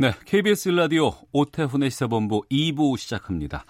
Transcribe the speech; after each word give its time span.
네, 0.00 0.12
KBS 0.26 0.68
라디오 0.68 1.10
오태훈의 1.32 1.90
시사본부 1.90 2.44
2부 2.52 2.96
시작합니다. 2.96 3.64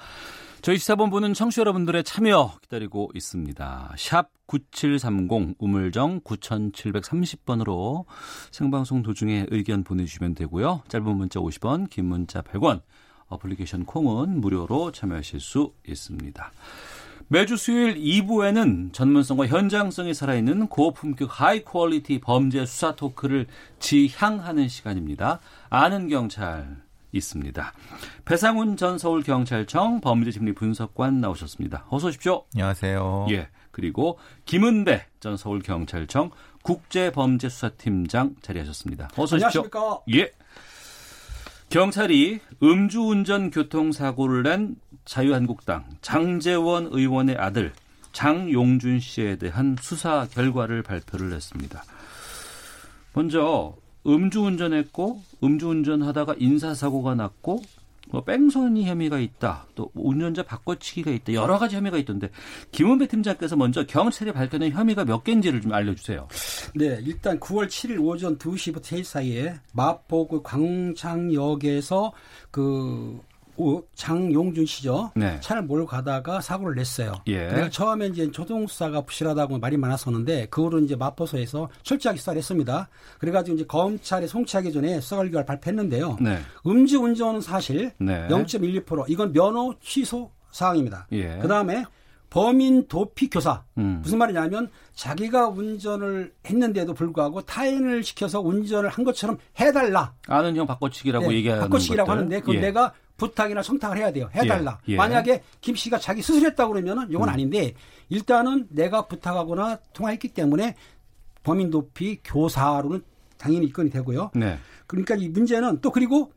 저희 0.60 0.76
시사본부는 0.76 1.32
청취자 1.32 1.60
여러분들의 1.60 2.04
참여 2.04 2.58
기다리고 2.60 3.10
있습니다. 3.14 3.94
샵 3.96 4.28
9730 4.44 5.56
우물정 5.58 6.20
9730번으로 6.20 8.04
생방송 8.50 9.02
도중에 9.02 9.46
의견 9.48 9.84
보내주시면 9.84 10.34
되고요. 10.34 10.82
짧은 10.88 11.16
문자 11.16 11.40
50원, 11.40 11.88
긴 11.88 12.04
문자 12.04 12.42
100원, 12.42 12.82
어플리케이션 13.28 13.86
콩은 13.86 14.42
무료로 14.42 14.92
참여하실 14.92 15.40
수 15.40 15.72
있습니다. 15.88 16.52
매주 17.30 17.58
수요일 17.58 17.96
2부에는 17.96 18.94
전문성과 18.94 19.46
현장성이 19.48 20.14
살아있는 20.14 20.68
고품격 20.68 21.40
high 21.40 21.62
quality 21.62 22.20
범죄 22.20 22.64
수사 22.64 22.94
토크를 22.94 23.46
지향하는 23.78 24.68
시간입니다. 24.68 25.40
아는 25.68 26.08
경찰 26.08 26.78
있습니다. 27.12 27.72
배상훈 28.24 28.78
전 28.78 28.96
서울경찰청 28.96 30.00
범죄심리 30.00 30.54
분석관 30.54 31.20
나오셨습니다. 31.20 31.84
어서 31.90 32.08
오십시오. 32.08 32.44
안녕하세요. 32.54 33.26
예. 33.30 33.48
그리고 33.72 34.18
김은배 34.46 35.04
전 35.20 35.36
서울경찰청 35.36 36.30
국제범죄수사팀장 36.62 38.36
자리하셨습니다. 38.40 39.08
어서 39.16 39.36
오십시오. 39.36 39.62
안녕하십니까. 39.64 40.00
예. 40.14 40.32
경찰이 41.70 42.40
음주운전 42.62 43.50
교통사고를 43.50 44.42
낸 44.42 44.76
자유한국당 45.04 45.84
장재원 46.00 46.88
의원의 46.90 47.36
아들 47.36 47.72
장용준 48.12 49.00
씨에 49.00 49.36
대한 49.36 49.76
수사 49.78 50.26
결과를 50.32 50.82
발표를 50.82 51.32
했습니다. 51.32 51.84
먼저 53.12 53.76
음주운전했고 54.06 55.22
음주운전하다가 55.44 56.36
인사사고가 56.38 57.14
났고 57.14 57.62
뭐 58.10 58.24
뺑소니 58.24 58.86
혐의가 58.86 59.18
있다. 59.18 59.66
또 59.74 59.90
운전자 59.94 60.42
바꿔치기가 60.42 61.10
있다. 61.10 61.32
여러 61.34 61.58
가지 61.58 61.76
혐의가 61.76 61.98
있던데 61.98 62.30
김은배 62.72 63.06
팀장께서 63.08 63.56
먼저 63.56 63.84
경찰이 63.84 64.32
밝혀낸 64.32 64.72
혐의가 64.72 65.04
몇 65.04 65.24
개인지를 65.24 65.60
좀 65.60 65.72
알려주세요. 65.72 66.28
네, 66.74 66.98
일단 67.04 67.38
9월 67.38 67.66
7일 67.68 68.02
오전 68.02 68.38
2시부터 68.38 68.82
3시 68.82 69.04
사이에 69.04 69.54
마포 69.72 70.28
그 70.28 70.42
광창역에서 70.42 72.12
그 72.50 73.20
오- 73.58 73.82
장용준 73.94 74.64
씨죠. 74.66 75.10
네. 75.16 75.38
차를 75.40 75.62
몰고 75.62 75.86
가다가 75.86 76.40
사고를 76.40 76.76
냈어요. 76.76 77.12
예. 77.26 77.48
그래서 77.48 77.68
처음에 77.70 78.06
이제 78.06 78.30
초동수사가 78.30 79.02
부실하다고 79.02 79.58
말이 79.58 79.76
많았었는데 79.76 80.46
그 80.50 80.62
후로 80.62 80.78
이제 80.80 80.94
마포소에서 80.96 81.68
철저하게 81.82 82.18
수사를 82.18 82.38
했습니다. 82.38 82.88
그래가지고 83.18 83.56
이제 83.56 83.66
검찰에 83.66 84.26
송치하기 84.26 84.72
전에 84.72 85.00
수사 85.00 85.16
결과를 85.16 85.44
발표했는데요. 85.44 86.18
네. 86.20 86.38
음주운전은 86.66 87.40
사실 87.40 87.90
네. 87.98 88.26
0.12% 88.28 89.04
이건 89.08 89.32
면허 89.32 89.74
취소 89.80 90.30
사항입니다. 90.52 91.08
예. 91.12 91.38
그 91.42 91.48
다음에 91.48 91.84
범인 92.30 92.86
도피 92.88 93.30
교사 93.30 93.64
음. 93.78 94.00
무슨 94.02 94.18
말이냐면 94.18 94.68
자기가 94.94 95.48
운전을 95.48 96.32
했는데도 96.46 96.92
불구하고 96.92 97.40
타인을 97.40 98.02
시켜서 98.02 98.40
운전을 98.40 98.90
한 98.90 99.02
것처럼 99.04 99.38
해달라. 99.58 100.12
아는 100.26 100.54
형 100.54 100.66
바꿔치기라고 100.66 101.28
네, 101.30 101.36
얘기하는 101.36 101.62
바꿔치기라고 101.64 102.06
것들. 102.06 102.18
하는데 102.18 102.40
그건 102.40 102.56
예. 102.56 102.60
내가 102.60 102.92
부탁이나 103.18 103.60
청탁을 103.60 103.98
해야 103.98 104.10
돼요. 104.10 104.30
해달라. 104.34 104.78
예, 104.88 104.92
예. 104.92 104.96
만약에 104.96 105.42
김 105.60 105.74
씨가 105.74 105.98
자기 105.98 106.22
스스로 106.22 106.46
했다고 106.46 106.72
그러면은 106.72 107.08
이건 107.10 107.24
음. 107.24 107.28
아닌데 107.28 107.74
일단은 108.08 108.68
내가 108.70 109.06
부탁하거나 109.06 109.80
통화했기 109.92 110.28
때문에 110.28 110.76
범인 111.42 111.70
도피 111.70 112.20
교사로는 112.24 113.02
당연히 113.36 113.66
입건이 113.66 113.90
되고요. 113.90 114.30
네. 114.34 114.58
그러니까 114.86 115.16
이 115.16 115.28
문제는 115.28 115.80
또 115.80 115.90
그리고 115.90 116.32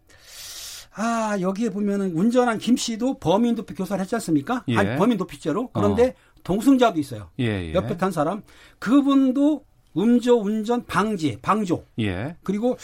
아 0.93 1.37
여기에 1.39 1.69
보면은 1.69 2.11
운전한 2.13 2.57
김 2.57 2.75
씨도 2.75 3.19
범인 3.19 3.55
도피 3.55 3.75
교사를 3.75 4.01
했지 4.01 4.15
않습니까? 4.15 4.63
예. 4.67 4.75
아니 4.75 4.97
범인 4.97 5.17
도피죄로 5.17 5.69
그런데 5.69 6.15
동승자도 6.43 6.99
있어요. 6.99 7.29
예, 7.39 7.45
예. 7.45 7.73
옆에 7.73 7.95
탄 7.95 8.11
사람 8.11 8.41
그분도 8.79 9.63
음주 9.95 10.33
운전 10.33 10.85
방지 10.85 11.37
방조 11.41 11.85
예. 11.99 12.35
그리고 12.43 12.77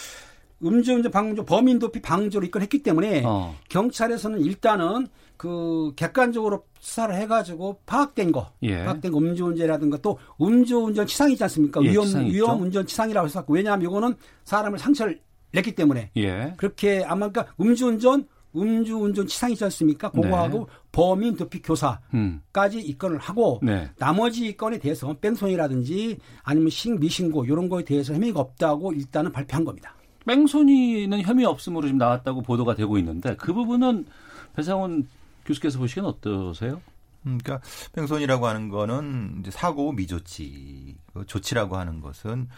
음주운전 0.62 1.12
방조 1.12 1.44
범인 1.44 1.78
도피 1.78 2.00
방조로 2.00 2.46
입건했기 2.46 2.82
때문에 2.82 3.22
어. 3.24 3.54
경찰에서는 3.68 4.40
일단은 4.40 5.08
그 5.36 5.92
객관적으로 5.94 6.64
수사를 6.80 7.14
해가지고 7.14 7.80
파악된 7.86 8.32
거, 8.32 8.50
예. 8.62 8.84
파악된 8.84 9.12
거 9.12 9.18
음주운전이라든가 9.18 9.98
또 9.98 10.18
음주운전 10.40 11.06
치상이지 11.06 11.44
않습니까? 11.44 11.82
예, 11.84 11.90
위험 11.90 12.06
치상. 12.06 12.26
위험 12.26 12.62
운전 12.62 12.86
치상이라고 12.86 13.26
해서 13.26 13.44
왜냐하면 13.48 13.88
이거는 13.88 14.14
사람을 14.44 14.78
상처를 14.78 15.20
냈기 15.52 15.74
때문에 15.76 16.10
예. 16.16 16.54
그렇게 16.56 17.04
아마 17.04 17.28
그러니까 17.28 17.54
음주운전 17.60 18.26
음주운전 18.56 19.26
치상이지 19.26 19.62
않습니까? 19.64 20.10
그거하고 20.10 20.68
범인 20.90 21.36
도피 21.36 21.62
교사 21.62 22.00
네. 22.12 22.18
음. 22.18 22.40
까지 22.52 22.80
입건을 22.80 23.18
하고 23.18 23.60
네. 23.62 23.90
나머지 23.98 24.56
건에 24.56 24.78
대해서 24.78 25.14
뺑소니라든지 25.20 26.18
아니면 26.42 26.70
식 26.70 26.98
미신고 26.98 27.44
이런 27.44 27.68
거에 27.68 27.84
대해서 27.84 28.14
혐의가 28.14 28.40
없다고 28.40 28.92
일단은 28.92 29.30
발표한 29.30 29.64
겁니다. 29.64 29.94
뺑소니는 30.28 31.22
혐의 31.22 31.46
없음으로 31.46 31.86
지금 31.86 31.98
나왔다고 31.98 32.42
보도가 32.42 32.74
되고 32.74 32.98
있는데 32.98 33.34
그 33.36 33.54
부분은 33.54 34.06
배상훈 34.54 35.08
교수께서 35.46 35.78
보시기엔 35.78 36.04
어떠세요? 36.04 36.82
음, 37.26 37.38
그러니까 37.42 37.66
뺑소니라고 37.94 38.46
하는 38.46 38.68
거는 38.68 39.38
이제 39.40 39.50
사고 39.50 39.92
미조치, 39.92 40.96
그 41.14 41.24
조치라고 41.26 41.76
하는 41.76 42.00
것은 42.00 42.48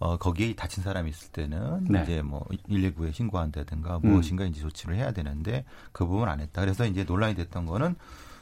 어 0.00 0.16
거기에 0.16 0.54
다친 0.54 0.82
사람이 0.82 1.10
있을 1.10 1.30
때는 1.30 1.84
네. 1.84 2.02
이제 2.02 2.22
뭐 2.22 2.44
119에 2.68 3.12
신고한다든가 3.12 3.98
음. 3.98 4.10
무엇인가 4.10 4.44
이제 4.44 4.60
조치를 4.60 4.96
해야 4.96 5.12
되는데 5.12 5.64
그 5.92 6.06
부분 6.06 6.28
안 6.28 6.40
했다. 6.40 6.62
그래서 6.62 6.86
이제 6.86 7.04
논란이 7.04 7.36
됐던 7.36 7.66
거는 7.66 7.94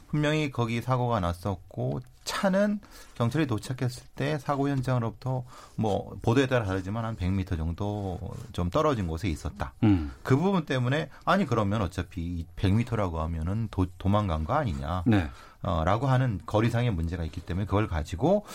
분명히 0.07 0.49
거기 0.49 0.81
사고가 0.81 1.19
났었고 1.19 1.99
차는 2.29 2.79
경찰이 3.15 3.47
도착했을 3.47 4.03
때 4.15 4.37
사고 4.37 4.69
현장으로부터 4.69 5.43
뭐 5.75 6.15
보도에 6.21 6.45
따라 6.45 6.63
다르지만 6.63 7.03
한 7.03 7.15
100m 7.15 7.57
정도 7.57 8.19
좀 8.53 8.69
떨어진 8.69 9.07
곳에 9.07 9.27
있었다. 9.27 9.73
음. 9.83 10.11
그 10.21 10.37
부분 10.37 10.65
때문에 10.65 11.09
아니 11.25 11.47
그러면 11.47 11.81
어차피 11.81 12.45
100m라고 12.55 13.15
하면은 13.15 13.67
도, 13.71 13.87
도망간 13.97 14.43
거 14.43 14.53
아니냐. 14.53 15.03
네. 15.07 15.27
어, 15.61 15.83
라고 15.83 16.07
하는 16.07 16.39
거리상의 16.45 16.91
문제가 16.91 17.25
있기 17.25 17.41
때문에 17.41 17.65
그걸 17.65 17.87
가지고 17.87 18.45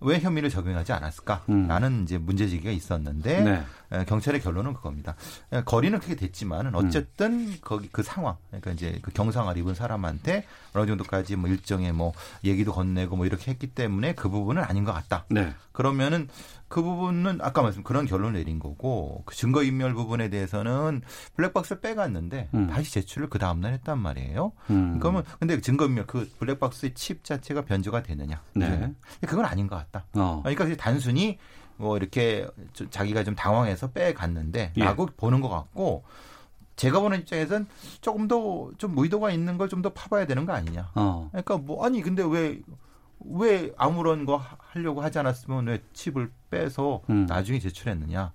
왜 0.00 0.18
혐의를 0.18 0.48
적용하지 0.48 0.94
않았을까라는 0.94 2.04
이제 2.04 2.16
문제제기가 2.16 2.70
있었는데 2.70 3.42
네. 3.42 3.62
에, 3.94 4.04
경찰의 4.04 4.40
결론은 4.40 4.74
그겁니다. 4.74 5.14
에, 5.52 5.62
거리는 5.62 5.98
크게 5.98 6.16
됐지만은 6.16 6.74
어쨌든 6.74 7.54
거기 7.60 7.88
그 7.90 8.02
상황, 8.02 8.36
그러니까 8.48 8.72
이제 8.72 8.98
그 9.02 9.12
경상을 9.12 9.56
입은 9.56 9.74
사람한테 9.74 10.44
어느 10.74 10.86
정도까지 10.86 11.36
뭐 11.36 11.48
일정의 11.48 11.92
뭐 11.92 12.12
얘기도 12.42 12.72
건네고 12.72 13.16
뭐 13.16 13.26
이렇게 13.26 13.50
했기 13.50 13.68
때문에 13.68 14.14
그 14.14 14.28
부분은 14.28 14.62
아닌 14.62 14.84
것 14.84 14.92
같다. 14.92 15.24
네. 15.30 15.52
그러면은 15.72 16.28
그 16.68 16.82
부분은 16.82 17.38
아까 17.40 17.62
말씀 17.62 17.84
그런 17.84 18.06
결론을 18.06 18.32
내린 18.32 18.58
거고 18.58 19.22
그 19.26 19.36
증거 19.36 19.62
인멸 19.62 19.94
부분에 19.94 20.28
대해서는 20.28 21.02
블랙박스를 21.36 21.80
빼갔는데 21.80 22.48
음. 22.54 22.66
다시 22.66 22.92
제출을 22.92 23.28
그 23.28 23.38
다음 23.38 23.60
날 23.60 23.74
했단 23.74 23.98
말이에요. 23.98 24.52
음. 24.70 24.98
그러면 24.98 25.22
근데 25.38 25.60
증거 25.60 25.86
인멸 25.86 26.06
그 26.06 26.28
블랙박스의 26.38 26.94
칩 26.94 27.22
자체가 27.22 27.62
변조가 27.62 28.02
되느냐? 28.02 28.42
네. 28.54 28.92
그건 29.20 29.44
아닌 29.44 29.68
것 29.68 29.76
같다. 29.76 30.06
어. 30.14 30.42
그러니까 30.44 30.76
단순히 30.76 31.38
뭐 31.76 31.96
이렇게 31.96 32.46
좀 32.72 32.88
자기가 32.90 33.24
좀 33.24 33.34
당황해서 33.34 33.90
빼갔는데 33.90 34.72
예. 34.76 34.84
라고 34.84 35.06
보는 35.16 35.40
것 35.40 35.48
같고 35.48 36.04
제가 36.76 37.00
보는 37.00 37.20
입장에선 37.20 37.66
조금 38.00 38.26
더 38.28 38.70
좀 38.78 38.94
의도가 38.98 39.30
있는 39.30 39.58
걸 39.58 39.68
좀 39.68 39.82
더 39.82 39.90
파봐야 39.90 40.26
되는 40.26 40.44
거 40.46 40.52
아니냐. 40.52 40.90
어. 40.94 41.28
그러니까 41.30 41.56
뭐 41.58 41.84
아니 41.84 42.00
근데 42.02 42.22
왜 42.22 42.60
왜 43.26 43.72
아무런 43.78 44.26
거 44.26 44.36
하- 44.36 44.56
하려고 44.58 45.00
하지 45.00 45.18
않았으면 45.18 45.66
왜 45.68 45.82
칩을 45.94 46.30
빼서 46.50 47.00
음. 47.08 47.24
나중에 47.26 47.58
제출했느냐. 47.58 48.32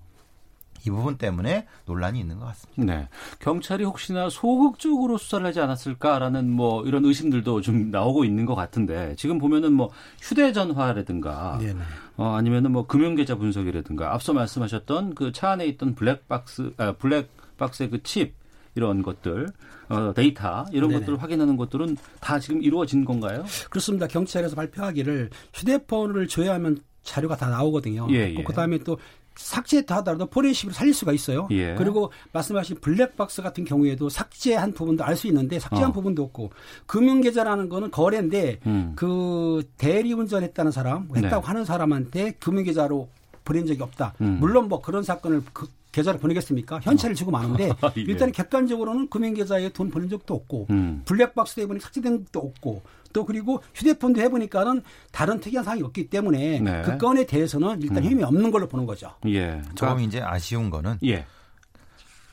이 0.86 0.90
부분 0.90 1.18
때문에 1.18 1.68
논란이 1.86 2.20
있는 2.20 2.40
것 2.40 2.46
같습니다. 2.48 2.96
네. 2.96 3.08
경찰이 3.40 3.84
혹시나 3.84 4.30
소극적으로 4.30 5.18
수사를 5.18 5.46
하지 5.46 5.60
않았을까라는 5.60 6.50
뭐 6.50 6.84
이런 6.86 7.06
의심들도 7.06 7.62
좀 7.62 7.92
나오고 7.92 8.26
있는 8.26 8.46
것 8.46 8.56
같은데 8.56 9.16
지금 9.18 9.38
보면은 9.38 9.74
뭐 9.74 9.90
휴대전화라든가 10.22 11.58
네네. 11.60 11.80
어, 12.18 12.36
아니면은 12.36 12.72
뭐 12.72 12.86
금융계좌 12.86 13.36
분석이라든가 13.36 14.14
앞서 14.14 14.34
말씀하셨던 14.34 15.16
그 15.16 15.32
차 15.32 15.52
안에 15.52 15.66
있던 15.68 15.96
블랙박스, 15.96 16.74
아, 16.78 16.92
블랙박스의 16.94 17.90
그 17.90 18.00
칩 18.04 18.34
이런 18.76 19.02
것들 19.02 19.48
어, 19.90 20.14
데이터 20.14 20.66
이런 20.72 20.90
네네. 20.90 21.02
것들을 21.02 21.22
확인하는 21.22 21.58
것들은 21.58 21.98
다 22.20 22.40
지금 22.40 22.62
이루어진 22.62 23.04
건가요? 23.06 23.44
그렇습니다. 23.70 24.08
경찰에서 24.08 24.56
발표하기를 24.56 25.30
휴대폰을 25.54 26.28
조회하면 26.28 26.78
자료가 27.04 27.36
다 27.38 27.50
나오거든요. 27.50 28.08
예, 28.12 28.34
예. 28.38 28.44
그 28.44 28.54
다음에 28.54 28.78
또 28.80 28.98
삭제했다 29.40 29.98
하더라도 29.98 30.26
포렌식으로 30.26 30.74
살릴 30.74 30.94
수가 30.94 31.14
있어요. 31.14 31.48
예. 31.52 31.74
그리고 31.76 32.12
말씀하신 32.34 32.78
블랙박스 32.82 33.42
같은 33.42 33.64
경우에도 33.64 34.10
삭제한 34.10 34.74
부분도 34.74 35.04
알 35.04 35.20
수 35.20 35.28
있는데 35.28 35.60
삭제한 35.60 35.90
어. 35.90 35.92
부분도 35.92 36.24
없고 36.24 36.52
금융계좌라는 36.86 37.68
거는 37.68 37.92
거래인데 37.92 38.60
음. 38.66 38.94
그 38.96 39.64
대리운전했다는 39.78 40.72
사람, 40.72 41.10
했다고 41.14 41.42
네. 41.42 41.48
하는 41.48 41.66
사람한테 41.66 42.32
금융계좌로 42.40 43.10
보낸 43.44 43.66
적이 43.66 43.84
없다. 43.84 44.14
음. 44.22 44.38
물론 44.40 44.70
뭐 44.70 44.82
그런 44.82 45.04
사건을 45.04 45.42
그 45.52 45.68
계좌를 45.92 46.20
보내겠습니까? 46.20 46.80
현찰을 46.84 47.16
주고 47.16 47.32
마는데 47.32 47.70
예. 47.98 48.02
일단 48.02 48.32
객관적으로는 48.32 49.10
금융계좌에 49.10 49.70
돈 49.70 49.90
보낸 49.90 50.08
적도 50.08 50.36
없고 50.36 50.68
음. 50.70 51.02
블랙박스 51.06 51.56
때문에 51.56 51.80
삭제된 51.80 52.26
것도 52.26 52.40
없고 52.40 52.82
또 53.14 53.26
그리고 53.26 53.62
휴대폰도 53.76 54.22
해보니까는 54.22 54.84
다른 55.12 55.40
특이한 55.40 55.64
사항이 55.64 55.82
없기 55.84 56.10
때문에 56.10 56.60
네. 56.60 56.82
그 56.84 56.98
건에 56.98 57.26
대해서는 57.26 57.82
일단 57.82 58.04
혐의 58.04 58.24
없는 58.24 58.52
걸로 58.52 58.68
보는 58.68 58.86
거죠. 58.86 59.14
예. 59.28 59.62
조금 59.76 60.02
이제 60.02 60.22
아쉬운 60.22 60.70
거는 60.70 61.00
예. 61.04 61.26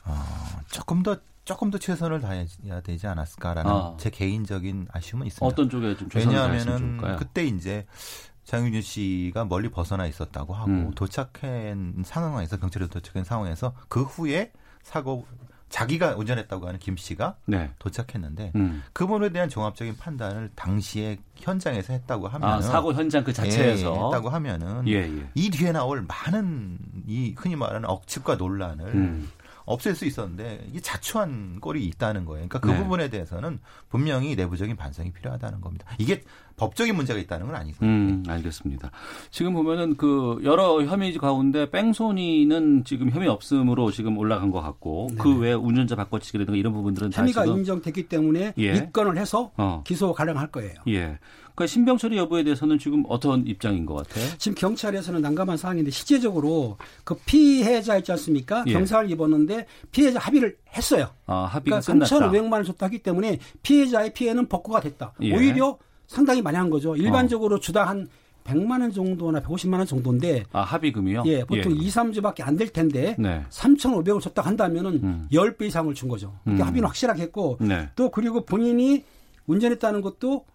어, 0.05 0.13
조금 0.69 1.03
더 1.03 1.17
조금 1.43 1.71
더 1.71 1.77
최선을 1.77 2.19
다해야 2.19 2.81
되지 2.83 3.07
않았을까라는 3.07 3.71
아. 3.71 3.95
제 3.97 4.09
개인적인 4.09 4.87
아쉬움은 4.91 5.27
있습니다. 5.27 5.45
어떤 5.45 5.69
쪽에 5.69 5.95
좀 5.95 6.09
왜냐하면은? 6.13 6.97
그때 7.17 7.45
이제 7.45 7.85
장윤준 8.43 8.81
씨가 8.81 9.45
멀리 9.45 9.69
벗어나 9.69 10.07
있었다고 10.07 10.53
하고 10.53 10.71
음. 10.71 10.91
도착한 10.93 12.03
상황에서 12.05 12.57
경찰에 12.57 12.87
도착한 12.87 13.23
상황에서 13.23 13.73
그 13.87 14.03
후에 14.03 14.51
사고 14.83 15.25
자기가 15.69 16.15
운전했다고 16.15 16.67
하는 16.67 16.79
김 16.79 16.95
씨가 16.95 17.35
네. 17.45 17.69
도착했는데 17.79 18.53
음. 18.55 18.83
그 18.93 19.05
부분에 19.05 19.29
대한 19.29 19.49
종합적인 19.49 19.97
판단을 19.97 20.49
당시에 20.55 21.17
현장에서 21.35 21.93
했다고 21.93 22.27
하면 22.27 22.49
아, 22.49 22.61
사고 22.61 22.93
현장 22.93 23.23
그 23.23 23.33
자체에서 23.33 23.93
예, 23.93 24.05
했다고 24.05 24.29
하면은 24.29 24.87
예, 24.87 25.03
예. 25.03 25.29
이 25.35 25.49
뒤에 25.49 25.71
나올 25.71 26.05
많은 26.07 26.77
이 27.05 27.35
흔히 27.37 27.55
말하는 27.55 27.89
억측과 27.89 28.35
논란을 28.35 28.85
음. 28.87 29.29
없앨 29.67 29.95
수 29.95 30.05
있었는데 30.05 30.65
이게 30.69 30.79
자초한 30.79 31.59
꼴이 31.59 31.85
있다는 31.85 32.23
거예요. 32.23 32.47
그러니까 32.47 32.59
그 32.59 32.71
네. 32.71 32.77
부분에 32.81 33.09
대해서는 33.09 33.59
분명히 33.89 34.33
내부적인 34.35 34.77
반성이 34.77 35.11
필요하다는 35.11 35.59
겁니다. 35.59 35.85
이게 35.99 36.23
법적인 36.55 36.95
문제가 36.95 37.19
있다는 37.19 37.47
건 37.47 37.55
아니거든요. 37.57 37.89
음, 37.89 38.23
알겠습니다. 38.27 38.91
지금 39.29 39.53
보면은 39.53 39.97
그 39.97 40.39
여러 40.43 40.81
혐의 40.83 41.13
가운데 41.17 41.69
뺑소니는 41.69 42.85
지금 42.85 43.11
혐의 43.11 43.27
없음으로 43.27 43.91
지금 43.91 44.17
올라간 44.17 44.51
것 44.51 44.61
같고 44.61 45.09
그 45.19 45.37
외에 45.37 45.53
운전자 45.53 45.95
바꿔치기라든가 45.95 46.57
이런 46.57 46.71
부분들은 46.71 47.09
다 47.09 47.21
혐의가 47.21 47.43
지금 47.43 47.59
인정됐기 47.59 48.07
때문에 48.07 48.53
예. 48.57 48.73
입건을 48.73 49.17
해서 49.17 49.51
어. 49.57 49.83
기소 49.85 50.13
가능할 50.13 50.47
거예요. 50.47 50.79
예. 50.87 51.19
그러니까 51.57 51.65
신병 51.73 51.97
처리 51.97 52.17
여부에 52.17 52.43
대해서는 52.43 52.77
지금 52.77 53.03
어떤 53.09 53.47
입장인 53.47 53.87
것 53.87 53.95
같아요? 53.95 54.25
지금 54.37 54.53
경찰에서는 54.53 55.21
난감한 55.23 55.57
상황인데 55.57 55.89
실제적으로 55.89 56.77
그 57.03 57.15
피해자 57.25 57.97
있지 57.97 58.11
않습니까? 58.11 58.63
예. 58.67 58.73
경사를 58.73 59.09
입었는데 59.09 59.65
피해자 59.91 60.19
합의를 60.19 60.55
했어요. 60.77 61.07
아, 61.25 61.45
합의가 61.45 61.79
그러니까 61.79 62.05
끝났다. 62.05 62.29
3,500만 62.29 62.51
원을 62.51 62.63
줬다 62.65 62.85
하기 62.85 62.99
때문에 62.99 63.39
피해자의 63.63 64.13
피해는 64.13 64.47
복구가 64.47 64.81
됐다. 64.81 65.13
예. 65.23 65.33
어. 65.33 65.37
오히려 65.37 65.77
상당히 66.05 66.43
많이 66.43 66.57
한 66.57 66.69
거죠. 66.69 66.95
일반적으로 66.95 67.59
주당 67.59 67.87
한 67.89 68.07
100만 68.43 68.79
원 68.79 68.91
정도나 68.91 69.41
150만 69.41 69.73
원 69.79 69.87
정도인데 69.87 70.43
아, 70.51 70.61
합의금이요? 70.61 71.23
예, 71.25 71.43
보통 71.43 71.73
2, 71.73 71.87
3주밖에 71.89 72.41
안 72.47 72.55
될 72.55 72.69
텐데 72.69 73.15
네. 73.17 73.43
3,500을 73.49 74.21
줬다 74.21 74.43
한다면은 74.43 74.91
음. 75.03 75.27
10배 75.33 75.63
이상을 75.63 75.91
준 75.95 76.07
거죠. 76.07 76.35
그러니까 76.43 76.65
음. 76.65 76.67
합의는 76.67 76.87
확실하게 76.87 77.23
했고 77.23 77.57
네. 77.59 77.89
또 77.95 78.11
그리고 78.11 78.45
본인이 78.45 79.03
운전했다는 79.47 80.01
것도 80.01 80.45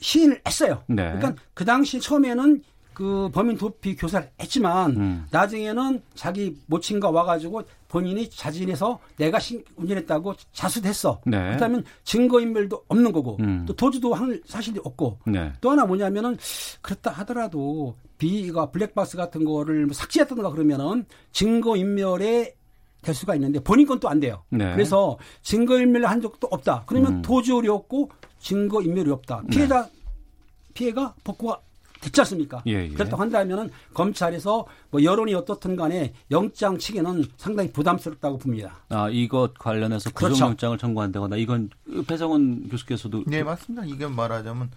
시인을 0.00 0.40
했어요. 0.46 0.82
네. 0.86 1.04
그러니까 1.14 1.34
그 1.54 1.64
당시 1.64 2.00
처음에는 2.00 2.62
그 2.92 3.28
범인 3.32 3.56
도피 3.56 3.96
교사를 3.96 4.30
했지만 4.40 4.92
음. 4.96 5.26
나중에는 5.32 6.00
자기 6.14 6.56
모친과 6.66 7.10
와가지고 7.10 7.62
본인이 7.88 8.30
자진해서 8.30 9.00
내가 9.16 9.40
신- 9.40 9.64
운전했다고 9.74 10.34
자수했어. 10.52 11.20
네. 11.26 11.38
그렇다면 11.38 11.84
증거인멸도 12.04 12.84
없는 12.86 13.10
거고 13.10 13.36
음. 13.40 13.64
또 13.66 13.74
도주도 13.74 14.14
한 14.14 14.40
사실이 14.46 14.78
없고 14.84 15.18
네. 15.26 15.52
또 15.60 15.70
하나 15.72 15.84
뭐냐면은 15.86 16.36
그렇다 16.82 17.10
하더라도 17.10 17.96
비가 18.16 18.70
블랙박스 18.70 19.16
같은 19.16 19.44
거를 19.44 19.86
뭐 19.86 19.92
삭제했던가 19.94 20.50
그러면은 20.50 21.04
증거인멸에 21.32 22.54
될 23.02 23.14
수가 23.14 23.34
있는데 23.34 23.58
본인 23.60 23.86
건 23.86 23.98
또 24.00 24.08
안 24.08 24.18
돼요. 24.20 24.42
네. 24.50 24.72
그래서 24.72 25.18
증거인멸을 25.42 26.08
한 26.08 26.20
적도 26.20 26.46
없다. 26.50 26.84
그러면 26.86 27.14
음. 27.16 27.22
도주율이 27.22 27.68
없고 27.68 28.10
증거 28.44 28.82
인멸이 28.82 29.10
없다. 29.10 29.42
피해자 29.50 29.88
피해가 30.74 31.14
복구가 31.24 31.60
됐지 32.02 32.20
않습니까? 32.20 32.62
예, 32.66 32.84
예. 32.84 32.88
그렇다고 32.90 33.22
한다면은 33.22 33.70
검찰에서 33.94 34.66
뭐 34.90 35.02
여론이 35.02 35.34
어떻든 35.34 35.74
간에 35.74 36.12
영장 36.30 36.76
측에는 36.76 37.24
상당히 37.38 37.72
부담스럽다고 37.72 38.36
봅니다. 38.36 38.76
아, 38.90 39.08
이것 39.08 39.54
관련해서 39.54 40.10
그렇죠. 40.10 40.34
구속영장을 40.34 40.76
청구한다거나 40.76 41.36
이건 41.36 41.70
배성원 42.06 42.68
교수께서도 42.68 43.24
네, 43.26 43.42
맞습니다. 43.42 43.86
이게 43.86 44.06
말하자면 44.06 44.70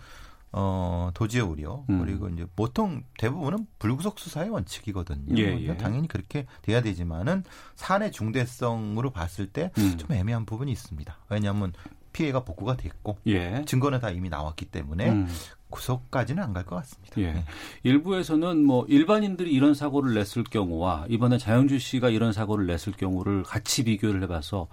어, 0.53 1.09
도지의 1.13 1.43
우려 1.43 1.83
음. 1.89 1.99
그리고 1.99 2.29
이제 2.29 2.45
보통 2.55 3.03
대부분은 3.17 3.67
불구속 3.79 4.17
수사의 4.17 4.49
원칙이거든요. 4.49 5.37
예, 5.37 5.45
그러니까 5.47 5.73
예. 5.73 5.77
당연히 5.77 6.07
그렇게 6.07 6.45
돼야 6.61 6.81
되지만은 6.81 7.43
사안의 7.75 8.13
중대성으로 8.13 9.09
봤을 9.09 9.47
때좀 9.47 9.83
음. 9.83 10.15
애매한 10.15 10.45
부분이 10.45 10.71
있습니다. 10.71 11.17
왜냐하면 11.29 11.73
피해가 12.17 12.39
복구가 12.43 12.75
됐고 12.77 13.17
예. 13.27 13.63
증거는 13.65 13.99
다 13.99 14.09
이미 14.09 14.29
나왔기 14.29 14.65
때문에 14.65 15.09
음. 15.09 15.27
구속까지는 15.69 16.41
안 16.41 16.53
갈 16.53 16.63
것 16.65 16.77
같습니다. 16.77 17.21
예. 17.21 17.33
네. 17.33 17.43
일부에서는 17.83 18.63
뭐 18.63 18.85
일반인들이 18.87 19.51
이런 19.51 19.73
사고를 19.75 20.15
냈을 20.15 20.43
경우와 20.43 21.05
이번에 21.09 21.37
자영주 21.37 21.77
씨가 21.77 22.09
이런 22.09 22.33
사고를 22.33 22.65
냈을 22.65 22.93
경우를 22.93 23.43
같이 23.43 23.83
비교를 23.83 24.23
해봐서 24.23 24.67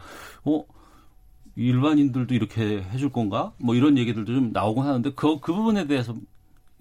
어 0.45 0.65
일반인들도 1.57 2.35
이렇게 2.35 2.83
해줄 2.91 3.11
건가? 3.11 3.53
뭐 3.59 3.75
이런 3.75 3.99
얘기들도 3.99 4.33
좀 4.33 4.51
나오곤 4.53 4.87
하는데 4.87 5.13
그, 5.15 5.39
그 5.41 5.53
부분에 5.53 5.87
대해서 5.87 6.15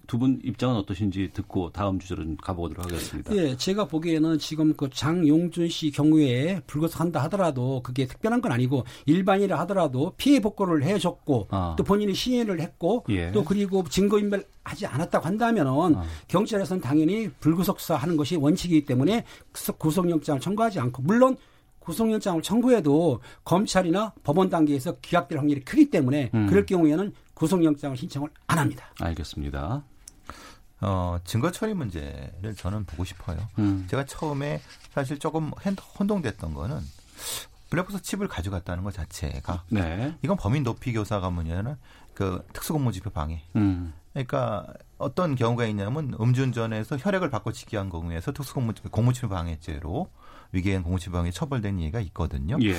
두 0.06 0.18
분 0.18 0.40
입장은 0.44 0.76
어떠신지 0.76 1.30
듣고 1.32 1.70
다음 1.70 1.98
주제로 1.98 2.22
좀 2.22 2.36
가보도록 2.36 2.84
하겠습니다. 2.86 3.34
예, 3.36 3.56
제가 3.56 3.86
보기에는 3.86 4.38
지금 4.38 4.74
그 4.74 4.88
장용준 4.90 5.68
씨 5.68 5.90
경우에 5.90 6.60
불구속한다 6.66 7.22
하더라도 7.24 7.80
그게 7.82 8.06
특별한 8.06 8.40
건 8.40 8.52
아니고 8.52 8.84
일반이라 9.06 9.58
하더라도 9.60 10.14
피해 10.16 10.40
복구를 10.40 10.84
해줬고 10.84 11.48
아. 11.50 11.74
또 11.76 11.84
본인이 11.84 12.14
시인을 12.14 12.60
했고 12.60 13.04
예. 13.08 13.32
또 13.32 13.44
그리고 13.44 13.84
증거인멸 13.84 14.44
하지 14.64 14.86
않았다고 14.86 15.26
한다면은 15.26 15.96
아. 15.96 16.04
경찰에서는 16.28 16.80
당연히 16.82 17.28
불구속사 17.40 17.96
하는 17.96 18.16
것이 18.16 18.36
원칙이기 18.36 18.86
때문에 18.86 19.24
구속영장을 19.78 20.40
청구하지 20.40 20.80
않고 20.80 21.02
물론 21.02 21.36
구속영장을 21.80 22.40
청구해도 22.42 23.20
검찰이나 23.44 24.14
법원 24.22 24.48
단계에서 24.48 24.96
기각될 25.00 25.38
확률이 25.38 25.60
크기 25.60 25.90
때문에 25.90 26.30
음. 26.32 26.46
그럴 26.46 26.64
경우에는 26.64 27.12
구속영장을 27.34 27.96
신청을 27.96 28.30
안 28.46 28.58
합니다. 28.58 28.86
알겠습니다. 29.00 29.84
어, 30.84 31.18
증거 31.24 31.50
처리 31.50 31.74
문제를 31.74 32.54
저는 32.56 32.84
보고 32.84 33.04
싶어요. 33.04 33.38
음. 33.58 33.86
제가 33.90 34.04
처음에 34.04 34.60
사실 34.92 35.18
조금 35.18 35.50
혼동됐던 35.98 36.54
거는 36.54 36.80
블랙박스 37.70 38.02
칩을 38.02 38.28
가져갔다는 38.28 38.84
것 38.84 38.92
자체가 38.94 39.64
네. 39.70 40.14
이건 40.22 40.36
범인 40.36 40.62
도피 40.62 40.92
교사 40.92 41.20
가문이라는 41.20 41.76
그 42.12 42.46
특수공무집행 42.52 43.12
방해. 43.12 43.42
음. 43.56 43.94
그러니까 44.12 44.66
어떤 44.98 45.34
경우가 45.34 45.66
있냐면 45.66 46.14
음주운전에서 46.20 46.98
혈액을 46.98 47.30
바꿔치기 47.30 47.76
한 47.76 47.90
경우에서 47.90 48.32
특수공무 48.32 48.74
공무집행 48.90 49.30
방해죄로 49.30 50.08
공무집행 50.62 51.12
방해 51.12 51.30
처벌된 51.30 51.80
예가 51.80 52.00
있거든요. 52.00 52.56
예. 52.62 52.74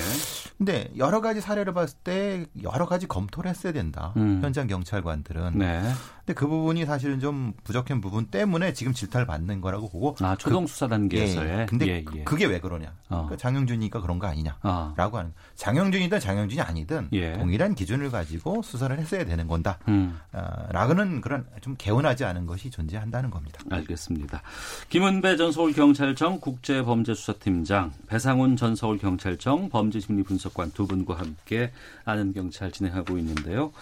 근데 0.58 0.90
여러 0.96 1.20
가지 1.20 1.40
사례를 1.40 1.74
봤을 1.74 1.98
때 2.02 2.46
여러 2.62 2.86
가지 2.86 3.06
검토를 3.06 3.50
했어야 3.50 3.72
된다. 3.72 4.12
음. 4.16 4.40
현장 4.42 4.66
경찰관들은. 4.66 5.58
네. 5.58 5.82
근데 6.20 6.34
그 6.34 6.46
부분이 6.48 6.84
사실은 6.86 7.20
좀 7.20 7.52
부족한 7.64 8.00
부분 8.00 8.26
때문에 8.26 8.72
지금 8.72 8.92
질타를 8.92 9.26
받는 9.26 9.60
거라고 9.60 9.88
보고. 9.88 10.16
아, 10.20 10.34
초동 10.36 10.66
수사 10.66 10.88
단계에서의. 10.88 11.60
예. 11.60 11.66
근데 11.68 11.86
예, 11.86 12.02
그- 12.04 12.18
예. 12.18 12.24
그게 12.24 12.46
왜 12.46 12.58
그러냐? 12.60 12.88
어. 13.08 13.26
그러니까 13.26 13.36
장영준이니까 13.36 14.00
그런 14.00 14.18
거 14.18 14.26
아니냐? 14.26 14.56
아. 14.62 14.92
라고 14.96 15.18
하는 15.18 15.32
장영준이든 15.54 16.18
장영준이 16.18 16.60
아니든 16.60 17.08
예. 17.12 17.34
동일한 17.34 17.74
기준을 17.74 18.10
가지고 18.10 18.62
수사를 18.62 18.98
했어야 18.98 19.24
되는 19.24 19.46
건다. 19.46 19.78
음. 19.88 20.18
아, 20.32 20.66
라고는 20.70 21.20
그런 21.20 21.46
좀 21.60 21.76
개운하지 21.78 22.24
않은 22.24 22.46
것이 22.46 22.70
존재한다는 22.70 23.30
겁니다. 23.30 23.60
알겠습니다. 23.70 24.42
김은배 24.88 25.36
전 25.36 25.52
서울경찰청 25.52 26.40
국제범죄수사팀 26.40 27.64
장, 27.66 27.92
배상훈 28.06 28.56
전 28.56 28.76
서울경찰청 28.76 29.68
범죄심리분석관 29.70 30.70
두 30.72 30.86
분과 30.86 31.18
함께 31.18 31.72
아는 32.04 32.32
경찰 32.32 32.70
진행하고 32.72 33.18
있는데요. 33.18 33.72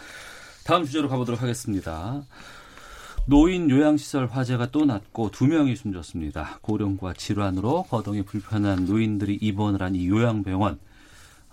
다음 0.64 0.84
주제로 0.86 1.08
가보도록 1.08 1.42
하겠습니다. 1.42 2.22
노인 3.26 3.70
요양시설 3.70 4.26
화재가 4.26 4.70
또 4.70 4.84
났고 4.86 5.30
두 5.30 5.46
명이 5.46 5.76
숨졌습니다. 5.76 6.58
고령과 6.62 7.12
질환으로 7.14 7.84
거동이 7.84 8.22
불편한 8.22 8.86
노인들이 8.86 9.34
입원을 9.40 9.82
한 9.82 9.94
이 9.94 10.08
요양병원. 10.08 10.78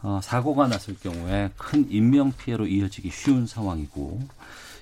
어, 0.04 0.20
사고가 0.24 0.68
났을 0.68 0.98
경우에 1.00 1.52
큰 1.58 1.86
인명 1.92 2.32
피해로 2.32 2.66
이어지기 2.66 3.12
쉬운 3.12 3.46
상황이고 3.46 4.20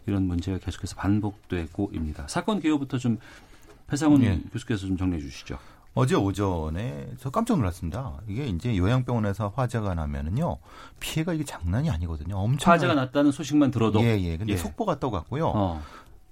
이런 0.06 0.24
문제가 0.24 0.58
계속해서 0.60 0.96
반복되고 0.96 1.92
입니다. 1.94 2.28
사건 2.28 2.62
기호부터 2.62 2.98
좀 3.00 3.18
배상훈 3.88 4.24
예. 4.24 4.40
교수께서 4.54 4.88
좀 4.88 4.98
정리해 4.98 5.20
주시죠. 5.20 5.58
어제 5.96 6.16
오전에 6.16 7.10
저 7.20 7.30
깜짝 7.30 7.58
놀랐습니다. 7.58 8.20
이게 8.28 8.46
이제 8.46 8.78
요양병원에서 8.78 9.54
화재가 9.56 9.96
나면은요 9.96 10.58
피해가 11.00 11.34
이게 11.34 11.44
장난이 11.44 11.90
아니거든요. 11.90 12.38
엄청 12.38 12.72
화재가 12.72 12.94
났다는 12.94 13.32
소식만 13.32 13.72
들어도 13.72 14.02
예, 14.02 14.20
예. 14.22 14.38
근데 14.38 14.54
예. 14.54 14.58
속보가 14.58 15.00
떠갔고요. 15.00 15.48
어, 15.48 15.82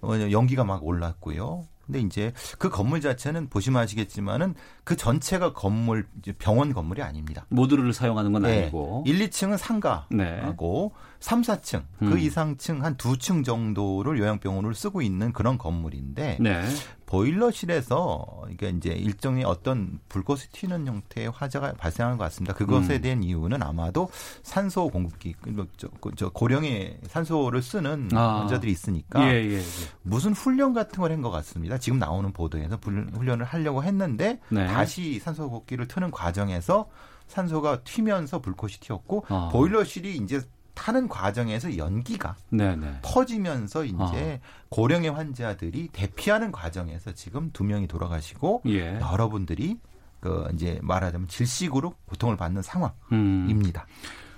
어, 0.02 0.12
연기가 0.32 0.64
막 0.64 0.86
올랐고요. 0.86 1.66
근데 1.86 2.02
이제 2.02 2.34
그 2.60 2.70
건물 2.70 3.00
자체는 3.00 3.48
보시면 3.48 3.82
아시겠지만은 3.82 4.56
그 4.84 4.98
전체가 4.98 5.54
건물 5.54 6.06
병원 6.38 6.74
건물이 6.74 7.02
아닙니다. 7.02 7.46
모듈을 7.50 7.94
사용하는 7.94 8.34
건 8.34 8.42
네. 8.42 8.64
아니고 8.64 9.06
1, 9.08 9.20
2층은 9.30 9.58
상가하고 9.58 10.92
네. 10.94 11.08
3, 11.22 11.42
4층 11.44 11.84
음. 12.02 12.10
그 12.12 12.20
이상층 12.20 12.84
한 12.84 12.98
두 12.98 13.18
층 13.18 13.42
정도를 13.44 14.20
요양병원으로 14.20 14.74
쓰고 14.74 15.02
있는 15.02 15.32
그런 15.32 15.58
건물인데 15.58 16.38
네. 16.42 16.66
보일러실에서 17.08 18.46
이게 18.52 18.70
이제 18.70 18.90
일종의 18.92 19.44
어떤 19.46 20.00
불꽃이 20.10 20.42
튀는 20.52 20.86
형태의 20.88 21.32
화재가 21.32 21.74
발생하는 21.74 22.18
것 22.18 22.26
같습니다. 22.26 22.54
그것에 22.54 22.98
음. 22.98 23.02
대한 23.02 23.24
이유는 23.24 23.64
아마도 23.64 24.10
산소 24.44 24.90
공급기, 24.90 25.34
저, 25.78 25.88
저 26.16 26.30
고령의 26.30 27.00
산소를 27.08 27.62
쓰는 27.62 28.10
아. 28.14 28.42
환자들이 28.42 28.72
있으니까 28.72 29.24
예, 29.28 29.36
예, 29.44 29.54
예. 29.56 29.62
무슨 30.04 30.34
훈련 30.34 30.74
같은 30.74 31.00
걸 31.02 31.08
한 31.12 31.18
것 31.22 31.32
같습니다. 31.32 31.78
지금 31.80 31.98
나오는 32.00 32.32
보도에서 32.34 32.78
훈- 32.84 33.10
훈련을 33.16 33.46
하려고 33.46 33.82
했는데 33.84 34.40
네. 34.50 34.68
다시 34.68 35.20
산소 35.20 35.44
공급기를 35.50 35.88
트는 35.88 36.12
과정에서 36.12 36.88
산소가 37.28 37.82
튀면서 37.84 38.40
불꽃이 38.40 38.74
튀었고 38.82 39.26
아. 39.30 39.50
보일러실이 39.52 40.18
이제 40.18 40.42
타는 40.78 41.10
과정에서 41.10 41.76
연기가 41.76 42.36
네, 42.50 42.76
네. 42.76 43.00
퍼지면서 43.02 43.84
이제 43.84 43.96
아. 43.98 44.68
고령의 44.70 45.10
환자들이 45.10 45.90
대피하는 45.92 46.52
과정에서 46.52 47.12
지금 47.14 47.50
두 47.52 47.64
명이 47.64 47.88
돌아가시고 47.88 48.62
예. 48.68 49.00
여러분들이 49.00 49.80
그 50.20 50.48
이제 50.54 50.78
말하자면 50.84 51.28
질식으로 51.28 51.96
고통을 52.06 52.38
받는 52.38 52.60
음. 52.60 52.62
상황입니다. 52.62 53.88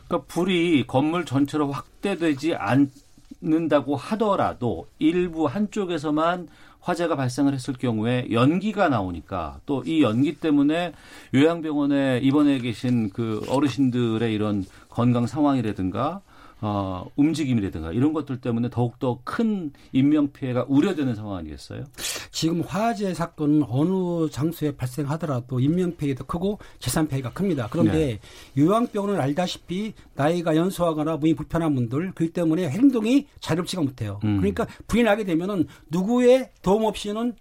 그러니까 0.07 0.27
불이 0.33 0.87
건물 0.87 1.25
전체로 1.25 1.71
확대되지 1.71 2.55
않는다고 2.55 3.97
하더라도 3.97 4.87
일부 4.97 5.45
한쪽에서만 5.45 6.47
화재가 6.79 7.17
발생을 7.17 7.53
했을 7.53 7.73
경우에 7.73 8.27
연기가 8.31 8.87
나오니까 8.87 9.59
또 9.65 9.83
이 9.85 10.01
연기 10.01 10.39
때문에 10.39 10.93
요양병원에 11.33 12.19
입원해 12.19 12.59
계신 12.59 13.09
그 13.09 13.45
어르신들의 13.49 14.33
이런 14.33 14.63
건강 14.87 15.27
상황이라든가 15.27 16.21
어, 16.61 17.05
움직임이라든가 17.15 17.91
이런 17.93 18.11
것들 18.13 18.41
때문에 18.41 18.69
더욱더 18.69 19.19
큰 19.23 19.71
인명 19.93 20.31
피해가 20.31 20.65
우려되는 20.67 21.15
상황 21.15 21.37
아니겠어요? 21.37 21.85
지금 22.31 22.61
화재 22.61 23.13
사건은 23.13 23.63
어느 23.67 24.29
장소에 24.29 24.75
발생하더라도 24.75 25.59
인명 25.59 25.95
피해도 25.95 26.25
크고 26.25 26.59
재산 26.79 27.07
피해가 27.07 27.31
큽니다. 27.31 27.69
그런데 27.71 28.19
요양병원을 28.57 29.21
알다시피 29.21 29.93
나이가 30.15 30.55
연소하거나 30.55 31.17
몸이 31.17 31.35
불편한 31.35 31.73
분들 31.75 32.13
그렇기 32.13 32.33
때문에 32.33 32.69
행동이 32.69 33.27
자유롭지가 33.39 33.81
못해요. 33.81 34.19
음. 34.23 34.37
그러니까 34.37 34.67
불이 34.87 35.03
나게 35.03 35.23
되면은 35.23 35.67
누구의 35.89 36.51
도움 36.61 36.83
없이는 36.85 37.33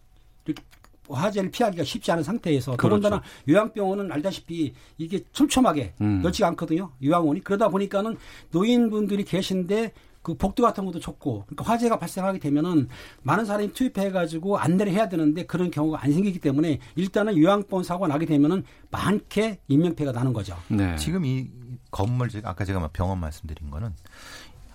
화재를 1.09 1.51
피하기가 1.51 1.85
쉽지 1.85 2.13
않은 2.13 2.23
상태에서 2.23 2.77
그렇죠. 2.77 3.01
더군다나 3.01 3.23
요양병원은 3.49 4.13
알다시피 4.13 4.75
이게 4.97 5.25
촘촘하게 5.33 5.95
음. 6.01 6.23
넓지가 6.23 6.49
않거든요. 6.49 6.91
요양원이 7.03 7.43
그러다 7.43 7.69
보니까는 7.69 8.17
노인분들이 8.51 9.25
계신데 9.25 9.93
그 10.23 10.35
복도 10.35 10.63
같은 10.63 10.85
것도 10.85 11.01
좁고 11.01 11.45
그러니까 11.47 11.65
화재가 11.65 11.99
발생하게 11.99 12.39
되면은 12.39 12.89
많은 13.23 13.45
사람이 13.47 13.73
투입해 13.73 14.11
가지고 14.11 14.59
안내를 14.59 14.93
해야 14.93 15.09
되는데 15.09 15.47
그런 15.47 15.71
경우가 15.71 16.03
안 16.03 16.13
생기기 16.13 16.39
때문에 16.41 16.81
일단은 16.97 17.39
요양병원 17.39 17.85
사고가 17.85 18.09
나게 18.09 18.27
되면은 18.27 18.65
많게 18.91 19.61
인명피해가 19.69 20.13
나는 20.13 20.33
거죠. 20.33 20.57
네. 20.69 20.97
지금 20.97 21.25
이 21.25 21.49
건물 21.91 22.29
즉 22.29 22.47
아까 22.47 22.65
제가 22.65 22.89
병원 22.89 23.21
말씀드린 23.21 23.71
거는 23.71 23.95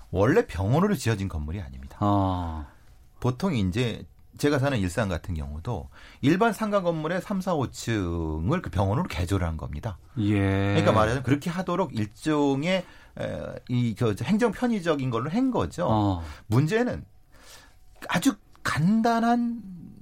원래 0.09 0.45
병원으로 0.45 0.95
지어진 0.95 1.27
건물이 1.27 1.59
아닙니다. 1.59 1.97
아, 1.99 2.67
보통 3.19 3.55
이제 3.55 4.05
제가 4.37 4.59
사는 4.59 4.77
일산 4.77 5.09
같은 5.09 5.33
경우도 5.35 5.89
일반 6.21 6.53
상가 6.53 6.81
건물의 6.81 7.21
3, 7.21 7.41
4, 7.41 7.53
5층을 7.55 8.61
그 8.61 8.69
병원으로 8.69 9.07
개조를 9.07 9.47
한 9.47 9.57
겁니다. 9.57 9.97
예. 10.17 10.39
그러니까 10.39 10.91
말하자면 10.91 11.23
그렇게 11.23 11.49
하도록 11.49 11.93
일종의 11.93 12.85
이그 13.69 14.15
행정 14.23 14.51
편의적인 14.51 15.09
걸로 15.09 15.29
한 15.29 15.51
거죠. 15.51 15.87
어, 15.89 16.23
문제는 16.47 17.05
아주 18.09 18.35
간단한 18.63 19.61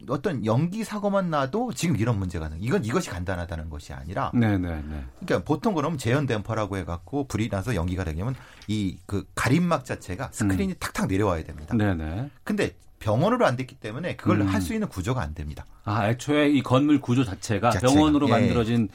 어떤 0.10 0.46
연기 0.46 0.84
사고만 0.84 1.30
나도 1.30 1.74
지금 1.74 1.96
이런 1.96 2.18
문제가 2.18 2.50
나. 2.50 2.56
이건 2.60 2.84
이것이 2.84 3.10
간단하다는 3.10 3.70
것이 3.70 3.94
아니라 3.94 4.32
네, 4.34 4.58
네, 4.58 4.82
네. 4.82 5.06
그러니까 5.20 5.44
보통 5.46 5.74
그러면 5.76 5.98
재현 5.98 6.26
댐퍼라고 6.26 6.78
해갖고 6.78 7.28
불이 7.28 7.50
나서 7.50 7.76
연기가 7.76 8.04
되려면 8.04 8.36
이 8.68 8.98
그 9.06 9.26
가림막 9.36 9.86
자체가 9.86 10.30
스크린이 10.32 10.74
탁탁 10.80 11.08
내려와야 11.08 11.44
됩니다. 11.44 11.76
음. 11.76 11.78
네, 11.78 11.94
네. 11.94 12.30
근데 12.44 12.76
병원으로 13.02 13.46
안 13.46 13.58
됐기 13.58 13.76
때문에 13.76 14.16
그걸 14.16 14.42
음. 14.42 14.48
할수 14.48 14.74
있는 14.74 14.88
구조가 14.88 15.22
안 15.22 15.34
됩니다. 15.34 15.66
아, 15.84 16.08
애초에 16.08 16.50
이 16.50 16.62
건물 16.62 17.02
구조 17.02 17.26
자체가, 17.26 17.72
자체가, 17.72 17.92
병원으로 17.92 18.28
예. 18.28 18.32
만들어진 18.32 18.88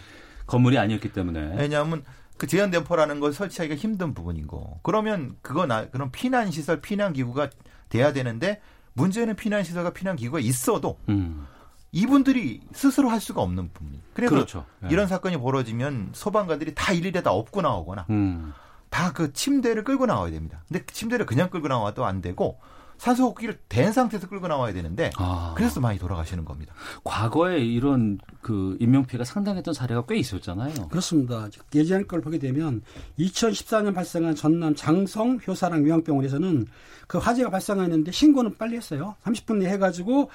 건물이 0.46 0.78
아니었기 0.78 1.12
때문에. 1.12 1.56
왜냐하면 1.56 2.04
그 2.38 2.46
재현 2.46 2.70
댐퍼라는 2.70 3.20
걸 3.20 3.32
설치하기가 3.32 3.78
힘든 3.78 4.14
부분인 4.14 4.46
거. 4.46 4.78
그러면 4.82 5.36
그거 5.42 5.66
나 5.66 5.88
그런 5.90 6.10
피난 6.10 6.50
시설, 6.50 6.80
피난 6.80 7.12
기구가 7.12 7.50
돼야 7.88 8.12
되는데 8.12 8.60
문제는 8.94 9.36
피난 9.36 9.64
시설과 9.64 9.90
피난 9.90 10.16
기구가 10.16 10.38
있어도 10.40 10.98
음. 11.08 11.46
이분들이 11.92 12.60
스스로 12.72 13.08
할 13.08 13.20
수가 13.20 13.42
없는 13.42 13.70
부분. 13.72 14.00
그래서 14.14 14.34
그렇죠. 14.34 14.66
예. 14.84 14.88
이런 14.90 15.08
사건이 15.08 15.38
벌어지면 15.38 16.10
소방관들이 16.12 16.75
다 16.75 16.92
일일이 16.92 17.22
다 17.22 17.32
업고 17.32 17.60
나오거나 17.60 18.06
음. 18.10 18.52
다그 18.90 19.32
침대를 19.32 19.82
끌고 19.82 20.06
나와야 20.06 20.30
됩니다. 20.30 20.62
근데 20.68 20.84
그 20.84 20.94
침대를 20.94 21.26
그냥 21.26 21.50
끌고 21.50 21.66
나와도 21.66 22.04
안 22.04 22.22
되고 22.22 22.60
산소호흡기를 22.98 23.58
댄 23.68 23.92
상태에서 23.92 24.28
끌고 24.28 24.48
나와야 24.48 24.72
되는데 24.72 25.10
아. 25.16 25.54
그래서 25.56 25.80
많이 25.80 25.98
돌아가시는 25.98 26.44
겁니다. 26.44 26.74
과거에 27.04 27.58
이런 27.58 28.18
그 28.40 28.76
인명피해가 28.80 29.24
상당했던 29.24 29.74
사례가 29.74 30.06
꽤 30.06 30.16
있었잖아요. 30.16 30.88
그렇습니다. 30.88 31.48
예전 31.74 32.06
걸 32.06 32.20
보게 32.20 32.38
되면 32.38 32.82
2014년 33.18 33.94
발생한 33.94 34.34
전남 34.34 34.74
장성 34.74 35.38
효사랑 35.46 35.84
요양병원에서는 35.84 36.66
그 37.06 37.18
화재가 37.18 37.50
발생했는데 37.50 38.12
신고는 38.12 38.56
빨리 38.56 38.76
했어요. 38.76 39.16
30분 39.24 39.56
내에 39.58 39.70
해가지고 39.70 40.30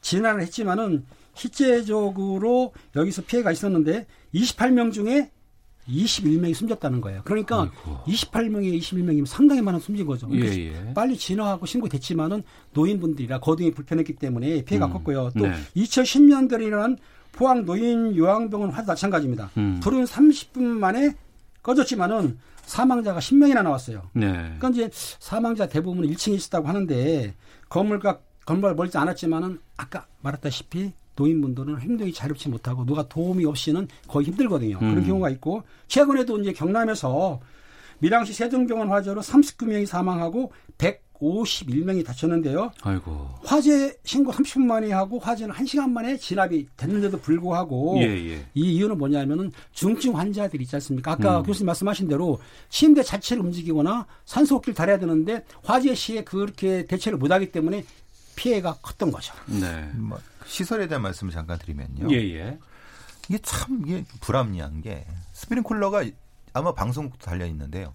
진화를 0.00 0.42
했지만은 0.42 1.04
실제적으로 1.34 2.72
여기서 2.94 3.22
피해가 3.22 3.52
있었는데 3.52 4.06
28명 4.34 4.92
중에 4.92 5.30
21명이 5.88 6.54
숨졌다는 6.54 7.00
거예요. 7.00 7.22
그러니까 7.24 7.62
아이고. 7.62 8.00
28명에 8.06 8.78
21명이면 8.80 9.26
상당히 9.26 9.62
많은 9.62 9.80
숨진 9.80 10.06
거죠. 10.06 10.28
예, 10.32 10.38
그러니까 10.40 10.88
예. 10.88 10.94
빨리 10.94 11.16
진화하고 11.16 11.66
신고됐지만은 11.66 12.42
노인분들이라 12.72 13.40
거동이 13.40 13.70
불편했기 13.70 14.14
때문에 14.14 14.62
피해가 14.62 14.86
음, 14.86 14.92
컸고요. 14.92 15.30
또 15.38 15.46
네. 15.46 15.54
2010년들에 15.76 16.62
일어난 16.62 16.96
포항 17.32 17.64
노인 17.64 18.16
요양병원 18.16 18.70
화도 18.70 18.86
마찬가지입니다. 18.86 19.50
음. 19.56 19.80
불은 19.82 20.04
30분 20.04 20.62
만에 20.62 21.14
꺼졌지만은 21.62 22.38
사망자가 22.64 23.20
10명이나 23.20 23.62
나왔어요. 23.62 24.02
네. 24.12 24.26
그러니까 24.32 24.70
이제 24.70 24.90
사망자 24.92 25.68
대부분은 25.68 26.08
1층에 26.10 26.34
있었다고 26.34 26.66
하는데 26.66 27.34
건물과 27.68 28.20
건물 28.44 28.74
멀지 28.74 28.96
않았지만은 28.96 29.60
아까 29.76 30.06
말했다시피 30.22 30.92
노인분들은 31.16 31.80
행동이 31.80 32.12
자유롭지 32.12 32.48
못하고 32.48 32.84
누가 32.84 33.08
도움이 33.08 33.44
없이는 33.44 33.88
거의 34.06 34.26
힘들거든요. 34.26 34.78
음. 34.80 34.90
그런 34.90 35.06
경우가 35.06 35.30
있고 35.30 35.62
최근에도 35.88 36.38
이제 36.40 36.52
경남에서 36.52 37.40
밀양시 37.98 38.32
세종병원 38.32 38.88
화재로 38.88 39.22
39명이 39.22 39.86
사망하고 39.86 40.52
151명이 40.78 42.04
다쳤는데요. 42.04 42.70
아이고. 42.82 43.30
화재 43.42 43.96
신고 44.04 44.32
30분 44.32 44.66
만에 44.66 44.92
하고 44.92 45.18
화재는 45.18 45.54
1시간 45.54 45.90
만에 45.90 46.18
진압이 46.18 46.66
됐는데도 46.76 47.18
불구하고 47.20 47.96
예, 48.00 48.04
예. 48.04 48.46
이 48.54 48.74
이유는 48.74 48.98
뭐냐면은 48.98 49.50
중증 49.72 50.18
환자들이 50.18 50.64
있지 50.64 50.76
않습니까? 50.76 51.12
아까 51.12 51.38
음. 51.38 51.42
교수님 51.44 51.66
말씀하신 51.66 52.08
대로 52.08 52.38
침대 52.68 53.02
자체를 53.02 53.42
움직이거나 53.42 54.06
산소호흡기를 54.26 54.74
달아야 54.74 54.98
되는데 54.98 55.42
화재 55.62 55.94
시에 55.94 56.22
그렇게 56.22 56.84
대처를 56.84 57.18
못 57.18 57.32
하기 57.32 57.50
때문에 57.50 57.84
피해가 58.36 58.74
컸던 58.82 59.10
거죠. 59.10 59.32
네. 59.46 59.90
뭐 60.46 60.50
시설에 60.50 60.86
대한 60.86 61.02
말씀을 61.02 61.32
잠깐 61.32 61.58
드리면요. 61.58 62.08
예, 62.10 62.16
예. 62.16 62.58
이게 63.28 63.38
참 63.42 63.82
이게 63.84 64.04
불합리한 64.20 64.82
게 64.82 65.04
스프링쿨러가 65.32 66.04
아마 66.52 66.72
방송국도 66.72 67.26
달려 67.26 67.44
있는데요. 67.46 67.92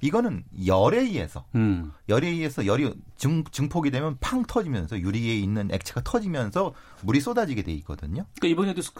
이거는 0.00 0.44
열에 0.66 1.00
의해서 1.00 1.44
음. 1.56 1.90
열에 2.08 2.28
의해서 2.28 2.64
열이 2.64 2.94
증, 3.16 3.42
증폭이 3.42 3.90
되면 3.90 4.16
팡 4.20 4.44
터지면서 4.44 5.00
유리에 5.00 5.36
있는 5.36 5.68
액체가 5.72 6.02
터지면서 6.04 6.74
물이 7.00 7.20
쏟아지게 7.20 7.62
돼 7.62 7.72
있거든요. 7.72 8.24
그러니까 8.38 8.48
이번에도 8.48 8.82
스, 8.82 8.92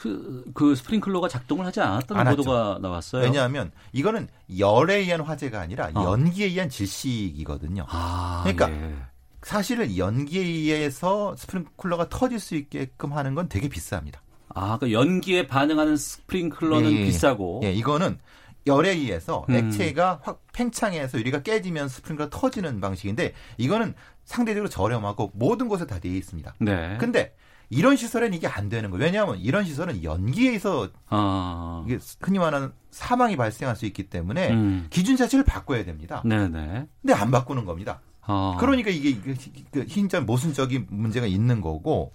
그 0.52 0.74
스프링클러가 0.74 1.28
작동을 1.28 1.64
하지 1.64 1.80
않았다는 1.80 2.26
안 2.26 2.36
보도가 2.36 2.78
나왔어요. 2.82 3.22
왜냐하면 3.22 3.70
이거는 3.92 4.26
열에 4.58 4.96
의한 4.96 5.20
화재가 5.20 5.60
아니라 5.60 5.90
어. 5.94 6.04
연기에 6.04 6.46
의한 6.46 6.68
질식이거든요. 6.68 7.86
아, 7.88 8.40
그러니까 8.42 8.70
예. 8.72 8.96
사실은 9.44 9.96
연기에 9.96 10.42
의해서 10.42 11.36
스프링클러가 11.36 12.08
터질 12.08 12.40
수 12.40 12.54
있게끔 12.56 13.12
하는 13.12 13.34
건 13.34 13.48
되게 13.48 13.68
비쌉니다. 13.68 14.16
아, 14.48 14.78
그 14.78 14.92
연기에 14.92 15.46
반응하는 15.46 15.96
스프링클러는 15.96 16.92
예, 16.92 16.96
예. 17.00 17.04
비싸고. 17.04 17.60
예, 17.64 17.72
이거는 17.72 18.18
열에 18.66 18.90
의해서 18.90 19.44
음. 19.50 19.54
액체가 19.54 20.20
확 20.22 20.42
팽창해서 20.52 21.18
유리가 21.18 21.42
깨지면 21.42 21.88
스프링클러 21.88 22.30
터지는 22.30 22.80
방식인데 22.80 23.34
이거는 23.58 23.94
상대적으로 24.24 24.70
저렴하고 24.70 25.32
모든 25.34 25.68
곳에 25.68 25.86
다 25.86 25.98
되어 25.98 26.12
있습니다. 26.12 26.54
네. 26.60 26.96
근데 26.98 27.34
이런 27.68 27.96
시설에는 27.96 28.34
이게 28.34 28.46
안 28.46 28.68
되는 28.70 28.90
거예요. 28.90 29.04
왜냐하면 29.04 29.38
이런 29.38 29.64
시설은 29.64 30.04
연기에 30.04 30.48
의해서 30.48 30.88
아. 31.08 31.84
이게 31.86 31.98
흔히 32.20 32.38
말하는 32.38 32.72
사망이 32.90 33.36
발생할 33.36 33.76
수 33.76 33.84
있기 33.84 34.04
때문에 34.04 34.52
음. 34.52 34.86
기준 34.88 35.16
자체를 35.16 35.44
바꿔야 35.44 35.84
됩니다. 35.84 36.22
네네. 36.24 36.86
근데 37.02 37.12
안 37.12 37.30
바꾸는 37.30 37.66
겁니다. 37.66 38.00
아. 38.26 38.56
그러니까 38.58 38.90
이게 38.90 39.10
이게 39.10 39.34
그 39.70 40.16
모순적인 40.24 40.86
문제가 40.90 41.26
있는 41.26 41.60
거고 41.60 42.12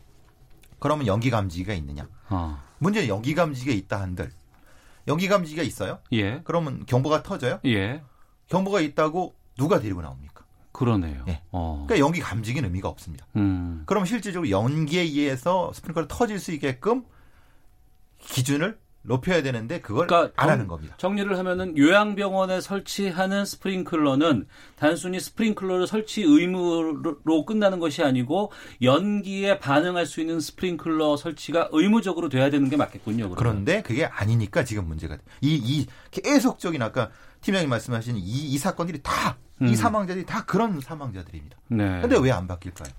그러면 0.79 1.07
연기 1.07 1.29
감지기가 1.29 1.73
있느냐? 1.73 2.07
아. 2.27 2.63
문제는 2.79 3.07
연기 3.07 3.35
감지기가 3.35 3.75
있다 3.75 4.01
한들 4.01 4.31
연기 5.07 5.27
감지기가 5.27 5.63
있어요? 5.63 5.99
예. 6.11 6.41
그러면 6.43 6.85
경보가 6.85 7.23
터져요? 7.23 7.59
예. 7.65 8.01
경보가 8.47 8.81
있다고 8.81 9.33
누가 9.57 9.79
데리고 9.79 10.01
나옵니까? 10.01 10.45
그러네요. 10.71 11.25
예. 11.27 11.41
어. 11.51 11.85
그러니까 11.87 12.05
연기 12.05 12.19
감지기는 12.21 12.67
의미가 12.67 12.87
없습니다. 12.87 13.25
음. 13.35 13.83
그럼 13.85 14.05
실질적으로 14.05 14.49
연기에 14.49 15.01
의해서 15.01 15.71
스프링클러 15.73 16.07
터질 16.07 16.39
수 16.39 16.51
있게끔 16.51 17.03
기준을 18.19 18.77
높여야 19.09 19.41
되는데 19.41 19.81
그걸 19.81 20.05
그러니까 20.07 20.31
안 20.35 20.45
정- 20.47 20.53
하는 20.53 20.67
겁니다. 20.67 20.95
정리를 20.99 21.35
하면은 21.37 21.75
요양병원에 21.77 22.61
설치하는 22.61 23.43
스프링클러는 23.43 24.45
단순히 24.77 25.19
스프링클러를 25.19 25.87
설치 25.87 26.21
의무로 26.21 27.45
끝나는 27.45 27.79
것이 27.79 28.03
아니고 28.03 28.51
연기에 28.83 29.57
반응할 29.59 30.05
수 30.05 30.21
있는 30.21 30.39
스프링클러 30.39 31.17
설치가 31.17 31.67
의무적으로 31.71 32.29
돼야 32.29 32.49
되는 32.51 32.69
게 32.69 32.77
맞겠군요. 32.77 33.29
그러면. 33.29 33.35
그런데 33.35 33.81
그게 33.81 34.05
아니니까 34.05 34.63
지금 34.63 34.87
문제가 34.87 35.17
돼. 35.17 35.23
이, 35.41 35.55
이 35.55 35.87
계속적인 36.11 36.79
아까 36.81 37.09
팀장님 37.41 37.69
말씀하신 37.69 38.15
이, 38.17 38.21
이 38.21 38.57
사건들이 38.57 38.99
다, 39.01 39.37
음. 39.61 39.67
이 39.67 39.75
사망자들이 39.75 40.25
다 40.25 40.45
그런 40.45 40.79
사망자들입니다. 40.79 41.57
네. 41.69 42.01
근데 42.01 42.17
왜 42.17 42.31
안 42.31 42.47
바뀔까요? 42.47 42.89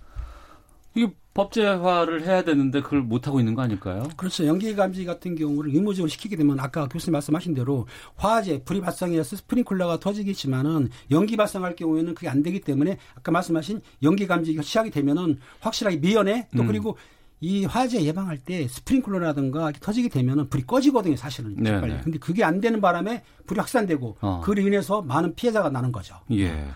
이게 0.95 1.13
법제화를 1.35 2.27
해야 2.27 2.43
되는데 2.43 2.83
그걸 2.83 3.03
못 3.03 3.27
하고 3.27 3.39
있는 3.39 3.55
거 3.55 3.63
아닐까요? 3.63 4.03
그렇죠. 4.17 4.47
연기 4.47 4.75
감지 4.75 5.05
같은 5.05 5.37
경우를 5.37 5.73
의무적으로 5.73 6.09
시키게 6.09 6.37
되면 6.37 6.59
아까 6.59 6.89
교수님 6.89 7.13
말씀하신 7.13 7.55
대로 7.55 7.87
화재, 8.17 8.63
불이 8.65 8.81
발생해서 8.81 9.37
스프링클러가 9.37 10.01
터지겠지만은 10.01 10.91
연기 11.13 11.37
발생할 11.37 11.77
경우에는 11.77 12.15
그게 12.15 12.29
안 12.29 12.43
되기 12.43 12.61
때문에 12.61 12.99
아까 13.15 13.31
말씀하신 13.31 13.81
연기 14.03 14.27
감지가 14.27 14.63
시작이 14.63 14.91
되면은 14.91 15.39
확실하게 15.61 15.99
미연에 15.99 16.49
또 16.57 16.63
음. 16.63 16.67
그리고 16.67 16.97
이 17.41 17.65
화재 17.65 18.03
예방할 18.03 18.39
때 18.39 18.69
스프링클러라든가 18.69 19.73
터지게 19.81 20.09
되면은 20.09 20.51
불이 20.51 20.65
꺼지거든요, 20.67 21.17
사실은. 21.17 21.55
네, 21.57 21.81
빨리. 21.81 21.95
네. 21.95 22.01
근데 22.03 22.19
그게 22.19 22.45
안 22.45 22.61
되는 22.61 22.81
바람에 22.81 23.23
불이 23.47 23.59
확산되고 23.59 24.19
어. 24.21 24.41
그로 24.45 24.61
인해서 24.61 25.01
많은 25.01 25.35
피해자가 25.37 25.71
나는 25.71 25.91
거죠. 25.91 26.17
예. 26.33 26.69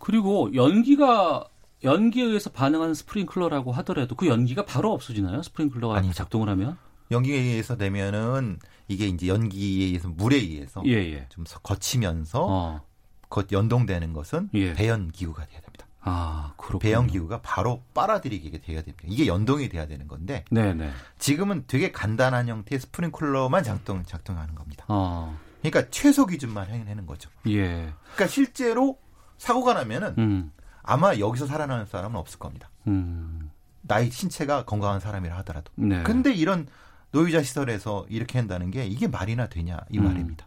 그리고 0.00 0.52
연기가 0.54 1.44
연기에 1.84 2.24
의해서 2.24 2.50
반응하는 2.50 2.94
스프링클러라고 2.94 3.72
하더라도 3.72 4.14
그 4.14 4.26
연기가 4.28 4.64
바로 4.64 4.92
없어지나요? 4.92 5.42
스프링클러가 5.42 5.96
아니죠. 5.96 6.14
작동을 6.14 6.48
하면? 6.50 6.76
연기에 7.10 7.36
의해서 7.38 7.76
되면은 7.76 8.58
이게 8.88 9.06
이제 9.06 9.28
연기에 9.28 9.86
의해서 9.86 10.08
물에 10.08 10.36
의해서 10.36 10.82
예, 10.86 10.92
예. 10.94 11.26
좀 11.28 11.44
서- 11.44 11.60
거치면서 11.60 12.46
어. 12.48 12.80
겉 13.28 13.52
연동되는 13.52 14.12
것은 14.12 14.50
예. 14.54 14.72
배연 14.74 15.12
기구가 15.12 15.44
돼야 15.46 15.60
됩니다. 15.60 15.86
아, 16.00 16.54
그렇군요. 16.56 16.78
배연 16.78 17.06
기구가 17.08 17.42
바로 17.42 17.82
빨아들이게 17.94 18.58
돼야 18.60 18.80
됩니다. 18.82 19.04
이게 19.06 19.26
연동이 19.26 19.68
돼야 19.68 19.86
되는 19.86 20.06
건데 20.08 20.44
네, 20.50 20.72
네. 20.72 20.90
지금은 21.18 21.64
되게 21.66 21.90
간단한 21.92 22.48
형태의 22.48 22.80
스프링클러만 22.80 23.62
작동 23.64 24.02
작동하는 24.04 24.54
겁니다. 24.54 24.84
어. 24.88 25.36
그러니까 25.62 25.90
최소 25.90 26.26
기준만 26.26 26.68
해내는 26.68 27.06
거죠. 27.06 27.28
예. 27.48 27.92
그러니까 28.14 28.26
실제로 28.28 28.98
사고가 29.38 29.74
나면은 29.74 30.14
음. 30.18 30.52
아마 30.86 31.18
여기서 31.18 31.46
살아나는 31.46 31.86
사람은 31.86 32.16
없을 32.16 32.38
겁니다. 32.38 32.70
음. 32.86 33.50
나이 33.82 34.10
신체가 34.10 34.64
건강한 34.64 35.00
사람이라 35.00 35.36
하더라도. 35.38 35.70
네. 35.74 36.02
근데 36.02 36.32
이런 36.32 36.66
노유자 37.10 37.42
시설에서 37.42 38.06
이렇게 38.08 38.38
한다는 38.38 38.70
게 38.70 38.86
이게 38.86 39.06
말이나 39.06 39.48
되냐 39.48 39.78
이 39.90 39.98
음. 39.98 40.04
말입니다. 40.04 40.45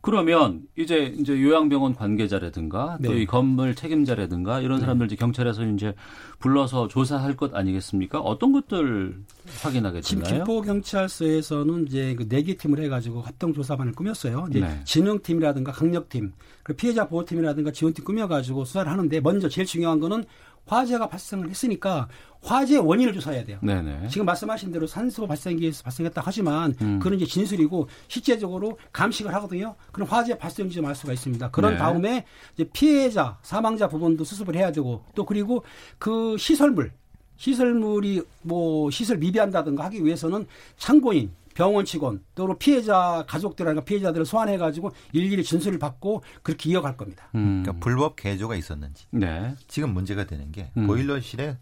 그러면 0.00 0.62
이제 0.76 1.14
이제 1.18 1.40
요양병원 1.40 1.94
관계자라든가 1.94 2.98
또 3.04 3.12
네. 3.12 3.22
이 3.22 3.26
건물 3.26 3.74
책임자라든가 3.74 4.60
이런 4.60 4.80
사람들 4.80 5.06
이제 5.06 5.16
경찰에서 5.16 5.64
이제 5.66 5.94
불러서 6.38 6.88
조사할 6.88 7.36
것 7.36 7.54
아니겠습니까? 7.54 8.20
어떤 8.20 8.52
것들 8.52 9.16
확인하게 9.62 10.00
되나요? 10.00 10.44
김포 10.44 10.60
경찰서에서는 10.62 11.86
이제 11.86 12.14
그 12.16 12.26
네개 12.28 12.56
팀을 12.56 12.82
해가지고 12.84 13.22
합동 13.22 13.52
조사반을 13.52 13.92
꾸몄어요. 13.92 14.48
이제 14.50 14.60
네. 14.60 14.80
진흥팀이라든가 14.84 15.72
강력팀, 15.72 16.32
피해자 16.76 17.06
보호팀이라든가 17.08 17.70
지원팀 17.70 18.04
꾸며가지고 18.04 18.64
수사를 18.64 18.90
하는데 18.90 19.20
먼저 19.20 19.48
제일 19.48 19.66
중요한 19.66 20.00
거는 20.00 20.24
화재가 20.66 21.08
발생을 21.08 21.50
했으니까 21.50 22.08
화재 22.42 22.76
원인을 22.76 23.12
조사해야 23.12 23.44
돼요. 23.44 23.58
네네. 23.62 24.08
지금 24.08 24.26
말씀하신 24.26 24.72
대로 24.72 24.86
산소 24.86 25.26
발생기에서 25.26 25.84
발생했다 25.84 26.22
하지만 26.24 26.74
음. 26.80 26.98
그런 26.98 27.16
이제 27.16 27.26
진술이고 27.26 27.88
실제적으로 28.08 28.78
감식을 28.92 29.32
하거든요. 29.34 29.76
그럼 29.92 30.08
화재 30.08 30.36
발생지 30.36 30.74
좀 30.76 30.86
알 30.86 30.94
수가 30.96 31.12
있습니다. 31.12 31.50
그런 31.50 31.72
네. 31.72 31.78
다음에 31.78 32.24
이제 32.54 32.68
피해자, 32.72 33.38
사망자 33.42 33.88
부분도 33.88 34.24
수습을 34.24 34.56
해야 34.56 34.72
되고 34.72 35.04
또 35.14 35.24
그리고 35.24 35.62
그 35.98 36.36
시설물, 36.36 36.92
시설물이 37.36 38.22
뭐 38.42 38.90
시설 38.90 39.18
미비한다든가 39.18 39.84
하기 39.84 40.04
위해서는 40.04 40.46
참고인, 40.76 41.32
병원 41.54 41.84
직원, 41.84 42.22
또 42.34 42.56
피해자 42.58 43.24
가족들이나 43.28 43.82
피해자들을 43.82 44.24
소환해 44.26 44.58
가지고 44.58 44.90
일일이 45.12 45.44
진술을 45.44 45.78
받고 45.78 46.22
그렇게 46.42 46.70
이어갈 46.70 46.96
겁니다. 46.96 47.28
음. 47.34 47.62
그러니까 47.62 47.84
불법 47.84 48.16
개조가 48.16 48.54
있었는지 48.56 49.06
네. 49.10 49.54
지금 49.68 49.92
문제가 49.94 50.24
되는 50.24 50.50
게 50.52 50.70
음. 50.76 50.86
보일러실에 50.86 51.56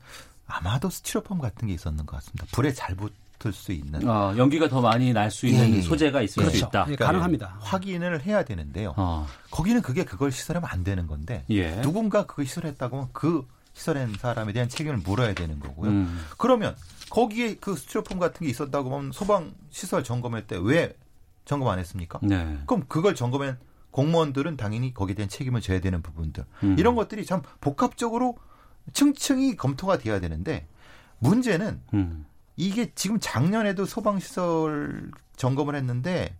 아마도 0.46 0.90
스티로폼 0.90 1.38
같은 1.38 1.68
게 1.68 1.74
있었는 1.74 2.06
것 2.06 2.16
같습니다. 2.16 2.46
불에 2.52 2.72
잘 2.72 2.96
붙을 2.96 3.52
수 3.52 3.72
있는 3.72 4.08
어, 4.08 4.34
연기가 4.36 4.68
더 4.68 4.80
많이 4.80 5.12
날 5.12 5.30
수 5.30 5.46
있는 5.46 5.68
예, 5.68 5.72
예, 5.74 5.76
예. 5.78 5.82
소재가 5.82 6.22
있을 6.22 6.42
수 6.44 6.48
그렇죠. 6.50 6.66
있다. 6.66 6.86
예, 6.90 6.96
가능합니다. 6.96 7.56
확인을 7.60 8.22
해야 8.22 8.44
되는데요. 8.44 8.94
어. 8.96 9.26
거기는 9.50 9.80
그게 9.80 10.04
그걸 10.04 10.32
시설하면 10.32 10.68
안 10.70 10.82
되는 10.82 11.06
건데 11.06 11.44
예. 11.50 11.80
누군가 11.82 12.26
그걸 12.26 12.46
시설했다고 12.46 12.96
하면 12.96 13.08
그 13.12 13.46
시설한 13.80 14.14
사람에 14.18 14.52
대한 14.52 14.68
책임을 14.68 14.98
물어야 14.98 15.32
되는 15.34 15.58
거고요. 15.58 15.90
음. 15.90 16.20
그러면 16.36 16.76
거기에 17.08 17.56
그 17.56 17.74
스티로폼 17.74 18.18
같은 18.18 18.44
게 18.44 18.50
있었다고 18.50 18.94
하면 18.94 19.10
소방 19.12 19.54
시설 19.70 20.04
점검할 20.04 20.46
때 20.46 20.56
왜 20.58 20.94
점검 21.46 21.68
안 21.68 21.78
했습니까? 21.78 22.20
네. 22.22 22.58
그럼 22.66 22.84
그걸 22.88 23.14
점검한 23.14 23.58
공무원들은 23.90 24.56
당연히 24.56 24.92
거기에 24.94 25.16
대한 25.16 25.28
책임을 25.28 25.60
져야 25.62 25.80
되는 25.80 26.02
부분들 26.02 26.44
음. 26.62 26.76
이런 26.78 26.94
것들이 26.94 27.24
참 27.24 27.42
복합적으로 27.60 28.36
층층이 28.92 29.56
검토가 29.56 29.98
돼야 29.98 30.20
되는데 30.20 30.68
문제는 31.18 31.80
음. 31.94 32.26
이게 32.56 32.92
지금 32.94 33.18
작년에도 33.18 33.86
소방시설 33.86 35.10
점검을 35.36 35.74
했는데 35.74 36.36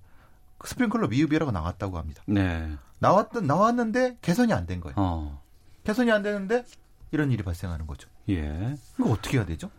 그 0.58 0.68
스프링클러 0.68 1.08
미흡이라고 1.08 1.50
나왔다고 1.50 1.96
합니다. 1.98 2.22
네. 2.26 2.70
나왔던 2.98 3.46
나왔는데 3.46 4.18
개선이 4.20 4.52
안 4.52 4.66
된 4.66 4.80
거예요. 4.80 4.94
어. 4.98 5.42
개선이 5.84 6.12
안 6.12 6.22
되는데 6.22 6.64
이런 7.12 7.30
일이 7.30 7.42
발생하는 7.42 7.86
거죠. 7.86 8.08
예. 8.28 8.74
이거 8.98 9.10
어떻게 9.10 9.38
해야 9.38 9.46
되죠? 9.46 9.70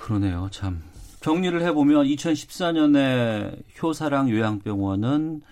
그러네요. 0.00 0.48
참. 0.50 0.82
정리를 1.20 1.60
해보면 1.62 2.06
2014년에 2.06 3.62
효사랑 3.82 4.30
요양병원은 4.30 5.42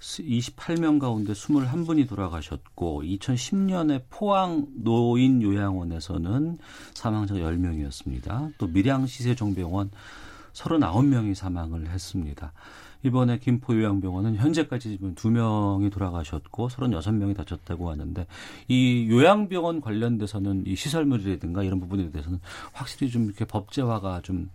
28명 0.00 0.98
가운데 0.98 1.32
21분이 1.32 2.08
돌아가셨고 2.08 3.02
2010년에 3.02 4.02
포항 4.10 4.66
노인 4.74 5.42
요양원에서는 5.42 6.58
사망자 6.94 7.34
10명이었습니다. 7.34 8.54
또 8.58 8.66
밀양 8.66 9.06
시세종병원 9.06 9.90
39명이 10.54 11.34
사망을 11.34 11.88
했습니다. 11.88 12.52
이번에 13.04 13.38
김포 13.38 13.74
요양병원은 13.74 14.36
현재까지 14.36 14.90
지금 14.90 15.14
2명이 15.14 15.90
돌아가셨고 15.92 16.68
36명이 16.68 17.36
다쳤다고 17.36 17.90
하는데 17.90 18.26
이 18.68 19.08
요양병원 19.10 19.80
관련돼서는 19.80 20.64
이 20.66 20.76
시설물이라든가 20.76 21.62
이런 21.64 21.80
부분에 21.80 22.10
대해서는 22.10 22.38
확실히 22.72 23.10
좀 23.10 23.26
이렇게 23.26 23.44
법제화가 23.44 24.20
좀 24.22 24.48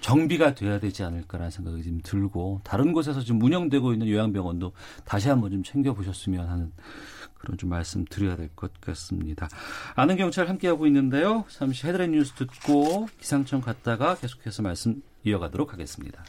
정비가 0.00 0.54
돼야 0.54 0.78
되지 0.78 1.02
않을까라는 1.02 1.50
생각이 1.50 1.82
좀 1.82 2.00
들고 2.02 2.60
다른 2.62 2.92
곳에서 2.92 3.20
지금 3.22 3.40
운영되고 3.40 3.94
있는 3.94 4.06
요양병원도 4.08 4.72
다시 5.04 5.30
한번 5.30 5.50
좀 5.50 5.62
챙겨보셨으면 5.62 6.46
하는 6.46 6.72
그런 7.38 7.56
좀 7.56 7.70
말씀 7.70 8.04
드려야 8.04 8.36
될 8.36 8.50
것 8.54 8.70
같습니다. 8.80 9.48
아는 9.94 10.16
경찰 10.16 10.48
함께하고 10.48 10.86
있는데요. 10.86 11.44
잠시 11.48 11.86
헤드라인 11.86 12.12
뉴스 12.12 12.32
듣고 12.34 13.06
기상청 13.18 13.60
갔다가 13.60 14.14
계속해서 14.16 14.62
말씀 14.62 15.02
이어가도록 15.24 15.72
하겠습니다. 15.72 16.22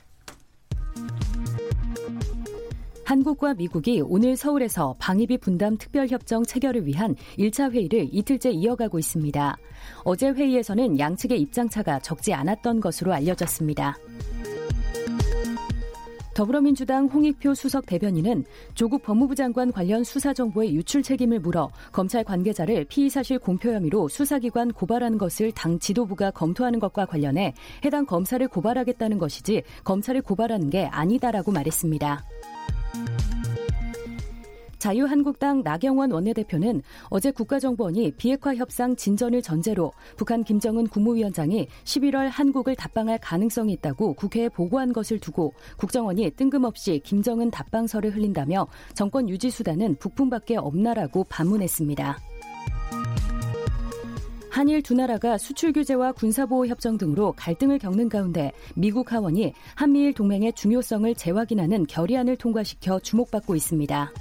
한국과 3.06 3.54
미국이 3.54 4.02
오늘 4.02 4.36
서울에서 4.36 4.96
방위비 4.98 5.38
분담 5.38 5.78
특별협정 5.78 6.44
체결을 6.44 6.88
위한 6.88 7.16
1차 7.38 7.72
회의를 7.72 8.10
이틀째 8.12 8.50
이어가고 8.50 8.98
있습니다. 8.98 9.58
어제 10.04 10.30
회의에서는 10.30 10.98
양측의 10.98 11.40
입장차가 11.40 12.00
적지 12.00 12.34
않았던 12.34 12.82
것으로 12.82 13.14
알려졌습니다. 13.14 13.96
더불어민주당 16.34 17.06
홍익표 17.06 17.54
수석 17.54 17.86
대변인은 17.86 18.44
조국 18.74 19.04
법무부 19.04 19.36
장관 19.36 19.72
관련 19.72 20.04
수사 20.04 20.34
정보의 20.34 20.76
유출 20.76 21.02
책임을 21.02 21.40
물어 21.40 21.70
검찰 21.94 22.26
관계자를 22.26 22.84
피의 22.86 23.10
사실 23.10 23.40
공표 23.40 23.72
혐의로 23.72 24.10
수사기관 24.10 24.74
고발하는 24.74 25.18
것을 25.18 25.54
당 25.54 25.80
지도부가 25.80 26.32
검토하는 26.32 26.80
것과 26.80 27.06
관련해 27.06 27.54
해당 27.86 28.06
검사를 28.06 28.46
고발하겠다는 28.46 29.18
것이지 29.18 29.64
검찰을 29.86 30.24
고발하는 30.24 30.70
게 30.70 30.88
아니다라고 30.88 31.54
말했습니다. 31.54 32.26
자유한국당 34.86 35.64
나경원 35.64 36.12
원내대표는 36.12 36.84
어제 37.10 37.32
국가정보원이 37.32 38.12
비핵화 38.18 38.54
협상 38.54 38.96
진전을 38.96 39.42
전제로 39.42 39.92
북한 40.16 40.44
김정은 40.44 40.86
국무위원장이 40.86 41.68
11월 41.86 42.30
한국을 42.30 42.76
답방할 42.76 43.18
가능성이 43.18 43.74
있다고 43.74 44.14
국회에 44.14 44.48
보고한 44.48 44.94
것을 44.94 45.18
두고 45.18 45.56
국정원이 45.78 46.30
뜬금없이 46.36 47.02
김정은 47.04 47.50
답방설을 47.50 48.16
흘린다며 48.16 48.68
정권 48.94 49.28
유지 49.28 49.50
수단은 49.50 49.96
북풍밖에 49.96 50.58
없나라고 50.58 51.24
반문했습니다. 51.24 52.20
한일 54.52 54.84
두 54.84 54.94
나라가 54.94 55.40
수출 55.40 55.74
규제와 55.74 56.12
군사보호 56.12 56.68
협정 56.68 57.00
등으로 57.00 57.34
갈등을 57.36 57.80
겪는 57.80 58.08
가운데 58.08 58.52
미국 58.76 59.12
하원이 59.12 59.54
한미일 59.74 60.14
동맹의 60.14 60.54
중요성을 60.54 61.16
재확인하는 61.16 61.88
결의안을 61.88 62.38
통과시켜 62.38 63.00
주목받고 63.00 63.56
있습니다. 63.56 64.12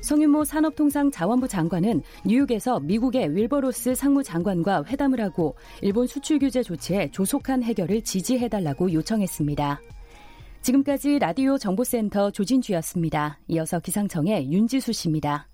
성윤모 0.00 0.44
산업통상자원부 0.44 1.46
장관은 1.46 2.02
뉴욕에서 2.24 2.80
미국의 2.80 3.36
윌버로스 3.36 3.94
상무장관과 3.94 4.84
회담을 4.86 5.20
하고 5.20 5.54
일본 5.82 6.06
수출 6.06 6.38
규제 6.38 6.62
조치에 6.62 7.10
조속한 7.12 7.62
해결을 7.62 8.02
지지해달라고 8.02 8.92
요청했습니다. 8.92 9.80
지금까지 10.62 11.18
라디오 11.18 11.58
정보센터 11.58 12.32
조진주였습니다. 12.32 13.38
이어서 13.48 13.78
기상청의 13.78 14.50
윤지수 14.52 14.92
씨입니다. 14.92 15.49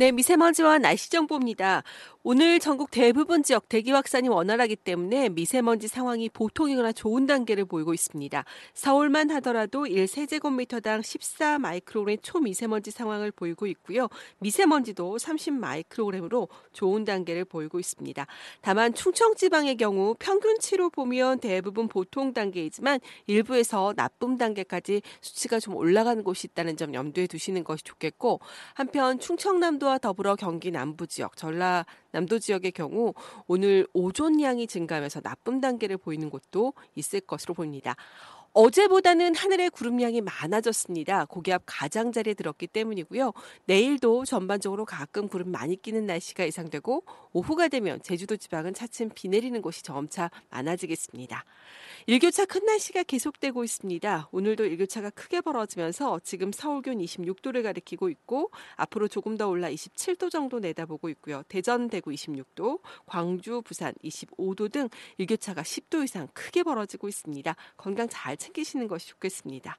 네, 0.00 0.12
미세먼지와 0.12 0.78
날씨 0.78 1.10
정보입니다. 1.10 1.82
오늘 2.22 2.58
전국 2.58 2.90
대부분 2.90 3.42
지역 3.42 3.68
대기 3.68 3.92
확산이 3.92 4.28
원활하기 4.28 4.76
때문에 4.76 5.30
미세먼지 5.30 5.88
상황이 5.88 6.28
보통이거나 6.30 6.92
좋은 6.92 7.26
단계를 7.26 7.66
보이고 7.66 7.92
있습니다. 7.92 8.44
서울만 8.72 9.30
하더라도 9.30 9.84
1세제곱미터당 9.84 11.02
14 11.02 11.58
마이크로그램 11.58 12.18
초미세먼지 12.22 12.90
상황을 12.90 13.30
보이고 13.30 13.66
있고요. 13.66 14.08
미세먼지도 14.38 15.18
30 15.18 15.54
마이크로그램으로 15.54 16.48
좋은 16.72 17.04
단계를 17.04 17.44
보이고 17.44 17.78
있습니다. 17.78 18.26
다만 18.62 18.94
충청 18.94 19.34
지방의 19.34 19.76
경우 19.76 20.14
평균치로 20.18 20.88
보면 20.90 21.40
대부분 21.40 21.88
보통 21.88 22.32
단계이지만 22.32 23.00
일부에서 23.26 23.92
나쁨 23.96 24.38
단계까지 24.38 25.02
수치가 25.20 25.58
좀 25.58 25.74
올라가는 25.74 26.22
곳이 26.22 26.48
있다는 26.50 26.78
점 26.78 26.94
염두에 26.94 27.26
두시는 27.26 27.64
것이 27.64 27.82
좋겠고 27.84 28.40
한편 28.74 29.18
충청남도 29.18 29.89
와 29.90 29.98
더불어 29.98 30.36
경기 30.36 30.70
남부 30.70 31.08
지역, 31.08 31.36
전라 31.36 31.84
남도 32.12 32.38
지역의 32.38 32.70
경우 32.70 33.12
오늘 33.48 33.88
오존량이 33.92 34.68
증가하면서 34.68 35.20
나쁨 35.20 35.60
단계를 35.60 35.96
보이는 35.96 36.30
곳도 36.30 36.74
있을 36.94 37.18
것으로 37.18 37.54
보입니다. 37.54 37.96
어제보다는 38.52 39.36
하늘의 39.36 39.70
구름량이 39.70 40.22
많아졌습니다. 40.22 41.26
고기압 41.26 41.62
가장자리에 41.66 42.34
들었기 42.34 42.66
때문이고요. 42.66 43.32
내일도 43.66 44.24
전반적으로 44.24 44.84
가끔 44.84 45.28
구름 45.28 45.52
많이 45.52 45.80
끼는 45.80 46.06
날씨가 46.06 46.44
예상되고 46.46 47.04
오후가 47.32 47.68
되면 47.68 48.02
제주도 48.02 48.36
지방은 48.36 48.74
차츰 48.74 49.10
비 49.14 49.28
내리는 49.28 49.62
곳이 49.62 49.84
점차 49.84 50.30
많아지겠습니다. 50.50 51.44
일교차 52.06 52.46
큰 52.46 52.64
날씨가 52.64 53.04
계속되고 53.04 53.62
있습니다. 53.62 54.28
오늘도 54.32 54.64
일교차가 54.64 55.10
크게 55.10 55.42
벌어지면서 55.42 56.20
지금 56.24 56.50
서울 56.50 56.82
기온 56.82 56.98
26도를 56.98 57.62
가리키고 57.62 58.08
있고 58.08 58.50
앞으로 58.74 59.06
조금 59.06 59.36
더 59.36 59.48
올라 59.48 59.70
27도 59.70 60.28
정도 60.28 60.58
내다보고 60.58 61.08
있고요. 61.10 61.44
대전, 61.48 61.88
대구 61.88 62.10
26도, 62.10 62.80
광주, 63.06 63.62
부산 63.62 63.94
25도 64.02 64.72
등 64.72 64.88
일교차가 65.18 65.62
10도 65.62 66.02
이상 66.02 66.26
크게 66.34 66.64
벌어지고 66.64 67.06
있습니다. 67.06 67.54
건강 67.76 68.08
잘 68.08 68.39
챙기시는 68.40 68.88
것이 68.88 69.08
좋겠습니다. 69.08 69.78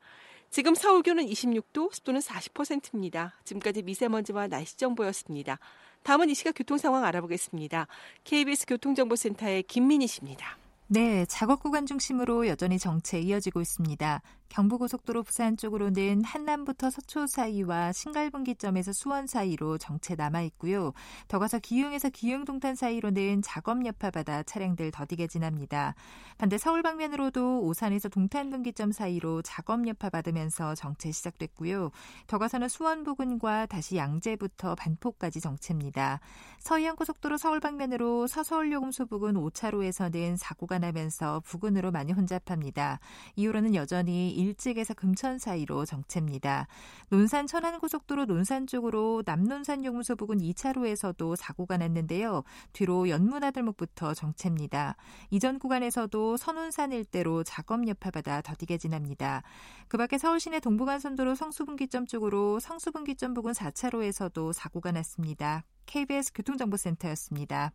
지금 0.50 0.76
서울 0.76 1.02
기온은 1.02 1.26
26도, 1.26 1.94
습도는 1.94 2.22
40%입니다. 2.22 3.34
지금까지 3.44 3.82
미세먼지와 3.82 4.48
날씨 4.48 4.78
정보였습니다. 4.78 5.60
다음은 6.04 6.30
이 6.30 6.36
시각 6.36 6.54
교통 6.56 6.78
상황 6.78 7.04
알아보겠습니다. 7.06 7.88
KBS 8.24 8.66
교통정보센터의 8.68 9.64
김민희 9.64 10.08
씨입니다. 10.08 10.58
네, 10.88 11.26
작업 11.26 11.62
구간 11.64 11.86
중심으로 11.86 12.48
여전히 12.48 12.78
정체 12.78 13.20
이어지고 13.20 13.62
있습니다. 13.62 14.22
경부고속도로 14.52 15.24
부산 15.24 15.56
쪽으로는 15.56 16.26
한남부터 16.26 16.90
서초 16.90 17.26
사이와 17.28 17.94
신갈분기점에서 17.94 18.92
수원 18.92 19.26
사이로 19.26 19.78
정체 19.78 20.16
남아 20.16 20.42
있고요. 20.42 20.92
더 21.30 21.40
가서 21.40 21.58
기흥에서 21.60 22.10
기흥 22.10 22.44
동탄 22.44 22.76
사이로는 22.76 23.42
작업 23.44 23.86
여파받아 23.86 24.44
차량들 24.44 24.92
더디게 24.92 25.28
지납니다. 25.28 25.96
반대 26.38 26.58
서울 26.58 26.84
방면으로도 26.84 27.62
오산에서 27.62 28.10
동탄 28.10 28.50
분기점 28.50 28.92
사이로 28.92 29.42
작업 29.42 29.88
여파 29.88 30.10
받으면서 30.10 30.76
정체 30.76 31.12
시작됐고요. 31.12 31.92
더 32.28 32.38
가서는 32.38 32.68
수원 32.68 33.04
부근과 33.04 33.68
다시 33.68 33.96
양재부터 33.96 34.76
반포까지 34.76 35.40
정체입니다. 35.40 36.20
서해안 36.60 36.98
고속도로 36.98 37.38
서울 37.38 37.62
방면으로 37.62 38.28
서서울요금소 38.28 39.06
부근 39.06 39.36
5차로에서는 39.36 40.36
사고가 40.36 40.78
나면서 40.78 41.40
부근으로 41.46 41.92
많이 41.92 42.12
혼잡합니다. 42.12 43.00
이후로는 43.38 43.76
여전히 43.76 44.41
일찍에서 44.42 44.94
금천 44.94 45.40
사이로 45.40 45.86
정체입니다. 45.86 46.68
논산 47.10 47.48
천안고속도로 47.48 48.26
논산 48.26 48.68
쪽으로 48.68 49.24
남논산 49.26 49.86
용무소 49.86 50.16
부근 50.16 50.40
2차로에서도 50.40 51.36
사고가 51.36 51.78
났는데요. 51.78 52.44
뒤로 52.74 53.10
연문아들목부터 53.10 54.14
정체입니다. 54.14 54.96
이전 55.30 55.60
구간에서도 55.60 56.38
선운산 56.38 56.92
일대로 56.92 57.44
작업 57.44 57.88
여파받아 57.88 58.42
더디게 58.42 58.78
지납니다. 58.78 59.44
그 59.88 59.98
밖에 59.98 60.18
서울시내 60.18 60.60
동부간선도로 60.60 61.36
성수분기점 61.36 62.06
쪽으로 62.06 62.60
성수분기점 62.60 63.34
부근 63.34 63.54
4차로에서도 63.54 64.54
사고가 64.54 64.92
났습니다. 64.92 65.64
KBS 65.86 66.34
교통정보센터였습니다. 66.34 67.72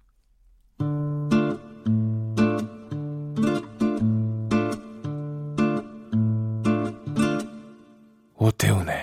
오태훈의 8.46 8.94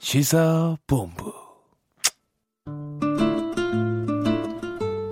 시사본부 0.00 1.32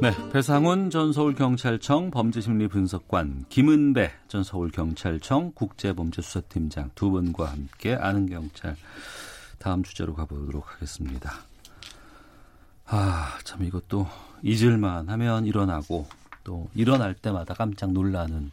네, 0.02 0.12
배상훈 0.34 0.90
전 0.90 1.14
서울경찰청 1.14 2.10
범죄심리분석관, 2.10 3.46
김은배 3.48 4.12
전 4.28 4.44
서울경찰청 4.44 5.52
국제범죄수사팀장 5.54 6.90
두 6.94 7.10
분과 7.10 7.52
함께 7.52 7.94
아는 7.94 8.26
경찰 8.26 8.76
다음 9.58 9.82
주제로 9.82 10.12
가보도록 10.14 10.74
하겠습니다. 10.74 11.32
아, 12.86 13.38
참 13.44 13.64
이것도 13.64 14.06
잊을만 14.42 15.08
하면 15.08 15.46
일어나고 15.46 16.06
또 16.44 16.68
일어날 16.74 17.14
때마다 17.14 17.54
깜짝 17.54 17.92
놀라는 17.92 18.50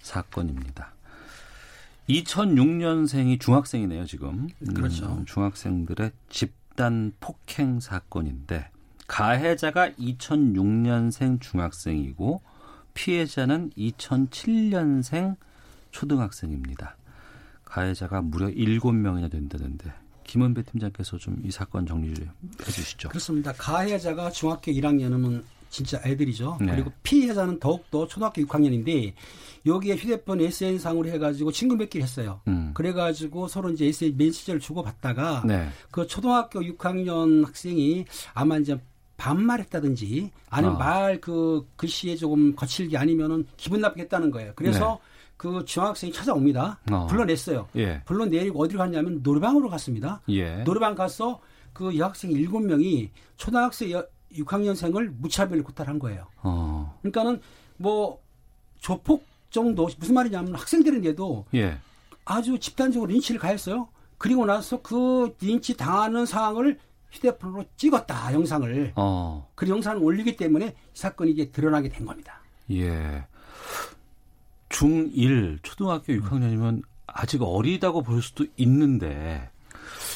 사건입니다. 0.00 0.92
2006년생이 2.08 3.38
중학생이네요, 3.40 4.06
지금. 4.06 4.48
그렇죠. 4.74 5.06
음, 5.06 5.24
중학생들의 5.26 6.12
집단 6.30 7.12
폭행 7.20 7.80
사건인데 7.80 8.70
가해자가 9.06 9.90
2006년생 9.90 11.40
중학생이고 11.40 12.40
피해자는 12.94 13.70
2007년생 13.76 15.36
초등학생입니다. 15.90 16.96
가해자가 17.64 18.22
무려 18.22 18.48
7명이나 18.48 19.30
된다는데 19.30 19.92
김은배 20.32 20.62
팀장께서 20.62 21.18
좀 21.18 21.36
이 21.44 21.50
사건 21.50 21.84
정리를 21.84 22.26
해주시죠. 22.66 23.10
그렇습니다. 23.10 23.52
가해자가 23.52 24.30
중학교 24.30 24.72
1학년이면 24.72 25.42
진짜 25.68 26.00
애들이죠. 26.04 26.58
네. 26.60 26.72
그리고 26.72 26.90
피해자는 27.02 27.58
더욱더 27.58 28.06
초등학교 28.06 28.40
6학년인데 28.42 29.12
여기에 29.66 29.96
휴대폰 29.96 30.40
SN상으로 30.40 31.08
해가지고 31.10 31.52
친구 31.52 31.76
맺기를 31.76 32.04
했어요. 32.04 32.40
음. 32.48 32.70
그래가지고 32.74 33.48
서로 33.48 33.70
이제 33.70 33.86
SN 33.86 34.16
메시지를 34.16 34.60
주고 34.60 34.82
받다가 34.82 35.42
네. 35.46 35.68
그 35.90 36.06
초등학교 36.06 36.60
6학년 36.60 37.44
학생이 37.44 38.06
아마 38.32 38.56
이제 38.56 38.78
반말했다든지 39.18 40.30
아니면 40.48 40.76
아. 40.76 40.78
말그 40.78 41.68
글씨에 41.76 42.16
조금 42.16 42.54
거칠게 42.56 42.96
아니면은 42.96 43.46
기분 43.58 43.80
나쁘겠다는 43.80 44.30
거예요. 44.30 44.52
그래서 44.56 44.98
그 45.42 45.64
중학생이 45.64 46.12
찾아옵니다. 46.12 46.78
네. 46.84 46.94
어. 46.94 47.06
불러냈어요. 47.08 47.68
예. 47.74 48.00
불러내리고 48.04 48.62
어디로 48.62 48.78
갔냐면 48.78 49.22
노래방으로 49.24 49.68
갔습니다. 49.70 50.20
예. 50.28 50.62
노래방 50.62 50.94
가서 50.94 51.40
그 51.72 51.98
여학생 51.98 52.30
일곱 52.30 52.60
명이 52.60 53.10
초등학생 53.36 53.90
여, 53.90 54.06
6학년생을 54.32 55.12
무차별 55.18 55.60
구타한 55.64 55.98
거예요. 55.98 56.28
어. 56.44 56.96
그러니까는 57.02 57.40
뭐 57.76 58.20
조폭 58.78 59.24
정도 59.50 59.88
무슨 59.98 60.14
말이냐면 60.14 60.54
학생들인데도 60.54 61.46
예. 61.54 61.76
아주 62.24 62.60
집단적으로 62.60 63.10
린치를 63.10 63.40
가했어요. 63.40 63.88
그리고 64.18 64.46
나서 64.46 64.80
그 64.80 65.34
린치 65.40 65.76
당하는 65.76 66.24
상황을 66.24 66.78
휴대폰으로 67.10 67.64
찍었다 67.76 68.32
영상을. 68.32 68.92
어. 68.94 69.50
그 69.56 69.68
영상을 69.68 70.00
올리기 70.00 70.36
때문에 70.36 70.68
이 70.68 70.72
사건이 70.94 71.32
이제 71.32 71.50
드러나게 71.50 71.88
된 71.88 72.06
겁니다. 72.06 72.40
예. 72.70 73.24
중1 74.72 75.58
초등학교 75.62 76.12
6학년이면 76.14 76.82
아직 77.06 77.42
어리다고 77.42 78.02
볼 78.02 78.22
수도 78.22 78.46
있는데 78.56 79.50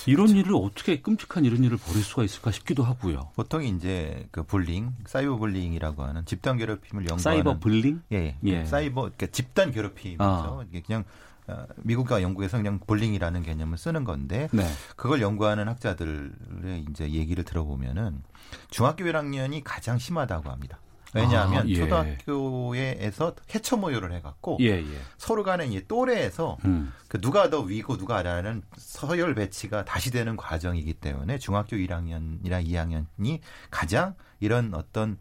이런 0.07 0.29
일을 0.29 0.55
어떻게 0.55 1.01
끔찍한 1.01 1.45
이런 1.45 1.64
일을 1.64 1.77
벌일 1.79 2.03
수가 2.03 2.25
있을까 2.25 2.51
싶기도 2.53 2.83
하고요. 2.85 3.31
보통 3.35 3.64
이제 3.64 4.27
그 4.31 4.42
불링, 4.42 4.95
사이버 5.05 5.37
불링이라고 5.37 6.03
하는 6.03 6.25
집단 6.25 6.57
괴롭힘을 6.57 7.03
연구하는 7.03 7.23
사이버 7.23 7.59
불링? 7.59 8.03
예, 8.12 8.37
예. 8.45 8.64
사이버 8.64 9.03
그러니까 9.03 9.27
집단 9.27 9.73
괴롭힘이죠. 9.73 10.23
아. 10.23 10.64
이게 10.69 10.81
그냥 10.81 11.05
어, 11.49 11.64
미국과 11.77 12.23
영국에서 12.23 12.57
그냥 12.57 12.81
불링이라는 12.87 13.42
개념을 13.42 13.79
쓰는 13.79 14.05
건데 14.05 14.49
네. 14.53 14.66
그걸 14.97 15.21
연구하는 15.21 15.69
학자들의 15.69 16.87
이제 16.90 17.11
얘기를 17.11 17.45
들어보면은 17.45 18.23
중학교 18.71 19.05
1학년이 19.05 19.62
가장 19.64 19.99
심하다고 19.99 20.51
합니다. 20.51 20.79
왜냐하면 21.14 21.62
아, 21.62 21.69
예. 21.69 21.75
초등학교에서 21.75 23.35
해처 23.55 23.77
모여를 23.77 24.12
해갖고 24.12 24.59
예, 24.61 24.79
예. 24.79 25.01
서로 25.16 25.42
간에 25.42 25.66
이제 25.66 25.85
또래에서 25.87 26.59
음. 26.64 26.92
그 27.09 27.21
누가 27.21 27.49
더 27.51 27.61
위고 27.61 27.97
누가 27.97 28.19
아래라는 28.19 28.62
서열 28.77 29.35
배치가 29.35 29.85
다시 29.85 30.11
되는 30.11 30.37
과정이기 30.37 30.95
때문에 30.95 31.38
중학교 31.38 31.77
1학년이나 31.77 32.64
2학년이 32.64 33.40
가장 33.71 34.14
이런 34.40 34.75
어떤 34.75 35.19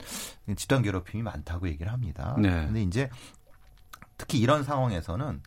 집단 0.55 0.81
괴롭힘이 0.81 1.23
많다고 1.23 1.67
얘기를 1.67 1.91
합니다. 1.91 2.35
네. 2.39 2.49
근데 2.49 2.81
이제 2.81 3.09
특히 4.17 4.39
이런 4.39 4.63
상황에서는 4.63 5.41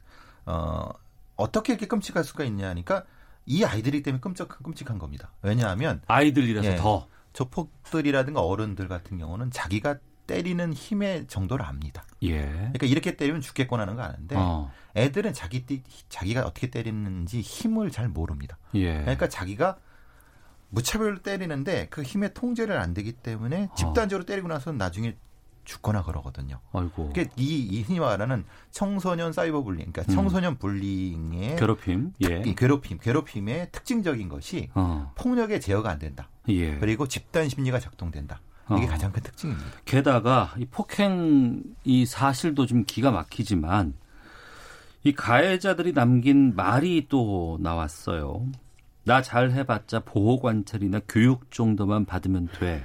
어 0.46 0.88
어떻게 1.36 1.72
이렇게 1.72 1.86
끔찍할 1.86 2.24
수가 2.24 2.44
있냐니까 2.44 3.04
이 3.46 3.64
아이들이 3.64 4.02
때문에 4.02 4.20
끔찍 4.20 4.48
끔찍한 4.48 4.98
겁니다. 4.98 5.30
왜냐하면 5.42 6.02
아이들이라서 6.06 6.72
예. 6.72 6.76
더. 6.76 7.06
조폭들이라든가 7.34 8.40
어른들 8.40 8.88
같은 8.88 9.18
경우는 9.18 9.52
자기가 9.52 9.98
때리는 10.28 10.72
힘의 10.72 11.26
정도를 11.26 11.64
압니다. 11.64 12.04
예. 12.22 12.42
그러니까 12.46 12.86
이렇게 12.86 13.16
때리면 13.16 13.40
죽겠구나 13.40 13.82
하는 13.82 13.96
거 13.96 14.02
아는데 14.02 14.36
어. 14.38 14.70
애들은 14.94 15.32
자기 15.32 15.66
띠- 15.66 15.82
자기가 16.08 16.42
어떻게 16.42 16.70
때리는지 16.70 17.40
힘을 17.40 17.90
잘 17.90 18.08
모릅니다. 18.08 18.56
예. 18.74 19.00
그러니까 19.00 19.28
자기가 19.28 19.78
무차별로 20.70 21.22
때리는데 21.22 21.88
그 21.90 22.02
힘의 22.02 22.34
통제를 22.34 22.78
안 22.78 22.94
되기 22.94 23.12
때문에 23.12 23.70
집단적으로 23.76 24.24
때리고 24.26 24.46
나서 24.48 24.70
는 24.70 24.78
나중에 24.78 25.16
죽거나 25.64 26.02
그러거든요. 26.02 26.60
아이고. 26.72 27.08
그게 27.08 27.28
이, 27.36 27.58
이 27.58 27.82
흔히 27.82 28.00
말하는 28.00 28.44
청소년 28.70 29.32
사이버 29.34 29.62
불링, 29.62 29.90
그러니까 29.92 30.02
음. 30.12 30.14
청소년 30.14 30.56
불링의 30.58 31.56
괴롭힘. 31.56 32.12
예. 32.28 32.42
이 32.46 32.54
괴롭힘, 32.54 32.98
괴롭힘의 32.98 33.68
특징적인 33.72 34.28
것이 34.28 34.70
어. 34.74 35.12
폭력의 35.16 35.60
제어가 35.60 35.90
안 35.90 35.98
된다. 35.98 36.30
예. 36.48 36.76
그리고 36.78 37.06
집단 37.08 37.48
심리가 37.50 37.78
작동된다. 37.80 38.40
이게 38.76 38.86
어. 38.86 38.88
가장 38.88 39.12
큰 39.12 39.22
특징입니다. 39.22 39.66
게다가 39.84 40.54
이 40.58 40.64
폭행 40.66 41.62
이 41.84 42.04
사실도 42.06 42.66
좀 42.66 42.84
기가 42.84 43.10
막히지만 43.10 43.94
이 45.04 45.12
가해자들이 45.12 45.92
남긴 45.94 46.54
말이 46.54 47.06
또 47.08 47.58
나왔어요. 47.60 48.46
나 49.04 49.22
잘 49.22 49.52
해봤자 49.52 50.00
보호 50.00 50.38
관찰이나 50.38 51.00
교육 51.08 51.50
정도만 51.50 52.04
받으면 52.04 52.48
돼. 52.58 52.84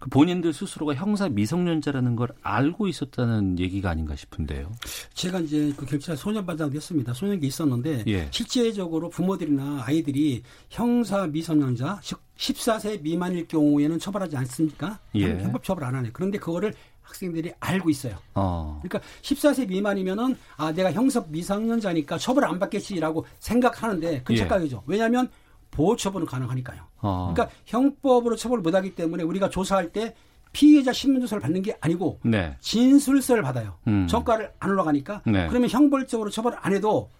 그 0.00 0.08
본인들 0.08 0.52
스스로가 0.54 0.94
형사 0.94 1.28
미성년자라는 1.28 2.16
걸 2.16 2.30
알고 2.42 2.88
있었다는 2.88 3.58
얘기가 3.58 3.90
아닌가 3.90 4.16
싶은데요. 4.16 4.72
제가 5.12 5.40
이제 5.40 5.72
그 5.76 5.84
경찰 5.86 6.16
소년반장 6.16 6.70
됐습니다. 6.70 7.12
소년기 7.12 7.46
있었는데 7.46 8.04
예. 8.08 8.28
실제적으로 8.32 9.10
부모들이나 9.10 9.82
아이들이 9.84 10.42
형사 10.70 11.26
미성년자 11.26 12.00
즉 12.02 12.18
14세 12.40 13.02
미만일 13.02 13.46
경우에는 13.46 13.98
처벌하지 13.98 14.36
않습니까? 14.38 14.98
예. 15.14 15.38
형법 15.38 15.62
처벌 15.62 15.84
안 15.84 15.94
하네. 15.94 16.10
그런데 16.12 16.38
그거를 16.38 16.72
학생들이 17.02 17.52
알고 17.60 17.90
있어요. 17.90 18.16
어. 18.34 18.80
그러니까 18.82 19.06
14세 19.22 19.68
미만이면은 19.68 20.36
아 20.56 20.72
내가 20.72 20.90
형사 20.92 21.24
미성년자니까 21.28 22.18
처벌 22.18 22.44
안 22.44 22.58
받겠지라고 22.58 23.26
생각하는데 23.40 24.22
그 24.24 24.32
예. 24.32 24.38
착각이죠. 24.38 24.84
왜냐하면 24.86 25.28
보호 25.70 25.96
처분은 25.96 26.26
가능하니까요. 26.26 26.82
어. 27.02 27.32
그러니까 27.34 27.54
형법으로 27.66 28.36
처벌을 28.36 28.62
못하기 28.62 28.94
때문에 28.94 29.22
우리가 29.22 29.50
조사할 29.50 29.92
때 29.92 30.14
피해자 30.52 30.92
신문 30.92 31.20
조사를 31.20 31.40
받는 31.40 31.62
게 31.62 31.76
아니고 31.80 32.20
네. 32.22 32.56
진술서를 32.60 33.42
받아요. 33.42 33.76
음. 33.86 34.06
전과를 34.08 34.52
안 34.58 34.70
올라가니까 34.70 35.22
네. 35.26 35.46
그러면 35.48 35.68
형벌적으로 35.68 36.30
처벌을 36.30 36.58
안 36.60 36.72
해도 36.72 37.10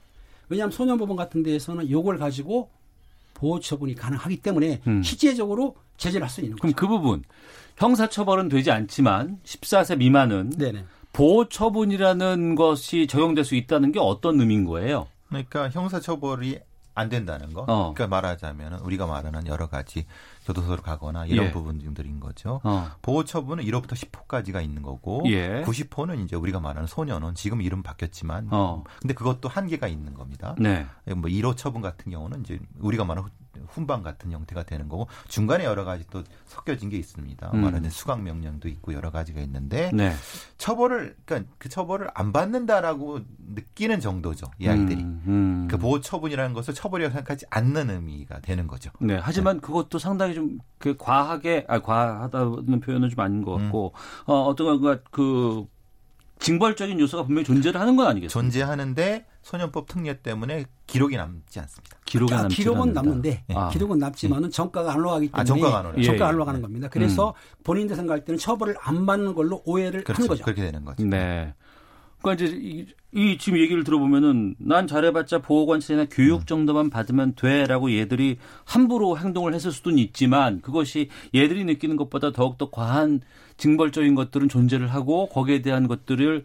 왜냐하면 0.49 0.73
소년법원 0.73 1.17
같은 1.17 1.43
데에서는 1.43 1.91
요걸 1.91 2.19
가지고 2.19 2.71
보호 3.41 3.59
처분이 3.59 3.95
가능하기 3.95 4.37
때문에 4.43 4.83
음. 4.87 5.03
실제적으로 5.03 5.75
제재를 5.97 6.25
할 6.27 6.31
수 6.31 6.43
있는 6.43 6.57
그럼 6.59 6.73
거죠. 6.73 6.77
그 6.81 6.87
부분 6.87 7.23
형사 7.79 8.07
처벌은 8.07 8.51
되지 8.51 8.71
않지만 8.71 9.39
14세 9.45 9.97
미만은 9.97 10.51
네네. 10.51 10.85
보호 11.15 11.49
처분이라는 11.49 12.55
것이 12.55 13.07
적용될 13.07 13.45
수 13.45 13.55
있다는 13.55 13.93
게 13.93 13.99
어떤 13.99 14.39
의미인 14.41 14.65
거예요? 14.67 15.07
그러니까 15.29 15.71
형사 15.71 15.99
처벌이 16.01 16.59
안 16.95 17.09
된다는 17.09 17.53
거. 17.53 17.63
어. 17.63 17.93
그러니까 17.95 18.09
말하자면 18.09 18.81
우리가 18.81 19.07
말하는 19.07 19.47
여러 19.47 19.69
가지 19.69 20.07
교도소를 20.47 20.83
가거나 20.83 21.27
이런 21.27 21.47
예. 21.47 21.51
부분들인 21.53 22.21
거죠. 22.21 22.61
어. 22.65 22.91
보호 23.03 23.25
처분은 23.25 23.65
1호부터 23.65 23.93
10호까지가 23.93 24.63
있는 24.63 24.83
거고 24.83 25.23
예. 25.27 25.63
90호는 25.65 26.25
이제 26.25 26.37
우리가 26.37 26.61
말하는 26.61 26.87
소년원 26.87 27.35
지금 27.35 27.63
이름 27.63 27.83
바뀌었지만 27.83 28.49
어. 28.51 28.85
근데 29.01 29.15
그것도 29.15 29.49
한계가 29.49 29.89
있는 29.89 30.15
겁니다. 30.15 30.55
네. 30.59 30.87
뭐 31.07 31.31
1호 31.31 31.57
처분 31.57 31.83
같은 31.83 32.11
경우는 32.11 32.41
이제 32.41 32.59
우리가 32.81 33.05
말하는 33.05 33.31
훈방 33.69 34.03
같은 34.03 34.33
형태가 34.33 34.65
되는 34.65 34.89
거고 34.89 35.09
중간에 35.29 35.65
여러 35.65 35.85
가지 35.85 36.05
또 36.11 36.23
섞여진 36.47 36.89
게 36.91 36.97
있습니다. 36.97 37.51
음. 37.55 37.61
말하는 37.63 37.91
수강 37.91 38.25
명령도 38.25 38.69
있고 38.69 38.93
여러 38.95 39.11
가지가 39.11 39.41
있는데 39.43 39.91
네. 39.93 40.13
처벌을 40.59 41.17
그러니까 41.25 41.51
그 41.59 41.69
처벌을 41.69 42.09
안 42.15 42.33
받는다라고 42.33 43.21
느끼는 43.55 44.01
정도죠. 44.01 44.47
이 44.59 44.69
아이들이. 44.69 45.03
음, 45.03 45.23
음. 45.27 45.69
그 45.71 45.79
보호 45.79 46.01
처분이라는 46.01 46.55
것을 46.55 46.75
처벌이라고 46.75 47.13
생각하지 47.13 47.47
않는 47.51 47.91
의미가 47.91 48.41
되는 48.41 48.67
거죠. 48.67 48.91
네. 49.01 49.19
하지만 49.21 49.61
그것도 49.61 49.99
상당히 49.99 50.35
좀 50.35 50.59
그 50.81 50.97
과하게 50.97 51.67
아 51.69 51.79
과하다는 51.79 52.81
표현은 52.81 53.11
좀 53.11 53.21
아닌 53.21 53.45
것 53.45 53.53
같고 53.53 53.93
음. 53.95 54.33
어 54.33 54.43
어떤 54.45 54.81
그 55.11 55.67
징벌적인 56.39 56.99
요소가 56.99 57.25
분명히 57.25 57.45
존재를 57.45 57.79
하는 57.79 57.97
건 57.97 58.07
아니겠습니까? 58.07 58.33
존재하는데 58.33 59.27
소년법 59.43 59.87
특례 59.87 60.21
때문에 60.21 60.65
기록이 60.87 61.17
남지 61.17 61.61
않습니다. 61.61 61.97
기록에 62.05 62.35
아, 62.35 62.43
남지 62.43 62.57
기록은 62.57 62.81
않는다. 62.81 63.03
남는데 63.03 63.45
아. 63.55 63.69
기록은 63.71 63.99
남지만은 63.99 64.51
정가가 64.51 64.93
안 64.93 64.99
올라가기 64.99 65.29
때문에 65.29 65.41
아, 65.41 65.45
정가가 65.45 65.79
안 65.79 65.87
올라가요. 65.87 66.03
정가가 66.05 66.25
예, 66.25 66.29
안 66.29 66.33
예. 66.33 66.37
올라가는 66.37 66.63
겁니다. 66.63 66.89
그래서 66.91 67.35
본인들 67.65 67.97
생각할 67.97 68.25
때는 68.25 68.39
처벌을 68.39 68.77
안 68.81 69.07
받는 69.07 69.35
걸로 69.35 69.63
오해를 69.65 70.05
그렇죠. 70.05 70.23
하는 70.23 70.29
거죠. 70.29 70.45
그렇게 70.45 70.63
되는 70.63 70.85
거죠. 70.85 71.05
네. 71.05 71.55
그러니까 72.21 72.45
이제 72.45 72.55
이, 72.55 72.87
이 73.13 73.39
지금 73.39 73.59
얘기를 73.59 73.83
들어보면은 73.83 74.57
난 74.59 74.87
잘해봤자 74.87 75.39
보호관찰이나 75.39 76.07
교육 76.11 76.47
정도만 76.47 76.91
받으면 76.91 77.35
돼라고 77.35 77.93
얘들이 77.93 78.37
함부로 78.65 79.19
행동을 79.19 79.55
했을 79.55 79.73
수도 79.73 79.91
있지만 79.91 80.61
그것이 80.61 81.09
얘들이 81.35 81.65
느끼는 81.65 81.97
것보다 81.97 82.33
더욱더 82.33 82.71
과한 82.71 83.21
징벌적인 83.57 84.15
것들은 84.15 84.49
존재를 84.49 84.89
하고 84.89 85.29
거기에 85.29 85.63
대한 85.63 85.89
것들을 85.89 86.45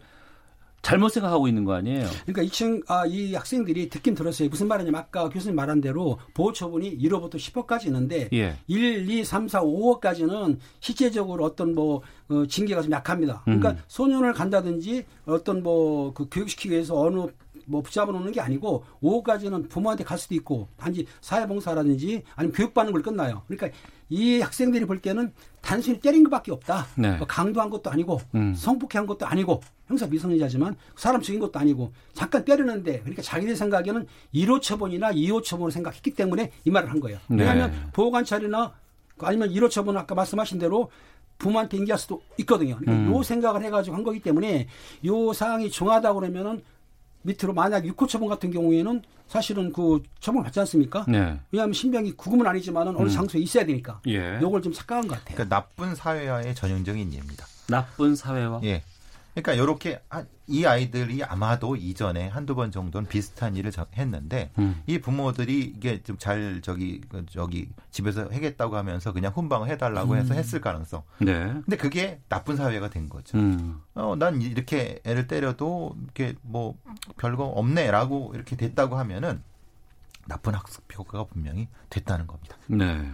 잘못 0.86 1.08
생각하고 1.08 1.48
있는 1.48 1.64
거 1.64 1.74
아니에요? 1.74 2.06
그러니까 2.22 2.42
이 2.42 2.48
층, 2.48 2.80
아, 2.86 3.04
이 3.06 3.34
학생들이 3.34 3.88
듣긴 3.88 4.14
들었어요. 4.14 4.48
무슨 4.48 4.68
말이냐면 4.68 5.00
아까 5.00 5.28
교수님 5.28 5.56
말한 5.56 5.80
대로 5.80 6.18
보호 6.32 6.52
처분이 6.52 6.96
1호부터 6.98 7.34
10호까지 7.34 7.86
있는데 7.86 8.28
예. 8.32 8.56
1, 8.66 9.08
2, 9.10 9.24
3, 9.24 9.48
4, 9.48 9.62
5호까지는 9.62 10.58
실제적으로 10.80 11.44
어떤 11.44 11.74
뭐 11.74 12.02
어, 12.28 12.44
징계가 12.46 12.82
좀 12.82 12.92
약합니다. 12.92 13.42
그러니까 13.44 13.70
음. 13.70 13.78
소년을 13.88 14.32
간다든지 14.32 15.04
어떤 15.26 15.62
뭐 15.62 16.06
그 16.16 16.26
교육시키기 16.30 16.72
위해서 16.72 16.98
어느 16.98 17.26
뭐 17.66 17.82
붙잡아 17.82 18.10
놓는 18.10 18.32
게 18.32 18.40
아니고 18.40 18.84
오후까지는 19.00 19.68
부모한테 19.68 20.04
갈 20.04 20.18
수도 20.18 20.34
있고 20.34 20.68
단지 20.76 21.06
사회봉사라든지 21.20 22.22
아니면 22.34 22.54
교육받는 22.54 22.92
걸 22.92 23.02
끝나요. 23.02 23.42
그러니까 23.46 23.76
이 24.08 24.40
학생들이 24.40 24.86
볼 24.86 25.00
때는 25.00 25.32
단순히 25.60 26.00
때린 26.00 26.22
것밖에 26.24 26.52
없다. 26.52 26.86
네. 26.96 27.16
뭐 27.16 27.26
강도한 27.26 27.68
것도 27.70 27.90
아니고 27.90 28.20
음. 28.36 28.54
성폭행한 28.54 29.06
것도 29.06 29.26
아니고 29.26 29.60
형사 29.88 30.06
미성년자지만 30.06 30.76
사람 30.94 31.20
죽인 31.20 31.40
것도 31.40 31.58
아니고 31.58 31.92
잠깐 32.14 32.44
때리는데 32.44 33.00
그러니까 33.00 33.22
자기들 33.22 33.56
생각에는 33.56 34.06
1호 34.32 34.62
처분이나 34.62 35.12
2호 35.12 35.42
처분을 35.42 35.72
생각했기 35.72 36.14
때문에 36.14 36.52
이 36.64 36.70
말을 36.70 36.90
한 36.90 37.00
거예요. 37.00 37.18
네. 37.28 37.38
왜냐하면 37.38 37.90
보호관찰이나 37.92 38.74
아니면 39.18 39.50
1호 39.50 39.70
처분은 39.70 40.00
아까 40.00 40.14
말씀하신 40.14 40.58
대로 40.58 40.90
부모한테 41.38 41.76
인기할 41.76 41.98
수도 41.98 42.22
있거든요. 42.38 42.76
그러니까 42.78 42.92
음. 42.92 43.14
요 43.14 43.22
생각을 43.22 43.62
해가지고 43.64 43.96
한 43.96 44.04
거기 44.04 44.20
때문에 44.20 44.68
요 45.04 45.32
사항이 45.32 45.70
중하다고 45.70 46.20
그러면은 46.20 46.62
밑으로 47.26 47.52
만약 47.52 47.82
6호 47.82 48.08
처분 48.08 48.28
같은 48.28 48.50
경우에는 48.50 49.02
사실은 49.26 49.72
그 49.72 50.02
처분 50.20 50.42
받지 50.42 50.60
않습니까? 50.60 51.04
네. 51.08 51.38
왜냐하면 51.50 51.72
신병이 51.74 52.12
구금은 52.12 52.46
아니지만은 52.46 52.96
어느 52.96 53.08
음. 53.08 53.08
장소에 53.08 53.40
있어야 53.40 53.66
되니까. 53.66 54.00
예. 54.06 54.38
요걸 54.40 54.62
좀 54.62 54.72
착각한 54.72 55.08
것 55.08 55.18
같아요. 55.18 55.34
그러니까 55.34 55.56
나쁜 55.56 55.94
사회화의 55.94 56.54
전형적인 56.54 57.12
예입니다. 57.12 57.46
나쁜 57.68 58.14
사회와 58.14 58.60
예. 58.64 58.82
그러니까 59.36 59.52
이렇게 59.52 60.00
이 60.46 60.64
아이들이 60.64 61.22
아마도 61.22 61.76
이전에 61.76 62.28
한두 62.28 62.54
번 62.54 62.70
정도는 62.70 63.06
비슷한 63.06 63.54
일을 63.54 63.70
저- 63.70 63.86
했는데 63.94 64.50
음. 64.58 64.82
이 64.86 64.98
부모들이 64.98 65.60
이게 65.76 66.02
좀 66.02 66.16
잘 66.18 66.60
저기 66.62 67.02
그 67.10 67.26
저기 67.28 67.68
집에서 67.90 68.22
하겠다고 68.22 68.76
하면서 68.76 69.12
그냥 69.12 69.32
훈방을 69.34 69.68
해달라고 69.68 70.16
해서 70.16 70.32
했을 70.32 70.62
가능성. 70.62 71.02
네. 71.18 71.48
근데 71.52 71.76
그게 71.76 72.20
나쁜 72.30 72.56
사회가 72.56 72.88
된 72.88 73.10
거죠. 73.10 73.36
음. 73.36 73.82
어, 73.94 74.16
난 74.18 74.40
이렇게 74.40 75.00
애를 75.04 75.26
때려도 75.26 75.94
이렇게 76.04 76.34
뭐 76.40 76.78
별거 77.18 77.44
없네라고 77.44 78.32
이렇게 78.34 78.56
됐다고 78.56 78.96
하면은 78.96 79.42
나쁜 80.26 80.54
학습 80.54 80.82
효과가 80.96 81.24
분명히 81.24 81.68
됐다는 81.90 82.26
겁니다. 82.26 82.56
네. 82.68 83.10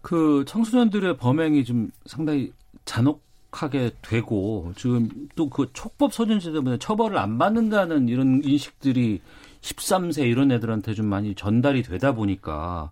그 0.00 0.44
청소년들의 0.48 1.18
범행이 1.18 1.64
좀 1.64 1.90
상당히 2.06 2.52
잔혹 2.86 3.22
하게 3.52 3.90
되고 4.02 4.72
지금 4.76 5.08
또 5.36 5.48
그 5.50 5.68
촉법 5.72 6.14
소년제 6.14 6.52
때문에 6.52 6.78
처벌을 6.78 7.18
안 7.18 7.36
받는다는 7.38 8.08
이런 8.08 8.40
인식들이 8.44 9.20
13세 9.60 10.26
이런 10.26 10.50
애들한테 10.50 10.94
좀 10.94 11.06
많이 11.06 11.34
전달이 11.34 11.82
되다 11.82 12.12
보니까 12.12 12.90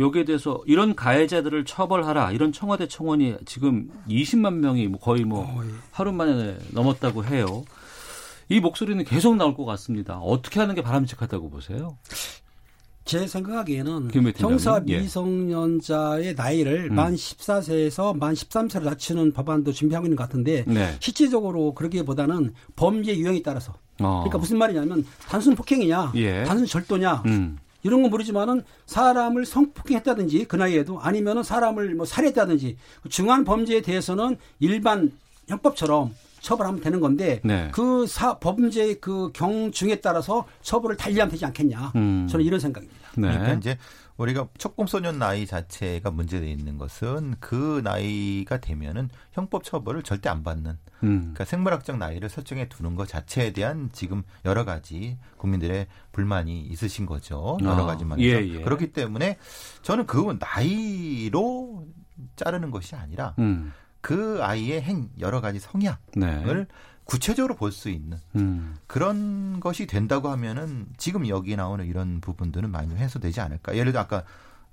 여기에 0.00 0.24
대해서 0.24 0.60
이런 0.66 0.94
가해자들을 0.96 1.64
처벌하라 1.64 2.32
이런 2.32 2.52
청와대 2.52 2.88
청원이 2.88 3.36
지금 3.46 3.90
20만 4.08 4.54
명이 4.54 4.88
뭐 4.88 4.98
거의 5.00 5.24
뭐 5.24 5.46
하루 5.92 6.12
만에 6.12 6.56
넘었다고 6.72 7.24
해요. 7.24 7.64
이 8.48 8.58
목소리는 8.60 9.02
계속 9.04 9.36
나올 9.36 9.54
것 9.54 9.64
같습니다. 9.64 10.18
어떻게 10.18 10.60
하는 10.60 10.74
게 10.74 10.82
바람직하다고 10.82 11.50
보세요? 11.50 11.96
제 13.04 13.26
생각에는 13.26 14.08
팀장님. 14.08 14.32
형사 14.38 14.82
예. 14.88 14.98
미성년자의 15.00 16.34
나이를 16.34 16.88
음. 16.90 16.94
만 16.94 17.14
14세에서 17.14 18.16
만 18.16 18.34
13세로 18.34 18.84
낮추는 18.84 19.32
법안도 19.32 19.72
준비하고 19.72 20.06
있는 20.06 20.16
것 20.16 20.24
같은데 20.24 20.64
네. 20.66 20.96
실질적으로 21.00 21.74
그러기보다는 21.74 22.54
범죄 22.76 23.16
유형에 23.16 23.42
따라서 23.42 23.74
어. 24.00 24.20
그러니까 24.20 24.38
무슨 24.38 24.58
말이냐면 24.58 25.04
단순 25.28 25.54
폭행이냐 25.54 26.12
예. 26.14 26.44
단순 26.44 26.66
절도냐 26.66 27.22
음. 27.26 27.58
이런 27.82 28.02
건 28.02 28.10
모르지만은 28.10 28.62
사람을 28.86 29.44
성폭행했다든지 29.44 30.44
그 30.44 30.54
나이에도 30.54 31.00
아니면은 31.00 31.42
사람을 31.42 31.96
뭐 31.96 32.06
살해했다든지 32.06 32.76
그 33.02 33.08
중한 33.08 33.44
범죄에 33.44 33.80
대해서는 33.80 34.36
일반 34.60 35.10
형법처럼 35.48 36.14
처벌하면 36.42 36.80
되는 36.80 37.00
건데 37.00 37.40
네. 37.44 37.70
그 37.72 38.06
사, 38.06 38.38
범죄의 38.38 39.00
그 39.00 39.30
경중에 39.32 39.96
따라서 39.96 40.44
처벌을 40.60 40.96
달리하면 40.96 41.30
되지 41.30 41.46
않겠냐. 41.46 41.92
음. 41.96 42.26
저는 42.28 42.44
이런 42.44 42.60
생각입니다. 42.60 43.08
네. 43.16 43.28
그러니까 43.28 43.52
이제 43.54 43.78
우리가 44.16 44.48
촉금소년 44.58 45.18
나이 45.18 45.46
자체가 45.46 46.10
문제되어 46.10 46.48
있는 46.48 46.78
것은 46.78 47.36
그 47.40 47.80
나이가 47.82 48.58
되면은 48.58 49.08
형법 49.32 49.64
처벌을 49.64 50.02
절대 50.02 50.28
안 50.28 50.42
받는 50.42 50.78
음. 51.04 51.18
그러니까 51.20 51.44
생물학적 51.44 51.96
나이를 51.96 52.28
설정해 52.28 52.68
두는 52.68 52.94
것 52.96 53.08
자체에 53.08 53.52
대한 53.52 53.90
지금 53.92 54.22
여러 54.44 54.64
가지 54.64 55.18
국민들의 55.38 55.86
불만이 56.12 56.60
있으신 56.60 57.06
거죠. 57.06 57.56
여러 57.62 57.84
아, 57.84 57.86
가지 57.86 58.04
면에서. 58.04 58.28
예, 58.28 58.46
예. 58.46 58.62
그렇기 58.62 58.92
때문에 58.92 59.38
저는 59.82 60.06
그 60.06 60.36
나이로 60.38 61.86
자르는 62.36 62.70
것이 62.70 62.94
아니라 62.94 63.34
음. 63.38 63.72
그 64.02 64.40
아이의 64.42 64.82
행 64.82 65.08
여러 65.20 65.40
가지 65.40 65.58
성향을 65.58 65.96
네. 66.14 66.66
구체적으로 67.04 67.56
볼 67.56 67.72
수 67.72 67.88
있는 67.88 68.18
음. 68.36 68.76
그런 68.86 69.58
것이 69.60 69.86
된다고 69.86 70.28
하면은 70.28 70.86
지금 70.98 71.26
여기 71.28 71.56
나오는 71.56 71.84
이런 71.86 72.20
부분들은 72.20 72.70
많이 72.70 72.88
좀 72.88 72.98
해소되지 72.98 73.40
않을까. 73.40 73.74
예를 73.76 73.92
들어 73.92 74.02
아까 74.02 74.24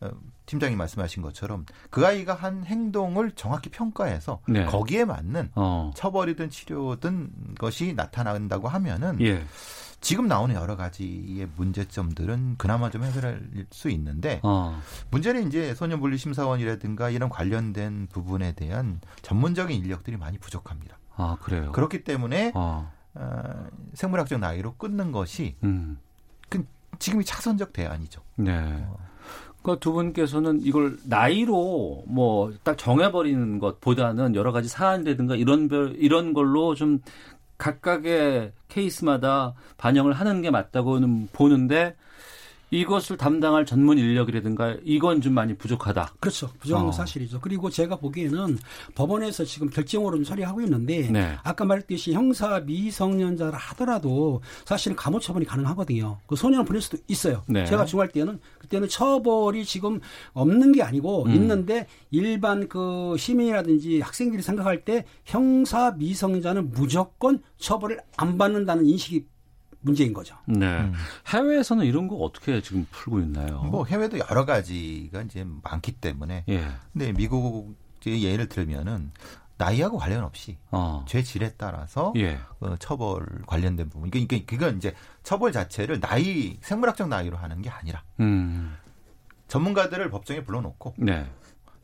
어, 0.02 0.10
팀장이 0.46 0.76
말씀하신 0.76 1.22
것처럼 1.24 1.65
그 1.89 2.06
아이가 2.06 2.34
한 2.34 2.63
행동을 2.65 3.32
정확히 3.32 3.70
평가해서 3.70 4.42
네. 4.48 4.65
거기에 4.65 5.06
맞는 5.06 5.52
어. 5.56 5.92
처벌이든 5.96 6.50
치료든 6.50 7.30
것이 7.58 7.94
나타난다고 7.94 8.68
하면은 8.68 9.20
예. 9.22 9.44
지금 10.02 10.28
나오는 10.28 10.56
여러 10.56 10.76
가지의 10.76 11.48
문제점들은 11.56 12.56
그나마 12.58 12.90
좀 12.90 13.04
해결할 13.04 13.42
수 13.72 13.90
있는데 13.90 14.40
어. 14.44 14.80
문제는 15.12 15.48
이제 15.48 15.74
소년분리 15.76 16.18
심사원이라든가 16.18 17.10
이런 17.10 17.30
관련된 17.30 18.08
부분에 18.12 18.54
대한 18.54 19.02
전문적인 19.22 19.78
인력들이 19.84 20.18
많이 20.18 20.38
부족합니다. 20.38 20.98
아, 21.16 21.38
그래요. 21.42 21.72
그렇기 21.74 22.04
때문에 22.04 22.54
어. 22.56 22.92
어, 23.16 23.68
생물학적 23.94 24.40
나이로 24.40 24.76
끊는 24.76 25.12
것이 25.12 25.56
음. 25.64 25.98
그 26.48 26.66
지금이 27.00 27.26
차선적 27.26 27.74
대안이죠. 27.74 28.22
네. 28.36 28.86
그러니까 29.62 29.82
두 29.82 29.92
분께서는 29.92 30.62
이걸 30.64 30.98
나이로 31.04 32.06
뭐 32.08 32.52
딱 32.64 32.78
정해버리는 32.78 33.60
것보다는 33.60 34.36
여러 34.36 34.54
가지 34.54 34.70
사안이라든가 34.70 35.36
이런 35.36 35.68
별 35.68 35.96
이런 35.98 36.34
걸로 36.34 36.76
좀 36.76 37.00
각각의 37.60 38.54
케이스마다 38.69 39.54
반영을 39.78 40.13
하는 40.13 40.41
게 40.41 40.50
맞다고는 40.50 41.28
보는데 41.32 41.95
이것을 42.72 43.18
담당할 43.18 43.66
전문 43.66 43.98
인력이라든가 43.98 44.78
이건 44.84 45.22
좀 45.22 45.34
많이 45.34 45.56
부족하다. 45.56 46.14
그렇죠. 46.20 46.50
부정한 46.60 46.86
건 46.86 46.90
어. 46.90 46.92
사실이죠. 46.92 47.40
그리고 47.42 47.70
제가 47.70 47.98
보기에는 47.98 48.58
법원에서 48.96 49.46
지금 49.46 49.70
결정으로 49.70 50.18
좀 50.18 50.24
처리하고 50.24 50.62
있는데 50.62 51.10
네. 51.12 51.38
아까 51.44 51.66
말했듯이 51.66 52.14
형사 52.14 52.60
미성년자라 52.60 53.58
하더라도 53.58 54.42
사실은 54.66 54.96
감호 54.96 55.20
처분이 55.20 55.46
가능하거든요. 55.46 56.20
그 56.28 56.36
소년을 56.36 56.66
보낼 56.66 56.82
수도 56.82 56.98
있어요. 57.08 57.44
네. 57.48 57.66
제가 57.66 57.86
중할 57.86 58.10
때는 58.10 58.40
그때는 58.60 58.88
처벌이 58.88 59.66
지금 59.66 60.00
없는 60.34 60.72
게 60.72 60.84
아니고 60.84 61.26
음. 61.26 61.32
있는데 61.32 61.88
일반 62.12 62.68
그 62.68 63.16
시민이라든지 63.18 64.02
학생들이 64.02 64.42
생각할 64.44 64.86
때 64.86 65.06
형사 65.26 65.92
미성년자는 65.92 66.72
무조건 66.72 67.42
처벌을 67.58 68.00
안 68.18 68.38
받는다는 68.38 68.86
인식이 68.86 69.26
문제인 69.82 70.13
거죠. 70.13 70.36
네. 70.46 70.92
해외에서는 71.28 71.86
이런 71.86 72.08
거 72.08 72.15
어떻게 72.18 72.62
지금 72.62 72.86
풀고 72.92 73.22
있나요? 73.22 73.62
뭐 73.63 73.86
해외도 73.86 74.20
여러 74.20 74.46
가지가 74.46 75.22
이제 75.22 75.46
많기 75.63 75.94
때문에 75.94 76.44
예. 76.50 76.68
근데 76.92 77.13
미국 77.13 77.76
예를 78.06 78.48
들면은 78.50 79.12
나이하고 79.58 79.98
관련 79.98 80.24
없이 80.24 80.58
어. 80.72 81.04
죄 81.08 81.22
질에 81.22 81.54
따라서 81.58 82.13
예. 82.15 82.39
어, 82.62 82.76
처벌 82.78 83.26
관련된 83.46 83.89
부분. 83.89 84.10
그러니까 84.10 84.38
그건 84.46 84.78
이제 84.78 84.96
처벌 85.24 85.52
자체를 85.52 86.00
나이 86.00 86.58
생물학적 86.62 87.10
나이로 87.10 87.38
하는 87.38 87.62
게 87.62 87.70
아니라 87.70 88.04
음. 88.22 88.78
전문가들을 89.48 90.10
법정에 90.10 90.44
불러놓고 90.44 90.96
네. 90.98 91.30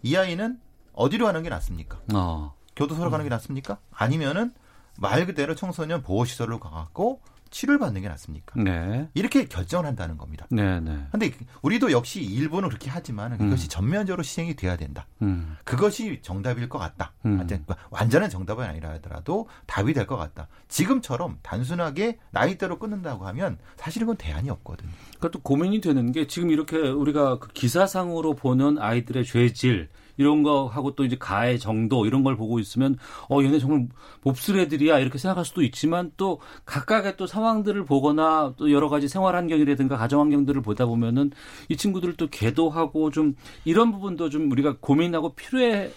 이 0.04 0.16
아이는 0.16 0.60
어디로 0.94 1.26
가는 1.26 1.44
게 1.44 1.50
낫습니까? 1.50 2.00
어. 2.14 2.56
교도소로 2.76 3.10
가는 3.10 3.26
게 3.26 3.30
낫습니까? 3.30 3.78
아니면은 3.92 4.54
말 4.98 5.26
그대로 5.26 5.56
청소년 5.56 6.02
보호시설로 6.02 6.60
가고 6.60 7.22
치료를 7.50 7.80
받는 7.80 8.02
게 8.02 8.08
낫습니까? 8.10 8.60
네. 8.62 9.08
이렇게 9.14 9.46
결정을 9.46 9.86
한다는 9.86 10.18
겁니다. 10.18 10.46
네, 10.50 10.80
네. 10.82 11.06
근데 11.12 11.32
우리도 11.62 11.92
역시 11.92 12.22
일본은 12.22 12.68
그렇게 12.70 12.90
하지만 12.90 13.38
그것이 13.38 13.70
전면적으로 13.70 14.24
시행이 14.24 14.56
돼야 14.56 14.76
된다. 14.76 15.08
음. 15.22 15.56
그것이 15.64 16.20
정답일 16.22 16.68
것 16.70 16.80
같다. 16.80 17.14
음. 17.26 17.38
완전- 17.38 17.66
완전한 17.90 18.30
정답은 18.30 18.66
아니라 18.66 18.90
하더라도 18.94 19.48
답이 19.68 19.94
될 19.94 20.06
것 20.06 20.18
같다. 20.18 20.48
지금처럼 20.68 21.40
단순하게 21.42 22.20
나이대로 22.32 22.78
끊는다고 22.80 23.26
하면 23.28 23.58
사실은 23.78 24.06
그건 24.08 24.18
대안이 24.18 24.50
없거든요. 24.50 24.92
또 25.32 25.40
고민이 25.42 25.82
되는 25.82 26.12
게 26.12 26.28
지금 26.28 26.52
이렇게 26.52 26.78
우리가 26.78 27.40
그 27.40 27.48
기사상으로 27.54 28.36
보는 28.36 28.78
아이들의 28.80 29.26
죄질 29.26 29.90
이런 30.18 30.44
거 30.44 30.68
하고 30.68 30.96
또 30.96 31.06
이제 31.06 31.16
가해 31.18 31.58
정도 31.58 32.06
이런 32.06 32.24
걸 32.24 32.36
보고 32.36 32.60
있으면 32.60 32.98
어 33.30 33.42
얘네 33.42 33.60
정말 33.60 33.88
몹쓸 34.24 34.60
애들이야. 34.60 35.00
이렇게 35.00 35.18
생각할 35.18 35.46
수도 35.46 35.62
있지만 35.64 36.12
또 36.18 36.40
각각의 36.66 37.18
또 37.18 37.28
상황들을 37.28 37.86
보거나 37.86 38.54
또 38.58 38.72
여러 38.72 38.90
가지 38.90 39.08
생활 39.08 39.36
환경이라든가 39.36 39.98
가정 39.98 40.22
환경들을 40.22 40.62
보다 40.62 40.86
보면은 40.86 41.32
이 41.70 41.78
친구들을 41.78 42.16
또 42.16 42.28
계도하고 42.28 43.12
좀 43.12 43.36
이런 43.66 43.92
부분도 43.92 44.30
좀 44.30 44.52
우리가 44.52 44.78
고민하고 44.80 45.34
필요해 45.36 45.92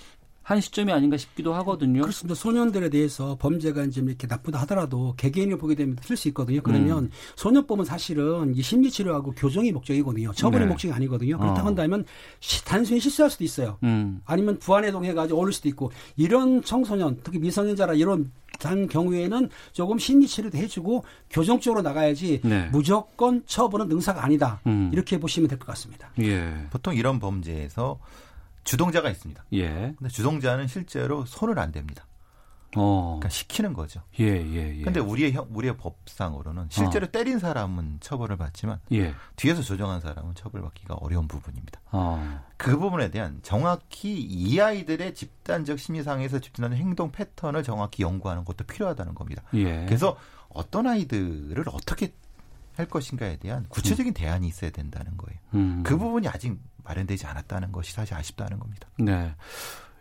한 0.49 0.63
시점이 0.63 0.91
아닌가 0.91 1.19
싶기도 1.19 1.53
하거든요. 1.57 2.01
그렇습니다. 2.01 2.35
소년들에 2.35 2.89
대해서 2.89 3.37
범죄가 3.39 3.85
이제 3.85 4.01
이렇게 4.01 4.27
나쁘다 4.27 4.59
하더라도 4.61 5.13
개개인을 5.19 5.59
보게 5.59 5.75
되면 5.75 5.95
틀수 5.97 6.27
있거든요. 6.29 6.63
그러면 6.63 7.05
음. 7.05 7.11
소년법은 7.37 7.85
사실은 7.85 8.57
이 8.57 8.63
심리 8.63 8.91
치료하고 8.91 9.33
교정이 9.33 9.73
목적이거든요. 9.73 10.33
처벌이 10.33 10.65
네. 10.65 10.71
목적이 10.71 10.95
아니거든요. 10.95 11.37
그렇다고 11.37 11.61
어. 11.61 11.67
한다면 11.67 12.07
시- 12.41 12.65
단순히 12.65 12.99
실수할 12.99 13.31
수도 13.31 13.45
있어요. 13.45 13.77
음. 13.83 14.23
아니면 14.25 14.59
부안해동 14.59 15.05
해가지고 15.05 15.39
어울릴 15.39 15.53
수도 15.53 15.69
있고 15.69 15.93
이런 16.17 16.63
청소년 16.63 17.21
특히 17.23 17.39
미성년자라 17.41 17.93
이런 17.93 18.33
단 18.59 18.89
경우에는 18.89 19.51
조금 19.73 19.99
심리 19.99 20.27
치료도 20.27 20.57
해주고 20.57 21.05
교정 21.29 21.61
쪽으로 21.61 21.83
나가야지 21.83 22.41
네. 22.43 22.71
무조건 22.73 23.43
처벌은 23.45 23.89
능사가 23.89 24.25
아니다 24.25 24.61
음. 24.67 24.89
이렇게 24.95 25.21
보시면 25.21 25.47
될 25.49 25.59
것 25.59 25.67
같습니다. 25.67 26.09
예. 26.23 26.55
보통 26.71 26.95
이런 26.95 27.21
범죄에서 27.21 27.99
주동자가 28.69 29.09
있습니다. 29.11 29.45
예. 29.55 29.95
근데 29.97 30.09
주동자는 30.09 30.67
실제로 30.69 31.25
손을 31.25 31.59
안 31.59 31.73
댑니다. 31.73 32.03
어. 32.77 33.17
그러니까 33.19 33.31
시키는 33.31 33.73
거죠. 33.73 34.03
예, 34.21 34.25
예, 34.27 34.77
예. 34.79 34.83
근데 34.83 35.01
우리의 35.01 35.33
형- 35.33 35.49
우리의 35.51 35.79
법상으로는 35.79 36.67
실제로 36.69 37.07
때린 37.07 37.39
사람은 37.39 37.97
처벌을 38.01 38.37
받지만 38.37 38.79
예. 38.93 39.15
뒤에서 39.37 39.63
조정한 39.63 40.03
사람은 40.03 40.35
처벌받기가 40.35 40.95
어려운 40.97 41.27
부분입니다. 41.29 41.81
어. 41.93 42.45
그 42.59 42.77
부분에 42.79 43.11
대한 43.11 43.41
정확히 43.43 44.21
이 44.21 44.61
아이들의 44.61 45.15
집단적 45.15 45.79
심리상에서 45.79 46.41
집단하는 46.41 46.77
행동 46.77 47.11
패턴을 47.11 47.63
정확히 47.63 48.03
연구하는 48.03 48.45
것도 48.45 48.65
필요하다는 48.65 49.15
겁니다. 49.15 49.43
예. 49.55 49.87
그래서 49.87 50.19
어떤 50.51 50.87
아이들을 50.87 51.65
어떻게 51.73 52.13
할 52.77 52.87
것인가에 52.87 53.39
대한 53.39 53.65
구체적인 53.71 54.13
대안이 54.13 54.47
있어야 54.47 54.71
된다는 54.71 55.17
거예요. 55.17 55.41
음. 55.55 55.83
그 55.85 55.97
부분이 55.97 56.29
아직 56.29 56.57
마련되지 56.89 57.27
않았다는 57.27 57.71
것이 57.73 57.93
사실 57.93 58.15
아쉽다는 58.15 58.59
겁니다. 58.59 58.89
네. 58.99 59.33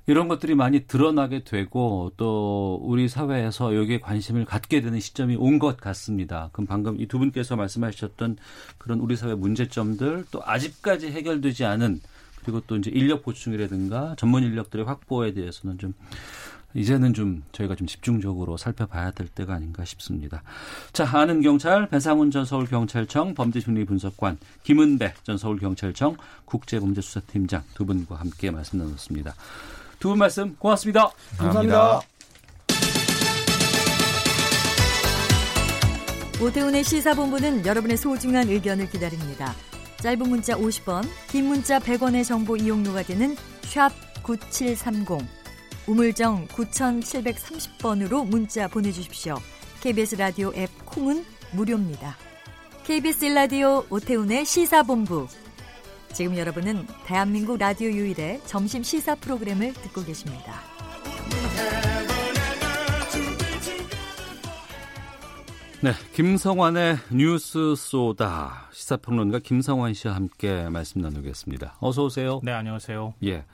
이런 0.10 0.30
것들이 0.30 0.56
많이 0.56 0.88
드러나게 0.88 1.44
되고 1.44 2.14
또 2.16 2.80
우리 2.82 3.10
사회에서 3.10 3.76
여기에 3.76 4.00
관심을 4.00 4.46
갖게 4.46 4.80
되는 4.80 5.02
시점이 5.02 5.36
온 5.36 5.60
것 5.60 5.76
같습니다. 5.76 6.50
그럼 6.54 6.66
방금 6.66 7.02
이 7.02 7.08
두 7.08 7.20
분께서 7.20 7.58
말씀하셨던 7.58 8.38
그런 8.78 9.00
우리 9.02 9.18
사회 9.18 9.36
문제점들 9.36 10.26
또 10.32 10.42
아직까지 10.46 11.12
해결되지 11.12 11.66
않은 11.66 12.00
그리고 12.42 12.62
또 12.68 12.78
이제 12.78 12.90
인력 12.90 13.24
보충이라든가 13.24 14.16
전문 14.18 14.44
인력들의 14.44 14.86
확보에 14.86 15.34
대해서는 15.34 15.78
좀 15.78 15.94
이제는 16.74 17.14
좀 17.14 17.44
저희가 17.54 17.76
좀 17.76 17.88
집중적으로 17.88 18.58
살펴봐야 18.58 19.12
될 19.12 19.28
때가 19.28 19.54
아닌가 19.56 19.84
싶습니다. 19.86 20.44
자, 20.94 21.10
아는 21.18 21.42
경찰 21.42 21.88
배상훈 21.90 22.30
전 22.30 22.46
서울경찰청 22.46 23.34
범죄심리 23.34 23.86
분석관 23.86 24.38
김은배 24.64 25.14
전 25.24 25.38
서울경찰청 25.38 26.18
국제범죄수사팀장 26.46 27.64
두 27.74 27.86
분과 27.86 28.16
함께 28.16 28.52
말씀 28.52 28.80
나눴습니다. 28.80 29.34
두 30.00 30.10
분 30.10 30.20
말씀 30.20 30.56
고맙습니다. 30.58 31.10
감사합니다. 31.38 32.02
오태훈의 36.40 36.84
시사본부는 36.84 37.66
여러분의 37.66 37.98
소중한 37.98 38.48
의견을 38.48 38.92
기다립니다. 38.92 39.54
짧은 40.02 40.30
문자 40.30 40.56
50원, 40.56 41.04
긴 41.30 41.46
문자 41.48 41.80
100원의 41.80 42.24
정보 42.24 42.56
이용료가 42.56 43.02
되는 43.02 43.36
샵 43.64 43.90
9730, 44.22 45.18
우물정 45.88 46.48
9730번으로 46.48 48.28
문자 48.28 48.68
보내주십시오. 48.68 49.36
KBS 49.82 50.16
라디오 50.16 50.52
앱 50.56 50.70
콩은 50.86 51.24
무료입니다. 51.54 52.18
KBS 52.84 53.26
라디오 53.26 53.86
오태훈의 53.90 54.46
시사본부. 54.46 55.28
지금 56.14 56.38
여러분은 56.38 56.86
대한민국 57.06 57.58
라디오 57.58 57.90
유일의 57.90 58.42
점심 58.46 58.84
시사 58.84 59.16
프로그램을 59.16 59.74
듣고 59.74 60.04
계십니다. 60.04 60.62
네, 65.80 65.92
김성환의 66.14 66.98
뉴스 67.12 67.76
쏘다 67.78 68.70
시사평론가 68.74 69.40
김성환 69.40 69.94
씨와 69.94 70.16
함께 70.16 70.68
말씀 70.70 71.02
나누겠습니다. 71.02 71.78
어서 71.80 72.04
오세요. 72.06 72.42
네, 72.44 72.52
안녕하세요. 72.52 73.14
예. 73.26 73.46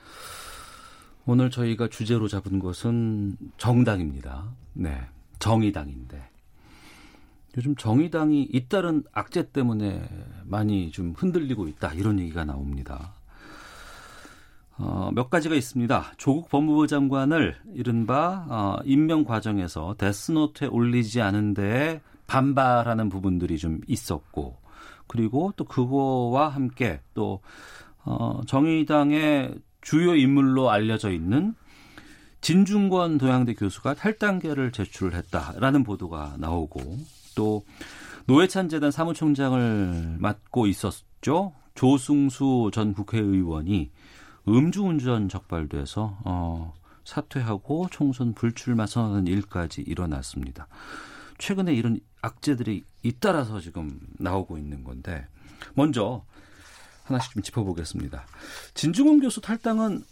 오늘 1.25 1.49
저희가 1.49 1.87
주제로 1.87 2.27
잡은 2.27 2.59
것은 2.59 3.37
정당입니다. 3.57 4.51
네. 4.73 4.99
정의당인데. 5.39 6.21
요즘 7.55 7.75
정의당이 7.75 8.49
잇따른 8.51 9.03
악재 9.13 9.51
때문에 9.51 10.03
많이 10.43 10.91
좀 10.91 11.13
흔들리고 11.15 11.67
있다. 11.67 11.93
이런 11.93 12.19
얘기가 12.19 12.43
나옵니다. 12.43 13.13
어, 14.77 15.11
몇 15.13 15.29
가지가 15.29 15.55
있습니다. 15.55 16.13
조국 16.17 16.49
법무부 16.49 16.87
장관을 16.87 17.55
이른바 17.73 18.45
어, 18.49 18.81
임명 18.85 19.23
과정에서 19.23 19.95
데스노트에 19.97 20.67
올리지 20.67 21.21
않은데 21.21 22.01
반발하는 22.27 23.09
부분들이 23.09 23.57
좀 23.59 23.79
있었고 23.87 24.57
그리고 25.07 25.53
또 25.55 25.63
그거와 25.63 26.49
함께 26.49 27.01
또 27.13 27.41
어, 28.03 28.41
정의당의 28.47 29.55
주요 29.83 30.15
인물로 30.15 30.71
알려져 30.71 31.11
있는 31.11 31.53
진중권 32.41 33.19
도양대 33.19 33.53
교수가 33.53 33.93
탈당계를 33.93 34.71
제출을 34.71 35.13
했다라는 35.13 35.83
보도가 35.83 36.35
나오고 36.39 36.97
또 37.35 37.63
노회찬 38.25 38.69
재단 38.69 38.91
사무총장을 38.91 40.17
맡고 40.19 40.67
있었죠. 40.67 41.53
조승수 41.75 42.71
전 42.73 42.93
국회의원이 42.93 43.91
음주운전 44.47 45.29
적발돼서 45.29 46.17
어, 46.25 46.73
사퇴하고 47.05 47.87
총선 47.91 48.33
불출마 48.33 48.85
선언하는 48.85 49.27
일까지 49.27 49.81
일어났습니다. 49.81 50.67
최근에 51.37 51.73
이런 51.73 51.99
악재들이 52.21 52.83
잇따라서 53.03 53.59
지금 53.59 53.99
나오고 54.19 54.57
있는 54.57 54.83
건데 54.83 55.27
먼저 55.73 56.23
하나씩 57.03 57.33
좀 57.33 57.43
짚어보겠습니다. 57.43 58.25
진중권 58.73 59.19
교수 59.19 59.41
탈당은 59.41 60.03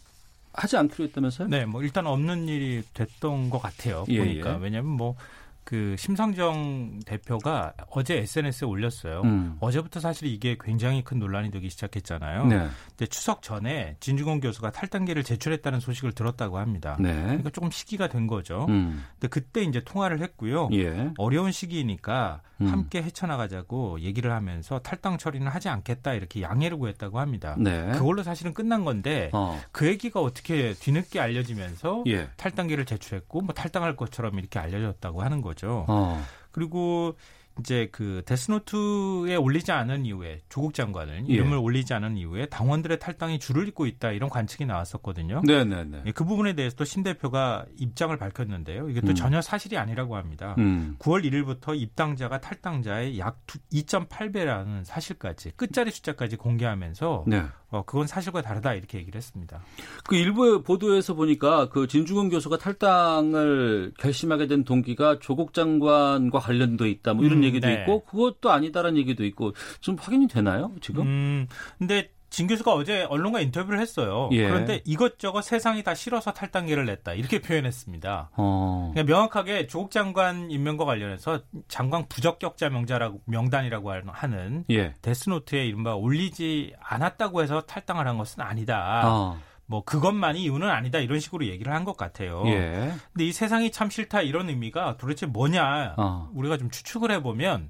하지 0.54 0.78
않기로 0.78 1.06
했다면서요? 1.06 1.48
네, 1.48 1.66
뭐 1.66 1.82
일단 1.82 2.08
없는 2.08 2.48
일이 2.48 2.84
됐던 2.94 3.50
것 3.50 3.60
같아요. 3.60 4.06
예, 4.10 4.20
보니까 4.20 4.56
예. 4.56 4.58
왜냐하면 4.60 4.92
뭐 4.92 5.16
그 5.64 5.96
심상정 5.98 7.00
대표가 7.06 7.74
어제 7.92 8.18
SNS에 8.18 8.68
올렸어요. 8.68 9.22
음. 9.24 9.58
어제부터 9.60 10.00
사실 10.00 10.28
이게 10.28 10.58
굉장히 10.60 11.04
큰 11.04 11.20
논란이 11.20 11.52
되기 11.52 11.70
시작했잖아요. 11.70 12.46
네. 12.46 12.68
근데 12.90 13.06
추석 13.08 13.42
전에 13.42 13.96
진중권 14.00 14.40
교수가 14.40 14.72
탈당계를 14.72 15.24
제출했다는 15.24 15.80
소식을 15.80 16.14
들었다고 16.14 16.58
합니다. 16.58 16.98
네. 17.00 17.14
그러니까 17.14 17.50
조금 17.52 17.70
시기가 17.72 18.08
된 18.10 18.28
거죠. 18.28 18.66
음. 18.70 19.04
근데 19.14 19.28
그때 19.28 19.62
이제 19.62 19.82
통화를 19.84 20.22
했고요. 20.22 20.70
예. 20.74 21.12
어려운 21.18 21.52
시기이니까 21.52 22.42
음. 22.62 22.68
함께 22.68 23.02
헤쳐나가자고 23.02 24.00
얘기를 24.02 24.32
하면서 24.32 24.80
탈당 24.80 25.18
처리는 25.18 25.48
하지 25.48 25.70
않겠다 25.70 26.14
이렇게 26.14 26.42
양해를 26.42 26.78
구했다고 26.78 27.20
합니다. 27.20 27.56
네. 27.58 27.92
그걸로 27.94 28.24
사실은 28.24 28.54
끝난 28.54 28.84
건데 28.84 29.30
어. 29.34 29.60
그 29.72 29.88
얘기가 29.88 30.22
어떻게 30.22 30.74
뒤늦게 30.74 31.20
알려지면서 31.20 32.04
예. 32.08 32.30
탈당계를 32.38 32.86
제출했고 32.86 33.42
뭐 33.42 33.54
탈당할 33.54 33.96
것처럼 33.96 34.38
이렇게 34.40 34.60
알려졌다고 34.60 35.22
하는 35.22 35.42
거 35.42 35.51
죠. 35.54 35.86
어. 35.88 36.22
그리고 36.52 37.16
이제 37.60 37.90
그 37.92 38.24
데스노트에 38.26 39.36
올리지 39.36 39.72
않은 39.72 40.06
이후에 40.06 40.40
조국 40.50 40.74
장관은 40.74 41.30
예. 41.30 41.34
이름을 41.34 41.58
올리지 41.58 41.94
않은 41.94 42.18
이후에 42.18 42.48
당원들의 42.48 43.00
탈당이 43.00 43.40
줄을 43.40 43.68
잇고 43.68 43.86
있다 43.86 44.12
이런 44.12 44.30
관측이 44.30 44.66
나왔었거든요. 44.66 45.42
네네네. 45.46 46.04
예, 46.06 46.12
그 46.12 46.24
부분에 46.24 46.54
대해서도 46.54 46.86
신 46.86 47.04
대표가 47.04 47.66
입장을 47.78 48.16
밝혔는데요. 48.16 48.90
이게 48.90 49.02
또 49.02 49.10
음. 49.10 49.16
전혀 49.16 49.42
사실이 49.42 49.78
아니라고 49.78 50.16
합니다. 50.16 50.56
음. 50.60 50.96
9월 51.00 51.24
1일부터 51.26 51.80
입당자가 51.80 52.40
탈당자의 52.40 53.20
약 53.20 53.46
2.8배라는 53.72 54.84
사실까지 54.86 55.52
끝자리 55.56 55.92
숫자까지 55.92 56.38
공개하면서 56.38 57.26
네. 57.28 57.44
어, 57.72 57.84
그건 57.86 58.06
사실과 58.06 58.42
다르다 58.42 58.74
이렇게 58.74 58.98
얘기를 58.98 59.18
했습니다. 59.18 59.62
그 60.06 60.16
일부 60.16 60.62
보도에서 60.62 61.14
보니까 61.14 61.70
그 61.70 61.88
진중권 61.88 62.30
교수가 62.30 62.58
탈당을 62.58 63.94
결심하게 63.98 64.48
된 64.48 64.66
동기가 64.66 65.20
조국 65.20 65.54
장관과 65.54 66.40
관련돼 66.40 66.90
있다 66.90 67.14
뭐 67.14 67.24
이런 67.26 67.40
음, 67.40 67.44
얘기도 67.46 67.68
네. 67.68 67.76
있고 67.76 68.04
그것도 68.04 68.52
아니다라는 68.52 68.98
얘기도 68.98 69.24
있고 69.26 69.54
좀 69.80 69.96
확인이 69.98 70.28
되나요 70.28 70.74
지금? 70.82 71.04
음, 71.08 71.48
근데 71.78 72.12
진 72.32 72.48
교수가 72.48 72.74
어제 72.74 73.04
언론과 73.04 73.42
인터뷰를 73.42 73.80
했어요. 73.82 74.30
예. 74.32 74.48
그런데 74.48 74.82
이것저것 74.86 75.42
세상이 75.44 75.84
다 75.84 75.94
싫어서 75.94 76.32
탈당계를 76.32 76.86
냈다 76.86 77.14
이렇게 77.14 77.42
표현했습니다. 77.42 78.30
어. 78.38 78.92
그러니까 78.94 79.14
명확하게 79.14 79.68
조국 79.68 79.92
장관 79.92 80.50
임명과 80.50 80.86
관련해서 80.86 81.42
장관 81.68 82.08
부적격자 82.08 82.70
명자라고 82.70 83.22
명단이라고 83.26 83.92
하는 84.14 84.64
예. 84.72 84.96
데스노트에 85.02 85.66
이른바 85.66 85.94
올리지 85.96 86.74
않았다고 86.82 87.44
해서 87.44 87.62
탈당을 87.62 88.08
한 88.08 88.18
것은 88.18 88.42
아니다. 88.42 89.02
어. 89.06 89.38
뭐 89.66 89.84
그것만이 89.84 90.42
이유는 90.42 90.70
아니다 90.70 91.00
이런 91.00 91.20
식으로 91.20 91.46
얘기를 91.46 91.74
한 91.74 91.84
것 91.84 91.98
같아요. 91.98 92.44
예. 92.48 92.94
근데 93.12 93.26
이 93.26 93.34
세상이 93.34 93.72
참 93.72 93.90
싫다 93.90 94.22
이런 94.22 94.48
의미가 94.48 94.96
도대체 94.98 95.26
뭐냐 95.26 95.96
어. 95.98 96.30
우리가 96.34 96.58
좀 96.58 96.70
추측을 96.70 97.12
해보면 97.12 97.70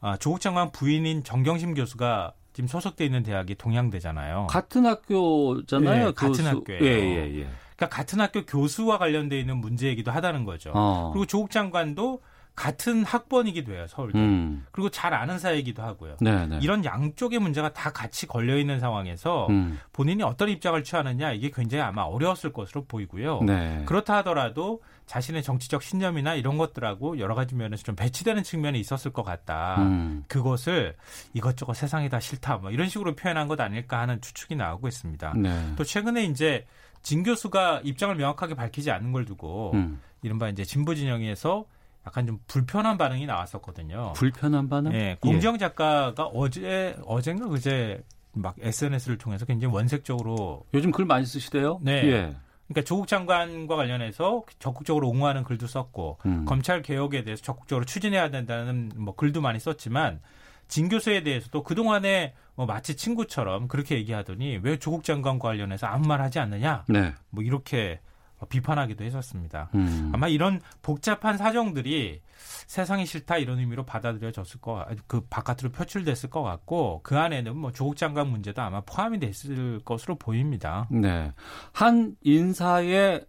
아, 0.00 0.16
조국 0.16 0.40
장관 0.40 0.70
부인인 0.70 1.24
정경심 1.24 1.74
교수가 1.74 2.32
지금 2.56 2.68
소속돼 2.68 3.04
있는 3.04 3.22
대학이 3.22 3.54
동양대잖아요. 3.56 4.46
같은 4.48 4.86
학교잖아요. 4.86 6.06
예, 6.08 6.12
같은 6.12 6.34
수- 6.36 6.48
학교예요. 6.48 6.82
예, 6.86 6.88
예, 6.88 7.40
예. 7.40 7.46
그러니까 7.76 7.88
같은 7.94 8.18
학교 8.18 8.46
교수와 8.46 8.96
관련돼 8.96 9.38
있는 9.38 9.58
문제이기도 9.58 10.10
하다는 10.10 10.46
거죠. 10.46 10.72
어. 10.74 11.10
그리고 11.12 11.26
조국 11.26 11.50
장관도 11.50 12.22
같은 12.56 13.04
학번이기도 13.04 13.74
해요, 13.74 13.86
서울대. 13.86 14.18
음. 14.18 14.64
그리고 14.72 14.88
잘 14.88 15.12
아는 15.12 15.38
사이이기도 15.38 15.82
하고요. 15.82 16.16
네네. 16.22 16.60
이런 16.62 16.86
양쪽의 16.86 17.38
문제가 17.38 17.74
다 17.74 17.92
같이 17.92 18.26
걸려 18.26 18.56
있는 18.56 18.80
상황에서 18.80 19.46
음. 19.50 19.78
본인이 19.92 20.22
어떤 20.22 20.48
입장을 20.48 20.82
취하느냐 20.82 21.32
이게 21.32 21.50
굉장히 21.54 21.84
아마 21.84 22.02
어려웠을 22.02 22.54
것으로 22.54 22.86
보이고요. 22.86 23.42
네. 23.42 23.82
그렇다 23.84 24.16
하더라도 24.16 24.80
자신의 25.04 25.42
정치적 25.42 25.82
신념이나 25.82 26.34
이런 26.34 26.56
것들하고 26.56 27.18
여러 27.18 27.34
가지 27.34 27.54
면에서 27.54 27.82
좀 27.82 27.94
배치되는 27.94 28.42
측면이 28.42 28.80
있었을 28.80 29.12
것 29.12 29.22
같다. 29.22 29.76
음. 29.82 30.24
그것을 30.26 30.96
이것저것 31.34 31.74
세상이 31.74 32.08
다 32.08 32.20
싫다. 32.20 32.56
뭐 32.56 32.70
이런 32.70 32.88
식으로 32.88 33.14
표현한 33.14 33.48
것 33.48 33.60
아닐까 33.60 34.00
하는 34.00 34.18
추측이 34.22 34.56
나오고 34.56 34.88
있습니다. 34.88 35.34
네. 35.36 35.74
또 35.76 35.84
최근에 35.84 36.24
이제 36.24 36.64
진 37.02 37.22
교수가 37.22 37.82
입장을 37.84 38.14
명확하게 38.14 38.54
밝히지 38.54 38.90
않는 38.90 39.12
걸 39.12 39.26
두고 39.26 39.72
음. 39.74 40.00
이른바 40.22 40.48
이제 40.48 40.64
진보 40.64 40.94
진영에서 40.94 41.66
약간 42.06 42.26
좀 42.26 42.38
불편한 42.46 42.96
반응이 42.96 43.26
나왔었거든요. 43.26 44.12
불편한 44.14 44.68
반응? 44.68 44.92
예, 44.94 45.16
공정 45.20 45.58
작가가 45.58 46.24
어제 46.26 46.96
어젠가 47.04 47.48
그제 47.48 48.02
막 48.32 48.54
SNS를 48.60 49.18
통해서 49.18 49.44
굉장히 49.44 49.74
원색적으로 49.74 50.64
요즘 50.74 50.92
글 50.92 51.04
많이 51.04 51.26
쓰시대요? 51.26 51.80
네. 51.82 51.92
예. 52.04 52.36
그러니까 52.68 52.84
조국 52.84 53.06
장관과 53.06 53.76
관련해서 53.76 54.44
적극적으로 54.58 55.08
옹호하는 55.08 55.44
글도 55.44 55.66
썼고 55.66 56.18
음. 56.26 56.44
검찰 56.44 56.82
개혁에 56.82 57.22
대해서 57.22 57.42
적극적으로 57.42 57.84
추진해야 57.84 58.30
된다는 58.30 58.90
뭐 58.96 59.14
글도 59.14 59.40
많이 59.40 59.58
썼지만 59.58 60.20
진 60.68 60.88
교수에 60.88 61.22
대해서도 61.22 61.62
그 61.62 61.74
동안에 61.74 62.34
뭐 62.56 62.66
마치 62.66 62.96
친구처럼 62.96 63.68
그렇게 63.68 63.96
얘기하더니 63.96 64.58
왜 64.62 64.78
조국 64.78 65.04
장관과 65.04 65.48
관련해서 65.48 65.86
아무 65.86 66.08
말 66.08 66.20
하지 66.20 66.38
않느냐 66.40 66.84
네. 66.88 67.14
뭐 67.30 67.44
이렇게 67.44 68.00
비판하기도 68.44 69.02
했었습니다. 69.04 69.70
음. 69.74 70.10
아마 70.12 70.28
이런 70.28 70.60
복잡한 70.82 71.38
사정들이 71.38 72.20
세상이 72.66 73.06
싫다 73.06 73.38
이런 73.38 73.58
의미로 73.58 73.84
받아들여졌을 73.84 74.60
거, 74.60 74.84
그 75.06 75.22
바깥으로 75.30 75.70
표출됐을 75.72 76.28
것 76.28 76.42
같고 76.42 77.00
그 77.02 77.18
안에는 77.18 77.56
뭐 77.56 77.72
조국 77.72 77.96
장관 77.96 78.28
문제도 78.28 78.60
아마 78.60 78.82
포함이 78.82 79.20
됐을 79.20 79.80
것으로 79.84 80.16
보입니다. 80.16 80.86
네. 80.90 81.32
한 81.72 82.16
인사의 82.22 83.26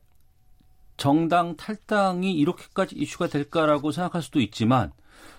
정당 0.97 1.55
탈당이 1.55 2.34
이렇게까지 2.34 2.95
이슈가 2.95 3.28
될까라고 3.28 3.91
생각할 3.91 4.22
수도 4.22 4.41
있지만 4.41 4.91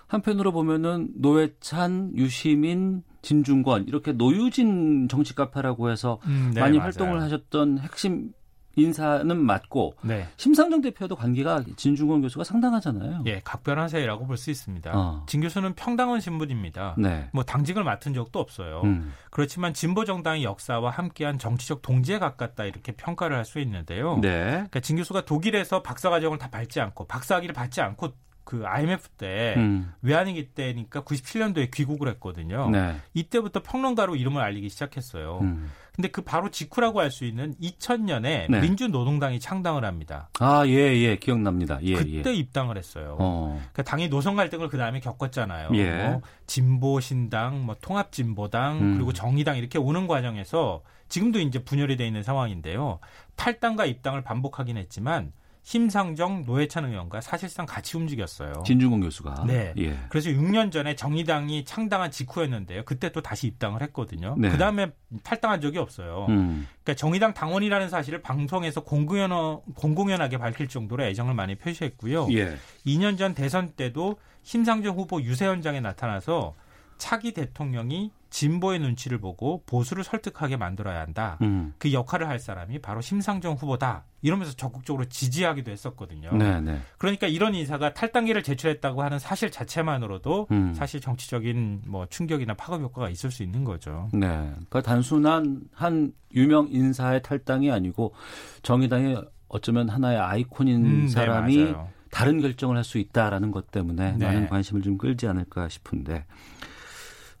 한편으로 0.07 0.51
보면은 0.51 1.09
노회찬, 1.15 2.13
유시민, 2.15 3.03
진중권 3.21 3.87
이렇게 3.87 4.13
노유진 4.13 5.07
정치 5.09 5.35
카페라고 5.35 5.91
해서 5.91 6.19
음, 6.25 6.51
네, 6.53 6.61
많이 6.61 6.77
맞아요. 6.77 6.85
활동을 6.85 7.21
하셨던 7.21 7.79
핵심 7.79 8.31
인사는 8.79 9.37
맞고 9.37 9.95
네. 10.01 10.27
심상정 10.37 10.81
대표도 10.81 11.15
관계가 11.15 11.63
진중권 11.75 12.21
교수가 12.21 12.43
상당하잖아요. 12.43 13.23
예, 13.25 13.41
각별한 13.43 13.89
사이라고 13.89 14.25
볼 14.25 14.37
수 14.37 14.49
있습니다. 14.51 14.91
어. 14.93 15.23
진 15.27 15.41
교수는 15.41 15.73
평당원 15.75 16.21
신분입니다. 16.21 16.95
네. 16.97 17.29
뭐 17.33 17.43
당직을 17.43 17.83
맡은 17.83 18.13
적도 18.13 18.39
없어요. 18.39 18.81
음. 18.85 19.13
그렇지만 19.31 19.73
진보 19.73 20.05
정당의 20.05 20.43
역사와 20.43 20.91
함께한 20.91 21.37
정치적 21.37 21.81
동지에 21.81 22.19
가깝다 22.19 22.63
이렇게 22.65 22.93
평가를 22.93 23.35
할 23.35 23.45
수 23.45 23.59
있는데요. 23.59 24.19
네. 24.21 24.49
그러니까 24.51 24.79
진 24.79 24.95
교수가 24.97 25.25
독일에서 25.25 25.81
박사 25.81 26.09
과정을 26.09 26.37
다 26.37 26.49
밟지 26.49 26.79
않고 26.79 27.05
박사학위를 27.07 27.53
받지 27.53 27.81
않고 27.81 28.09
그 28.49 28.65
IMF 28.65 29.09
때 29.09 29.53
음. 29.57 29.93
외환위기 30.01 30.53
때니까 30.55 31.03
97년도에 31.03 31.69
귀국을 31.71 32.07
했거든요. 32.07 32.67
네. 32.71 32.95
이때부터 33.13 33.61
평론가로 33.61 34.15
이름을 34.15 34.41
알리기 34.41 34.69
시작했어요. 34.69 35.37
음. 35.43 35.69
근데 35.95 36.07
그 36.07 36.23
바로 36.23 36.49
직후라고 36.49 36.99
할 36.99 37.11
수 37.11 37.25
있는 37.25 37.53
2000년에 37.61 38.49
네. 38.49 38.59
민주노동당이 38.61 39.39
창당을 39.39 39.85
합니다. 39.85 40.29
아, 40.39 40.65
예, 40.65 40.71
예, 40.71 41.17
기억납니다. 41.17 41.77
예, 41.83 41.93
그때 41.93 42.31
예. 42.31 42.33
입당을 42.33 42.75
했어요. 42.75 43.17
어. 43.19 43.53
그러니까 43.71 43.83
당이 43.83 44.09
노선 44.09 44.35
갈등을 44.35 44.67
그 44.69 44.79
다음에 44.79 44.99
겪었잖아요. 44.99 45.69
예. 45.73 46.07
뭐 46.07 46.21
진보 46.47 46.99
신당, 46.99 47.67
뭐 47.67 47.75
통합 47.79 48.11
진보당, 48.11 48.79
음. 48.79 48.93
그리고 48.95 49.13
정의당 49.13 49.57
이렇게 49.57 49.77
오는 49.77 50.07
과정에서 50.07 50.81
지금도 51.07 51.39
이제 51.39 51.63
분열이 51.63 51.97
돼 51.97 52.07
있는 52.07 52.23
상황인데요. 52.23 52.97
탈당과 53.35 53.85
입당을 53.85 54.23
반복하긴 54.23 54.77
했지만 54.77 55.33
심상정, 55.69 56.45
노회찬 56.47 56.85
의원과 56.85 57.21
사실상 57.21 57.67
같이 57.67 57.95
움직였어요. 57.95 58.63
진중권 58.65 59.01
교수가. 59.01 59.43
네. 59.45 59.71
예. 59.77 59.99
그래서 60.09 60.31
6년 60.31 60.71
전에 60.71 60.95
정의당이 60.95 61.63
창당한 61.63 62.09
직후였는데요. 62.09 62.85
그때 62.85 63.11
또 63.11 63.21
다시 63.21 63.45
입당을 63.45 63.83
했거든요. 63.83 64.33
네. 64.35 64.49
그 64.49 64.57
다음에 64.57 64.91
탈당한 65.21 65.61
적이 65.61 65.77
없어요. 65.77 66.25
음. 66.29 66.67
그러니까 66.83 66.95
정의당 66.95 67.35
당원이라는 67.35 67.87
사실을 67.87 68.23
방송에서 68.23 68.83
공공연, 68.83 69.29
공공연하게 69.75 70.39
밝힐 70.39 70.67
정도로 70.67 71.03
애정을 71.03 71.35
많이 71.35 71.53
표시했고요. 71.53 72.29
예. 72.31 72.57
2년 72.87 73.19
전 73.19 73.35
대선 73.35 73.73
때도 73.73 74.17
심상정 74.41 74.97
후보 74.97 75.21
유세 75.21 75.45
현장에 75.45 75.81
나타나서 75.81 76.55
차기 76.97 77.31
대통령이 77.31 78.09
진보의 78.29 78.79
눈치를 78.79 79.17
보고 79.19 79.63
보수를 79.65 80.03
설득하게 80.03 80.57
만들어야 80.57 80.99
한다. 81.01 81.37
음. 81.41 81.73
그 81.77 81.91
역할을 81.93 82.27
할 82.27 82.39
사람이 82.39 82.79
바로 82.79 83.01
심상정 83.01 83.55
후보다. 83.55 84.05
이러면서 84.21 84.53
적극적으로 84.53 85.05
지지하기도 85.05 85.71
했었거든요. 85.71 86.31
네, 86.35 86.59
네. 86.59 86.79
그러니까 86.97 87.27
이런 87.27 87.55
인사가 87.55 87.93
탈당기를 87.93 88.43
제출했다고 88.43 89.01
하는 89.01 89.17
사실 89.17 89.49
자체만으로도 89.49 90.47
음. 90.51 90.73
사실 90.73 90.99
정치적인 90.99 91.83
뭐 91.87 92.05
충격이나 92.07 92.53
파급 92.55 92.81
효과가 92.81 93.09
있을 93.09 93.31
수 93.31 93.43
있는 93.43 93.63
거죠. 93.63 94.09
네. 94.13 94.27
그러니까 94.27 94.81
단순한 94.81 95.61
한 95.73 96.11
유명 96.35 96.67
인사의 96.69 97.21
탈당이 97.23 97.71
아니고 97.71 98.13
정의당의 98.61 99.23
어쩌면 99.47 99.89
하나의 99.89 100.19
아이콘인 100.19 100.85
음, 100.85 101.01
네, 101.03 101.07
사람이 101.07 101.57
맞아요. 101.71 101.89
다른 102.11 102.41
결정을 102.41 102.75
할 102.75 102.83
수 102.83 102.97
있다라는 102.97 103.51
것 103.51 103.71
때문에 103.71 104.13
네. 104.17 104.25
많은 104.25 104.47
관심을 104.47 104.81
좀 104.81 104.97
끌지 104.97 105.27
않을까 105.27 105.69
싶은데 105.69 106.25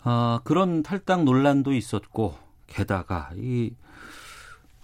아, 0.03 0.39
그런 0.43 0.83
탈당 0.83 1.25
논란도 1.25 1.73
있었고 1.73 2.35
게다가 2.67 3.31
이 3.35 3.73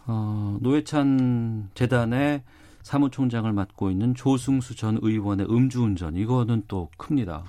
어, 0.07 0.57
노회찬 0.61 1.69
재단의 1.73 2.43
사무총장을 2.83 3.51
맡고 3.51 3.89
있는 3.89 4.13
조승수 4.13 4.75
전 4.75 4.99
의원의 5.01 5.47
음주운전 5.49 6.15
이거는 6.15 6.63
또 6.67 6.89
큽니다. 6.97 7.43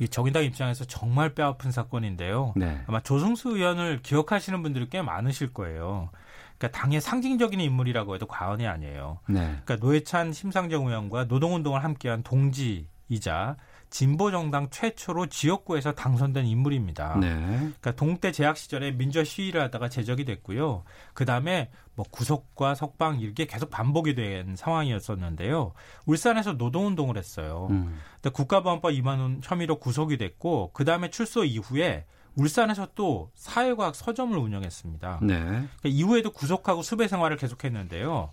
이 0.00 0.08
정의당 0.08 0.44
입장에서 0.44 0.84
정말 0.84 1.34
뼈아픈 1.34 1.70
사건인데요. 1.70 2.54
네. 2.56 2.82
아마 2.86 3.00
조승수 3.00 3.50
의원을 3.50 4.00
기억하시는 4.02 4.62
분들이 4.62 4.88
꽤 4.88 5.02
많으실 5.02 5.52
거예요. 5.52 6.08
그러니까 6.58 6.78
당의 6.78 7.00
상징적인 7.00 7.60
인물이라고 7.60 8.14
해도 8.14 8.26
과언이 8.26 8.66
아니에요. 8.66 9.20
네. 9.28 9.60
그러니까 9.64 9.76
노회찬 9.76 10.32
심상정 10.32 10.88
의원과 10.88 11.24
노동운동을 11.24 11.84
함께한 11.84 12.22
동지이자 12.22 13.56
진보 13.90 14.30
정당 14.30 14.70
최초로 14.70 15.26
지역구에서 15.26 15.92
당선된 15.92 16.46
인물입니다. 16.46 17.16
네. 17.20 17.36
그러니까 17.58 17.92
동때 17.92 18.30
재학 18.30 18.56
시절에 18.56 18.92
민주화 18.92 19.24
시위를 19.24 19.60
하다가 19.62 19.88
제적이 19.88 20.24
됐고요. 20.24 20.84
그 21.12 21.24
다음에 21.24 21.70
뭐 21.96 22.06
구속과 22.10 22.76
석방 22.76 23.20
이렇게 23.20 23.46
계속 23.46 23.68
반복이 23.68 24.14
된 24.14 24.54
상황이었었는데요. 24.56 25.72
울산에서 26.06 26.52
노동운동을 26.52 27.18
했어요. 27.18 27.66
음. 27.70 27.98
근데 28.14 28.30
국가보안법 28.30 28.92
위반 28.92 29.40
혐의로 29.42 29.78
구속이 29.80 30.16
됐고 30.16 30.70
그 30.72 30.84
다음에 30.84 31.10
출소 31.10 31.44
이후에 31.44 32.06
울산에서 32.36 32.88
또 32.94 33.30
사회과학 33.34 33.94
서점을 33.96 34.38
운영했습니다. 34.38 35.20
네. 35.22 35.36
그러니까 35.36 35.68
이후에도 35.84 36.30
구속하고 36.30 36.82
수배 36.82 37.08
생활을 37.08 37.36
계속했는데요. 37.36 38.30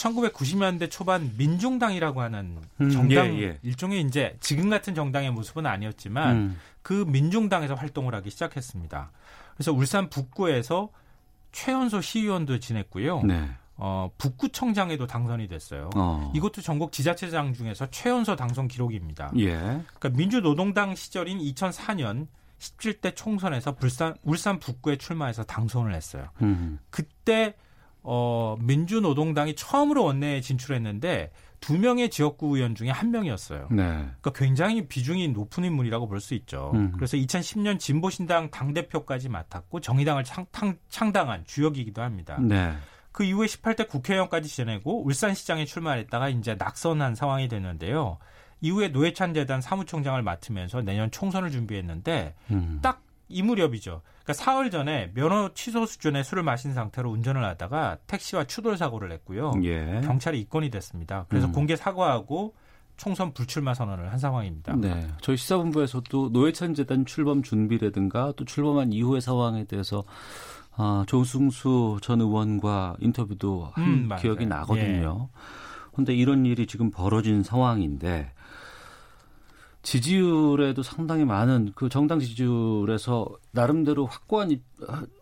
1990년대 0.00 0.90
초반 0.90 1.32
민중당이라고 1.36 2.20
하는 2.22 2.58
음, 2.80 2.90
정당 2.90 3.34
예, 3.38 3.42
예. 3.42 3.58
일종의 3.62 4.02
이제 4.02 4.36
지금 4.40 4.70
같은 4.70 4.94
정당의 4.94 5.30
모습은 5.30 5.66
아니었지만 5.66 6.36
음. 6.36 6.60
그 6.82 7.04
민중당에서 7.06 7.74
활동을 7.74 8.14
하기 8.16 8.30
시작했습니다. 8.30 9.10
그래서 9.54 9.72
울산 9.72 10.08
북구에서 10.08 10.88
최연소 11.52 12.00
시의원도 12.00 12.60
지냈고요. 12.60 13.22
네. 13.22 13.50
어, 13.76 14.10
북구청장에도 14.18 15.06
당선이 15.06 15.48
됐어요. 15.48 15.90
어. 15.96 16.30
이것도 16.34 16.60
전국 16.60 16.92
지자체장 16.92 17.54
중에서 17.54 17.86
최연소 17.90 18.36
당선 18.36 18.68
기록입니다. 18.68 19.32
예. 19.38 19.56
그러니까 19.56 20.10
민주노동당 20.10 20.94
시절인 20.94 21.38
2004년 21.38 22.26
17대 22.58 23.16
총선에서 23.16 23.74
울산, 23.82 24.14
울산 24.22 24.58
북구에 24.58 24.96
출마해서 24.96 25.44
당선을 25.44 25.94
했어요. 25.94 26.28
음. 26.42 26.78
그때 26.90 27.54
어, 28.02 28.56
민주노동당이 28.60 29.54
처음으로 29.54 30.04
원내에 30.04 30.40
진출했는데 30.40 31.30
두 31.60 31.78
명의 31.78 32.08
지역구 32.08 32.56
의원 32.56 32.74
중에 32.74 32.88
한 32.90 33.10
명이었어요. 33.10 33.68
네. 33.70 33.82
그러니까 33.84 34.32
굉장히 34.34 34.88
비중이 34.88 35.28
높은 35.28 35.64
인물이라고 35.64 36.08
볼 36.08 36.20
수 36.20 36.34
있죠. 36.34 36.70
음. 36.74 36.92
그래서 36.94 37.16
2010년 37.16 37.78
진보신당 37.78 38.50
당대표까지 38.50 39.28
맡았고 39.28 39.80
정의당을 39.80 40.24
창, 40.24 40.46
당한 41.12 41.44
주역이기도 41.46 42.02
합니다. 42.02 42.38
네. 42.40 42.72
그 43.12 43.24
이후에 43.24 43.46
18대 43.46 43.88
국회의원까지 43.88 44.48
지내고 44.48 45.04
울산시장에 45.04 45.64
출마했다가 45.64 46.28
이제 46.30 46.54
낙선한 46.54 47.14
상황이 47.14 47.48
됐는데요. 47.48 48.18
이후에 48.62 48.88
노회찬 48.88 49.34
재단 49.34 49.60
사무총장을 49.60 50.22
맡으면서 50.22 50.82
내년 50.82 51.10
총선을 51.10 51.50
준비했는데 51.50 52.34
음. 52.50 52.78
딱이 52.82 53.42
무렵이죠. 53.42 54.02
그러니까 54.30 54.32
사흘 54.32 54.70
전에 54.70 55.10
면허 55.14 55.50
취소 55.54 55.86
수준의 55.86 56.24
술을 56.24 56.42
마신 56.42 56.72
상태로 56.72 57.10
운전을 57.10 57.44
하다가 57.44 57.98
택시와 58.06 58.44
추돌 58.44 58.76
사고를 58.76 59.08
냈고요. 59.08 59.52
예. 59.64 60.00
경찰에 60.04 60.38
입건이 60.38 60.70
됐습니다. 60.70 61.26
그래서 61.28 61.48
음. 61.48 61.52
공개 61.52 61.76
사과하고 61.76 62.54
총선 62.96 63.32
불출마 63.32 63.74
선언을 63.74 64.12
한 64.12 64.18
상황입니다. 64.18 64.76
네. 64.76 65.08
저희 65.22 65.36
시사본부에서도 65.36 66.30
노회찬 66.32 66.74
재단 66.74 67.06
출범 67.06 67.42
준비라든가 67.42 68.34
또 68.36 68.44
출범한 68.44 68.92
이후의 68.92 69.22
상황에 69.22 69.64
대해서 69.64 70.04
아, 70.76 71.04
조승수 71.06 71.98
전 72.02 72.20
의원과 72.20 72.96
인터뷰도 73.00 73.70
한 73.72 73.84
음. 73.84 74.08
기억이 74.18 74.46
나거든요. 74.46 75.30
그런데 75.92 76.14
이런 76.14 76.46
일이 76.46 76.66
지금 76.66 76.90
벌어진 76.90 77.42
상황인데 77.42 78.32
지지율에도 79.82 80.82
상당히 80.82 81.24
많은 81.24 81.72
그 81.74 81.88
정당 81.88 82.20
지지율에서 82.20 83.26
나름대로 83.52 84.06
확고한 84.06 84.50
이- 84.50 84.60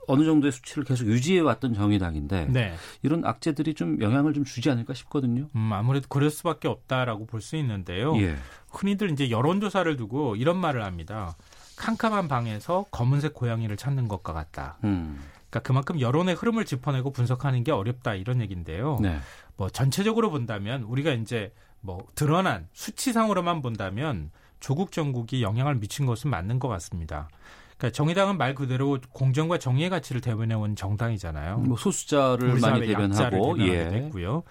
어느 0.09 0.25
정도의 0.25 0.53
수치를 0.53 0.85
계속 0.85 1.07
유지해 1.07 1.41
왔던 1.41 1.75
정의당인데 1.75 2.47
네. 2.51 2.75
이런 3.03 3.25
악재들이 3.25 3.75
좀 3.75 4.01
영향을 4.01 4.33
좀 4.35 4.45
주지 4.45 4.71
않을까 4.71 4.95
싶거든요. 4.95 5.49
음, 5.55 5.73
아무래도 5.73 6.07
그럴 6.09 6.31
수밖에 6.31 6.67
없다라고 6.69 7.27
볼 7.27 7.41
수 7.41 7.57
있는데요. 7.57 8.17
예. 8.21 8.37
흔히들 8.71 9.11
이제 9.11 9.31
여론조사를 9.31 9.97
두고 9.97 10.35
이런 10.37 10.59
말을 10.59 10.85
합니다. 10.85 11.37
캄캄한 11.77 12.27
방에서 12.29 12.87
검은색 12.91 13.35
고양이를 13.35 13.77
찾는 13.77 14.09
것과 14.09 14.33
같다. 14.33 14.79
음. 14.85 15.21
그러니까 15.51 15.61
그만큼 15.61 16.01
여론의 16.01 16.35
흐름을 16.35 16.65
짚어내고 16.65 17.13
분석하는 17.13 17.63
게 17.65 17.71
어렵다 17.73 18.15
이런 18.15 18.41
얘기인데요. 18.41 18.99
네. 19.01 19.19
뭐 19.57 19.71
전체적으로 19.71 20.31
본다면 20.31 20.83
우리가 20.83 21.13
이제 21.13 21.53
뭐 21.81 22.05
드러난 22.17 22.67
수치상으로만 22.73 23.63
본다면 23.63 24.31
조국 24.61 24.93
정국이 24.93 25.43
영향을 25.43 25.77
미친 25.77 26.07
것은 26.07 26.31
맞는 26.31 26.59
것 26.59 26.69
같습니다. 26.69 27.29
그러니까 27.77 27.95
정의당은 27.95 28.39
말 28.39 28.55
그대로 28.55 28.99
공정과 29.13 29.59
정의의 29.59 29.89
가치를 29.89 30.21
대변해온 30.21 30.75
정당이잖아요. 30.75 31.59
뭐 31.59 31.77
소수자를 31.77 32.59
많이 32.61 32.87
대변하고 32.87 33.57
예. 33.61 33.89
됐고요. 33.89 34.43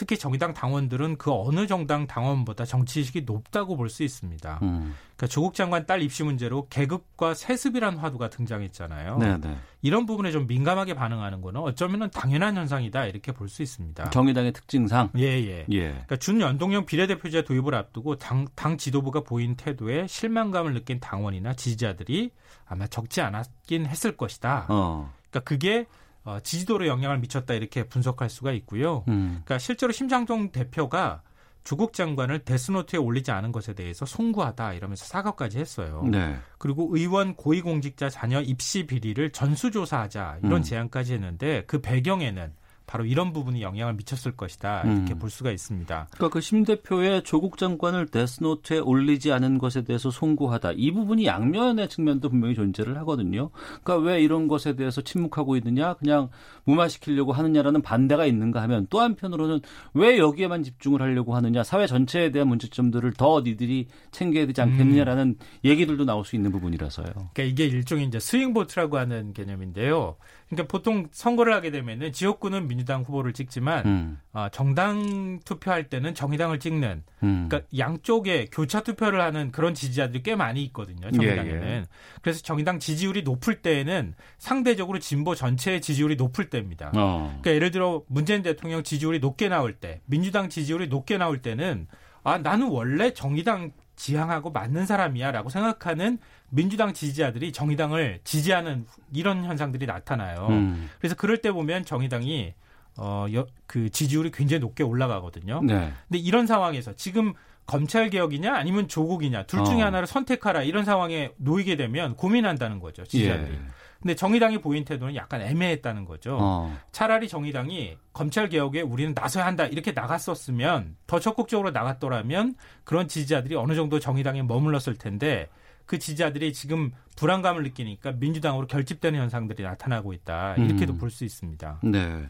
특히 0.00 0.16
정의당 0.16 0.54
당원들은 0.54 1.18
그 1.18 1.30
어느 1.30 1.66
정당 1.66 2.06
당원보다 2.06 2.64
정치의식이 2.64 3.24
높다고 3.26 3.76
볼 3.76 3.90
수 3.90 4.02
있습니다. 4.02 4.60
음. 4.62 4.94
그러니까 5.14 5.26
조국 5.26 5.52
장관 5.52 5.84
딸 5.84 6.00
입시 6.00 6.22
문제로 6.22 6.66
계급과 6.70 7.34
세습이란 7.34 7.98
화두가 7.98 8.30
등장했잖아요. 8.30 9.18
네, 9.18 9.36
네. 9.36 9.58
이런 9.82 10.06
부분에 10.06 10.30
좀 10.30 10.46
민감하게 10.46 10.94
반응하는 10.94 11.42
거는 11.42 11.60
어쩌면 11.60 12.08
당연한 12.08 12.56
현상이다 12.56 13.04
이렇게 13.04 13.32
볼 13.32 13.50
수 13.50 13.62
있습니다. 13.62 14.08
정의당의 14.08 14.52
특징상 14.52 15.10
예, 15.18 15.24
예. 15.24 15.66
예. 15.70 15.88
그러니까 15.88 16.16
준연동형 16.16 16.86
비례대표제 16.86 17.42
도입을 17.42 17.74
앞두고 17.74 18.16
당, 18.16 18.46
당 18.54 18.78
지도부가 18.78 19.20
보인 19.20 19.56
태도에 19.56 20.06
실망감을 20.06 20.72
느낀 20.72 20.98
당원이나 20.98 21.52
지지자들이 21.52 22.30
아마 22.64 22.86
적지 22.86 23.20
않았긴 23.20 23.84
했을 23.84 24.16
것이다. 24.16 24.64
어. 24.70 25.12
그러니까 25.28 25.40
그게 25.40 25.84
어, 26.24 26.38
지지도로 26.40 26.86
영향을 26.86 27.18
미쳤다 27.18 27.54
이렇게 27.54 27.84
분석할 27.84 28.28
수가 28.28 28.52
있고요. 28.52 29.04
음. 29.08 29.40
그러니까 29.44 29.58
실제로 29.58 29.92
심장동 29.92 30.50
대표가 30.50 31.22
조국 31.64 31.92
장관을 31.92 32.40
데스노트에 32.40 32.98
올리지 32.98 33.30
않은 33.30 33.52
것에 33.52 33.74
대해서 33.74 34.06
송구하다 34.06 34.74
이러면서 34.74 35.04
사과까지 35.04 35.58
했어요. 35.58 36.02
네. 36.10 36.38
그리고 36.58 36.88
의원 36.90 37.34
고위공직자 37.34 38.08
자녀 38.08 38.40
입시 38.40 38.86
비리를 38.86 39.30
전수조사하자 39.32 40.38
이런 40.42 40.54
음. 40.54 40.62
제안까지 40.62 41.14
했는데 41.14 41.64
그 41.66 41.80
배경에는 41.80 42.52
바로 42.90 43.04
이런 43.04 43.32
부분이 43.32 43.62
영향을 43.62 43.94
미쳤을 43.94 44.32
것이다 44.36 44.82
이렇게 44.82 45.14
음. 45.14 45.18
볼 45.20 45.30
수가 45.30 45.52
있습니다. 45.52 46.08
그러니까 46.10 46.28
그 46.28 46.40
심 46.50 46.64
대표의 46.64 47.22
조국 47.22 47.58
장관을 47.58 48.06
데스노트에 48.08 48.80
올리지 48.80 49.30
않은 49.30 49.58
것에 49.58 49.82
대해서 49.82 50.10
송구하다. 50.10 50.72
이 50.74 50.90
부분이 50.90 51.24
양면의 51.24 51.88
측면도 51.88 52.28
분명히 52.28 52.56
존재를 52.56 52.98
하거든요. 52.98 53.50
그러니까 53.84 53.98
왜 53.98 54.20
이런 54.20 54.48
것에 54.48 54.74
대해서 54.74 55.00
침묵하고 55.00 55.54
있느냐, 55.58 55.94
그냥 55.94 56.28
무마시키려고 56.64 57.32
하느냐라는 57.32 57.82
반대가 57.82 58.26
있는가 58.26 58.60
하면 58.62 58.88
또 58.90 58.98
한편으로는 58.98 59.60
왜 59.94 60.18
여기에만 60.18 60.64
집중을 60.64 61.00
하려고 61.00 61.36
하느냐, 61.36 61.62
사회 61.62 61.86
전체에 61.86 62.32
대한 62.32 62.48
문제점들을 62.48 63.12
더 63.12 63.42
니들이 63.42 63.86
챙겨야 64.10 64.46
되지 64.46 64.60
않겠느냐라는 64.62 65.36
얘기들도 65.64 66.04
나올 66.04 66.24
수 66.24 66.34
있는 66.34 66.50
부분이라서요. 66.50 67.06
그러니까 67.06 67.42
이게 67.44 67.66
일종의 67.66 68.06
이제 68.06 68.18
스윙 68.18 68.52
보트라고 68.52 68.98
하는 68.98 69.32
개념인데요. 69.32 70.16
그러니까 70.48 70.66
보통 70.66 71.06
선거를 71.12 71.54
하게 71.54 71.70
되면은 71.70 72.12
지역구는 72.12 72.66
민 72.66 72.79
주당 72.80 73.02
후보를 73.02 73.32
찍지만 73.32 73.86
음, 73.86 74.20
어, 74.32 74.48
정당 74.50 75.38
투표할 75.44 75.88
때는 75.88 76.14
정의당을 76.14 76.58
찍는 76.58 77.04
음. 77.22 77.48
그러니까 77.48 77.68
양쪽에 77.78 78.46
교차 78.50 78.80
투표를 78.80 79.20
하는 79.20 79.52
그런 79.52 79.74
지지자들이 79.74 80.22
꽤 80.22 80.34
많이 80.34 80.64
있거든요. 80.64 81.10
정의당에는. 81.10 81.62
예, 81.62 81.76
예. 81.76 81.84
그래서 82.22 82.42
정의당 82.42 82.78
지지율이 82.78 83.22
높을 83.22 83.62
때에는 83.62 84.14
상대적으로 84.38 84.98
진보 84.98 85.34
전체의 85.34 85.80
지지율이 85.80 86.16
높을 86.16 86.50
때입니다. 86.50 86.92
어. 86.96 87.26
그러니까 87.28 87.52
예를 87.52 87.70
들어 87.70 88.02
문재인 88.08 88.42
대통령 88.42 88.82
지지율이 88.82 89.20
높게 89.20 89.48
나올 89.48 89.74
때, 89.74 90.00
민주당 90.06 90.48
지지율이 90.48 90.88
높게 90.88 91.18
나올 91.18 91.42
때는 91.42 91.86
아 92.22 92.38
나는 92.38 92.68
원래 92.68 93.12
정의당 93.12 93.72
지향하고 93.96 94.50
맞는 94.50 94.86
사람이야라고 94.86 95.50
생각하는 95.50 96.18
민주당 96.48 96.94
지지자들이 96.94 97.52
정의당을 97.52 98.20
지지하는 98.24 98.86
이런 99.12 99.44
현상들이 99.44 99.86
나타나요. 99.86 100.46
음. 100.48 100.88
그래서 100.98 101.14
그럴 101.14 101.38
때 101.38 101.52
보면 101.52 101.84
정의당이 101.84 102.54
어, 103.02 103.26
여, 103.32 103.46
그 103.66 103.88
지지율이 103.88 104.30
굉장히 104.30 104.60
높게 104.60 104.84
올라가거든요. 104.84 105.62
네. 105.64 105.90
근데 106.06 106.18
이런 106.18 106.46
상황에서 106.46 106.92
지금 106.96 107.32
검찰 107.66 108.10
개혁이냐 108.10 108.54
아니면 108.54 108.88
조국이냐 108.88 109.44
둘 109.44 109.64
중에 109.64 109.82
어. 109.82 109.86
하나를 109.86 110.06
선택하라 110.06 110.64
이런 110.64 110.84
상황에 110.84 111.32
놓이게 111.36 111.76
되면 111.76 112.14
고민한다는 112.16 112.78
거죠 112.78 113.04
지지자들이. 113.04 113.54
예. 113.54 113.58
근데 114.02 114.14
정의당이 114.14 114.58
보인 114.58 114.84
태도는 114.84 115.14
약간 115.14 115.40
애매했다는 115.40 116.04
거죠. 116.04 116.36
어. 116.40 116.78
차라리 116.92 117.28
정의당이 117.28 117.96
검찰 118.12 118.48
개혁에 118.48 118.82
우리는 118.82 119.14
나서야 119.14 119.46
한다 119.46 119.66
이렇게 119.66 119.92
나갔었으면 119.92 120.96
더 121.06 121.20
적극적으로 121.20 121.70
나갔더라면 121.70 122.54
그런 122.84 123.08
지지자들이 123.08 123.54
어느 123.56 123.74
정도 123.74 123.98
정의당에 123.98 124.42
머물렀을 124.42 124.96
텐데 124.98 125.48
그 125.86 125.98
지지자들이 125.98 126.52
지금 126.52 126.92
불안감을 127.16 127.62
느끼니까 127.62 128.12
민주당으로 128.12 128.66
결집되는 128.66 129.18
현상들이 129.18 129.62
나타나고 129.62 130.12
있다 130.12 130.56
이렇게도 130.56 130.94
음. 130.94 130.98
볼수 130.98 131.24
있습니다. 131.24 131.80
네. 131.84 132.26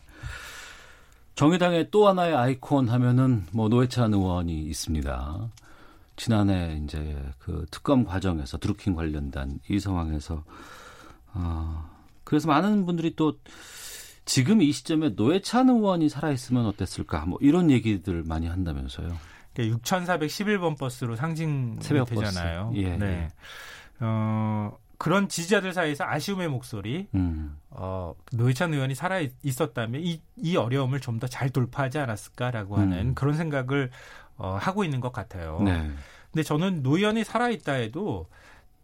정의당의 1.34 1.90
또 1.90 2.08
하나의 2.08 2.34
아이콘 2.34 2.88
하면은 2.88 3.46
뭐 3.52 3.68
노회찬 3.68 4.12
의원이 4.12 4.62
있습니다. 4.62 5.50
지난해 6.16 6.78
이제 6.84 7.18
그 7.38 7.64
특검 7.70 8.04
과정에서 8.04 8.58
드루킹 8.58 8.94
관련단 8.94 9.58
이 9.70 9.80
상황에서 9.80 10.44
아 11.32 11.88
그래서 12.24 12.46
많은 12.46 12.84
분들이 12.84 13.16
또 13.16 13.38
지금 14.26 14.60
이 14.60 14.70
시점에 14.70 15.10
노회찬 15.10 15.70
의원이 15.70 16.08
살아있으면 16.10 16.66
어땠을까 16.66 17.24
뭐 17.24 17.38
이런 17.40 17.70
얘기들 17.70 18.22
많이 18.24 18.46
한다면서요. 18.46 19.16
그러니까 19.54 19.78
6,411번 19.78 20.78
버스로 20.78 21.16
상징 21.16 21.78
새벽. 21.80 22.08
되잖아요. 22.08 22.72
예, 22.74 22.96
네. 22.96 23.06
예. 23.06 23.28
어, 24.00 24.76
그런 25.00 25.28
지지자들 25.30 25.72
사이에서 25.72 26.04
아쉬움의 26.04 26.48
목소리, 26.48 27.08
음. 27.14 27.56
어, 27.70 28.14
노회찬 28.32 28.74
의원이 28.74 28.94
살아 28.94 29.18
있었다면 29.42 30.02
이, 30.02 30.20
이 30.36 30.56
어려움을 30.56 31.00
좀 31.00 31.18
더 31.18 31.26
잘 31.26 31.48
돌파하지 31.48 31.98
않았을까라고 31.98 32.76
하는 32.76 32.98
음. 32.98 33.14
그런 33.14 33.34
생각을 33.34 33.90
어, 34.36 34.58
하고 34.60 34.84
있는 34.84 35.00
것 35.00 35.10
같아요. 35.10 35.58
네. 35.64 35.90
근데 36.30 36.42
저는 36.42 36.82
노 36.82 36.98
의원이 36.98 37.24
살아 37.24 37.48
있다 37.48 37.72
해도 37.72 38.26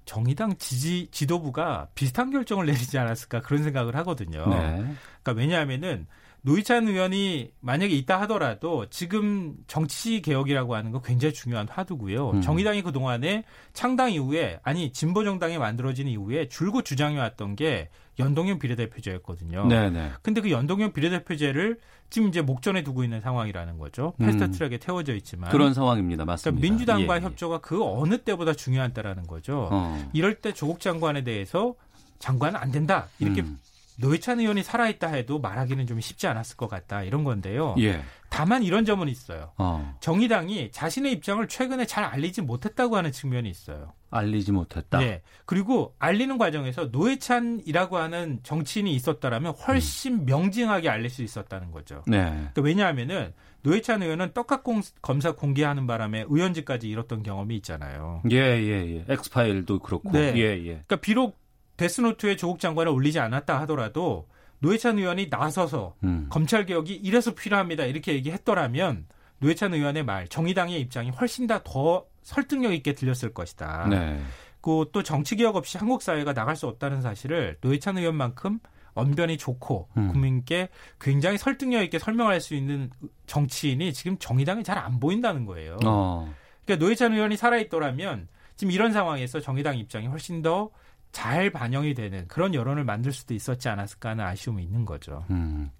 정의당 0.06 0.56
지지 0.56 1.08
지도부가 1.10 1.88
비슷한 1.94 2.30
결정을 2.30 2.64
내리지 2.64 2.96
않았을까 2.96 3.42
그런 3.42 3.62
생각을 3.62 3.94
하거든요. 3.96 4.46
네. 4.48 4.84
그러니까 5.22 5.32
왜냐하면은 5.32 6.06
노희찬 6.47 6.86
의원이 6.86 7.51
만약에 7.61 7.92
있다 7.92 8.20
하더라도 8.22 8.86
지금 8.88 9.57
정치 9.66 10.22
개혁이라고 10.22 10.76
하는 10.76 10.92
거 10.92 11.03
굉장히 11.03 11.34
중요한 11.34 11.66
화두고요. 11.68 12.30
음. 12.30 12.40
정의당이 12.40 12.82
그 12.82 12.92
동안에 12.92 13.42
창당 13.72 14.12
이후에 14.12 14.61
아니 14.62 14.92
진보 14.92 15.24
정당이 15.24 15.59
만들어진 15.59 16.07
이후에 16.07 16.49
줄곧 16.49 16.84
주장해 16.84 17.18
왔던 17.18 17.57
게 17.57 17.88
연동형 18.20 18.61
비례대표제였거든요. 18.61 19.66
네, 19.66 19.90
네. 19.90 20.12
근데 20.22 20.40
그 20.40 20.53
연동형 20.53 20.92
비례대표제를 20.92 21.80
지금 22.11 22.28
이제 22.28 22.42
목전에 22.42 22.84
두고 22.84 23.03
있는 23.03 23.20
상황이라는 23.20 23.76
거죠. 23.78 24.14
패스트트랙에 24.18 24.78
태워져 24.78 25.16
있지만 25.16 25.51
그런 25.51 25.74
상황입니다. 25.74 26.24
맞습니다. 26.24 26.61
그러니까 26.61 26.72
민주당과 26.72 27.14
예, 27.14 27.18
예. 27.18 27.24
협조가 27.24 27.59
그 27.59 27.82
어느 27.82 28.18
때보다 28.18 28.55
중요하다라는 28.55 29.26
거죠. 29.26 29.68
어. 29.72 30.11
이럴 30.12 30.36
때 30.36 30.53
조국 30.53 30.78
장관에 30.78 31.24
대해서 31.24 31.74
장관은 32.20 32.59
안 32.59 32.70
된다 32.70 33.09
이렇게 33.18 33.42
음. 33.42 33.59
노회찬 33.97 34.40
의원이 34.40 34.62
살아있다 34.62 35.09
해도 35.09 35.38
말하기는 35.38 35.86
좀 35.86 36.01
쉽지 36.01 36.26
않았을 36.26 36.57
것 36.57 36.68
같다 36.68 37.03
이런 37.03 37.24
건데요. 37.24 37.74
예. 37.78 38.03
다만 38.28 38.62
이런 38.62 38.84
점은 38.84 39.09
있어요. 39.09 39.53
어. 39.57 39.97
정의당이 40.01 40.70
자신의 40.72 41.12
입장을 41.12 41.47
최근에 41.49 41.86
잘 41.86 42.05
알리지 42.05 42.42
못했다고 42.42 42.97
하는 42.97 43.12
측면이 43.12 43.49
있어요. 43.49 43.92
알리지 44.11 44.53
못했다. 44.53 44.99
네. 44.99 45.22
그리고 45.47 45.94
알리는 45.99 46.36
과정에서 46.38 46.86
노회찬이라고 46.86 47.97
하는 47.97 48.40
정치인이 48.42 48.92
있었다라면 48.94 49.53
훨씬 49.55 50.24
명징하게 50.26 50.88
알릴 50.88 51.11
수 51.11 51.22
있었다는 51.22 51.70
거죠. 51.70 52.03
네. 52.07 52.24
그러니까 52.30 52.62
왜냐하면은 52.62 53.32
노회찬 53.62 54.03
의원은 54.03 54.32
떡값 54.32 54.62
공- 54.62 54.82
검사 55.03 55.32
공개하는 55.32 55.86
바람에 55.86 56.26
의원직까지 56.28 56.88
잃었던 56.88 57.22
경험이 57.22 57.57
있잖아요. 57.57 58.22
예, 58.30 58.36
예, 58.36 58.97
예. 58.97 59.05
엑스파일도 59.09 59.80
그렇고. 59.80 60.11
네. 60.12 60.34
예, 60.36 60.40
예. 60.59 60.62
그러니까 60.64 60.97
비록 60.97 61.36
데스노트에 61.76 62.36
조국 62.36 62.60
장관을 62.60 62.92
올리지 62.92 63.18
않았다 63.18 63.60
하더라도 63.62 64.28
노회찬 64.60 64.98
의원이 64.98 65.28
나서서 65.30 65.94
음. 66.04 66.26
검찰 66.30 66.66
개혁이 66.66 66.94
이래서 66.94 67.34
필요합니다 67.34 67.84
이렇게 67.84 68.14
얘기했더라면 68.14 69.06
노회찬 69.38 69.74
의원의 69.74 70.04
말 70.04 70.28
정의당의 70.28 70.80
입장이 70.80 71.10
훨씬 71.10 71.46
더더 71.46 72.06
설득력 72.22 72.72
있게 72.72 72.94
들렸을 72.94 73.34
것이다. 73.34 73.86
네. 73.88 74.20
그리고 74.60 74.86
또 74.86 75.02
정치 75.02 75.36
개혁 75.36 75.56
없이 75.56 75.78
한국 75.78 76.02
사회가 76.02 76.32
나갈 76.32 76.56
수 76.56 76.66
없다는 76.66 77.02
사실을 77.02 77.58
노회찬 77.60 77.98
의원만큼 77.98 78.58
언변이 78.94 79.36
좋고 79.36 79.88
음. 79.98 80.08
국민께 80.08 80.70
굉장히 80.98 81.38
설득력 81.38 81.82
있게 81.82 81.98
설명할 81.98 82.40
수 82.40 82.54
있는 82.54 82.90
정치인이 83.26 83.92
지금 83.92 84.16
정의당에 84.18 84.62
잘안 84.62 84.98
보인다는 84.98 85.44
거예요. 85.44 85.76
어. 85.84 86.32
그러니까 86.64 86.84
노회찬 86.84 87.12
의원이 87.12 87.36
살아있더라면 87.36 88.28
지금 88.56 88.72
이런 88.72 88.92
상황에서 88.92 89.38
정의당 89.38 89.76
입장이 89.76 90.06
훨씬 90.06 90.40
더 90.40 90.70
잘 91.16 91.48
반영이 91.50 91.94
되는 91.94 92.28
그런 92.28 92.52
여론을 92.52 92.84
만들 92.84 93.10
수도 93.10 93.32
있었지 93.32 93.70
않았을까 93.70 94.10
하는 94.10 94.22
아쉬움이 94.26 94.62
있는 94.62 94.84
거죠. 94.84 95.24
음. 95.30 95.70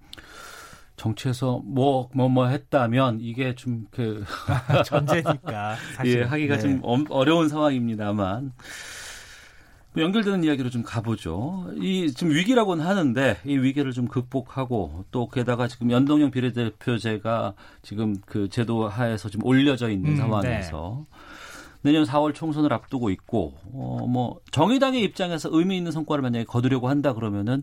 정치에서 0.97 1.61
뭐 1.66 2.09
뭐 2.14 2.28
뭐 2.30 2.47
했다면 2.47 3.18
이게 3.20 3.55
좀 3.55 3.84
그 3.91 4.24
전제니까 4.87 5.76
사실 5.95 6.20
예, 6.20 6.22
하기가 6.22 6.57
네. 6.57 6.61
좀 6.62 6.80
엄- 6.82 7.05
어려운 7.11 7.51
상황입니다만 7.51 8.53
뭐 9.93 10.03
연결되는 10.03 10.43
이야기로 10.45 10.70
좀 10.70 10.82
가보죠. 10.82 11.70
이 11.76 12.11
지금 12.14 12.32
위기라고는 12.32 12.82
하는데 12.87 13.37
이 13.45 13.59
위기를 13.59 13.93
좀 13.93 14.09
극복하고 14.09 15.05
또 15.11 15.28
게다가 15.28 15.68
지금 15.68 15.91
연동형 15.91 16.30
비례대표제가 16.30 17.53
지금 17.82 18.14
그 18.24 18.49
제도 18.49 18.89
하에서 18.89 19.28
지금 19.28 19.45
올려져 19.45 19.91
있는 19.91 20.12
음, 20.12 20.16
상황에서 20.16 21.05
내년 21.87 22.05
4월 22.05 22.34
총선을 22.34 22.72
앞두고 22.72 23.11
있고 23.11 23.55
어 23.72 24.07
뭐 24.07 24.41
정의당의 24.51 25.03
입장에서 25.03 25.49
의미 25.53 25.76
있는 25.76 25.93
성과를 25.93 26.22
만약에 26.22 26.45
거두려고 26.45 26.89
한다 26.89 27.12
그러면은 27.14 27.62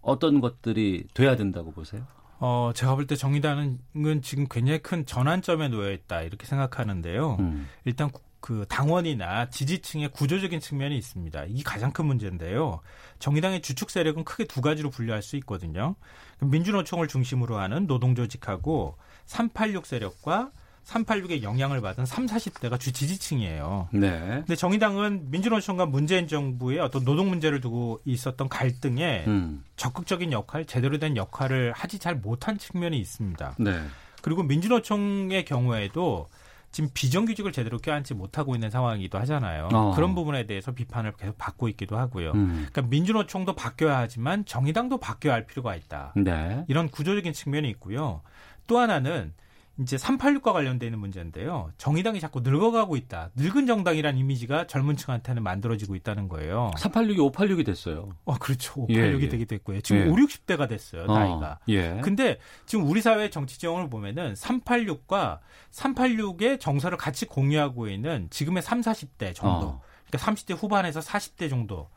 어떤 0.00 0.40
것들이 0.40 1.04
돼야 1.14 1.36
된다고 1.36 1.70
보세요? 1.72 2.02
어, 2.38 2.72
제가 2.74 2.94
볼 2.96 3.06
때 3.06 3.14
정의당은 3.14 3.78
지금 4.22 4.46
굉장히 4.50 4.80
큰 4.80 5.06
전환점에 5.06 5.68
놓여 5.68 5.92
있다 5.92 6.22
이렇게 6.22 6.44
생각하는데요. 6.46 7.36
음. 7.38 7.68
일단 7.84 8.10
구- 8.10 8.20
그 8.40 8.66
당원이나 8.68 9.48
지지층의 9.50 10.08
구조적인 10.08 10.58
측면이 10.58 10.96
있습니다. 10.98 11.44
이게 11.44 11.62
가장 11.62 11.92
큰 11.92 12.06
문제인데요. 12.06 12.80
정의당의 13.20 13.62
주축 13.62 13.90
세력은 13.90 14.24
크게 14.24 14.46
두 14.46 14.60
가지로 14.60 14.90
분류할 14.90 15.22
수 15.22 15.36
있거든요. 15.36 15.94
민주노총을 16.40 17.06
중심으로 17.06 17.58
하는 17.58 17.86
노동조직하고 17.86 18.96
386 19.26 19.86
세력과 19.86 20.50
386의 20.84 21.42
영향을 21.42 21.80
받은 21.80 22.06
3, 22.06 22.26
40대가 22.26 22.78
주 22.78 22.92
지지층이에요. 22.92 23.88
네. 23.92 24.18
근데 24.18 24.56
정의당은 24.56 25.30
민주노총과 25.30 25.86
문재인 25.86 26.26
정부의 26.26 26.80
어떤 26.80 27.04
노동 27.04 27.28
문제를 27.28 27.60
두고 27.60 28.00
있었던 28.04 28.48
갈등에 28.48 29.24
음. 29.26 29.64
적극적인 29.76 30.32
역할, 30.32 30.64
제대로 30.64 30.98
된 30.98 31.16
역할을 31.16 31.72
하지 31.72 31.98
잘 31.98 32.16
못한 32.16 32.58
측면이 32.58 32.98
있습니다. 32.98 33.56
네. 33.58 33.80
그리고 34.22 34.42
민주노총의 34.42 35.44
경우에도 35.44 36.28
지금 36.72 36.88
비정규직을 36.94 37.52
제대로 37.52 37.78
껴안지 37.78 38.14
못하고 38.14 38.54
있는 38.54 38.70
상황이기도 38.70 39.18
하잖아요. 39.18 39.68
어. 39.72 39.92
그런 39.94 40.14
부분에 40.14 40.46
대해서 40.46 40.72
비판을 40.72 41.12
계속 41.18 41.36
받고 41.36 41.68
있기도 41.68 41.98
하고요. 41.98 42.32
음. 42.32 42.66
그러니까 42.70 42.82
민주노총도 42.82 43.54
바뀌어야 43.54 43.98
하지만 43.98 44.44
정의당도 44.46 44.98
바뀌어야 44.98 45.34
할 45.34 45.46
필요가 45.46 45.76
있다. 45.76 46.14
네. 46.16 46.64
이런 46.68 46.88
구조적인 46.88 47.34
측면이 47.34 47.68
있고요. 47.70 48.22
또 48.66 48.78
하나는 48.78 49.34
이제 49.82 49.96
386과 49.96 50.52
관련돼 50.52 50.86
있는 50.86 50.98
문제인데요. 50.98 51.70
정의당이 51.78 52.20
자꾸 52.20 52.40
늙어가고 52.40 52.96
있다. 52.96 53.30
늙은 53.36 53.66
정당이라는 53.66 54.18
이미지가 54.18 54.66
젊은 54.66 54.96
층한테는 54.96 55.42
만들어지고 55.42 55.94
있다는 55.96 56.28
거예요. 56.28 56.70
386이 56.76 57.32
586이 57.32 57.66
됐어요. 57.66 58.10
어, 58.24 58.34
그렇죠. 58.38 58.86
예, 58.90 58.94
586이 58.94 59.22
예. 59.22 59.28
되기도 59.28 59.54
했고요. 59.56 59.80
지금 59.80 60.02
예. 60.02 60.08
5, 60.08 60.14
60대가 60.14 60.68
됐어요, 60.68 61.06
나이가. 61.06 61.46
어, 61.52 61.58
예. 61.68 62.00
근데 62.02 62.38
지금 62.66 62.88
우리 62.88 63.02
사회 63.02 63.30
정치 63.30 63.58
지형을 63.58 63.90
보면은 63.90 64.34
386과 64.34 65.40
386의 65.72 66.60
정서를 66.60 66.96
같이 66.98 67.26
공유하고 67.26 67.88
있는 67.88 68.28
지금의 68.30 68.62
3, 68.62 68.80
40대 68.80 69.34
정도. 69.34 69.66
어. 69.66 69.82
그러니까 70.06 70.32
30대 70.32 70.56
후반에서 70.56 71.00
40대 71.00 71.48
정도. 71.48 71.88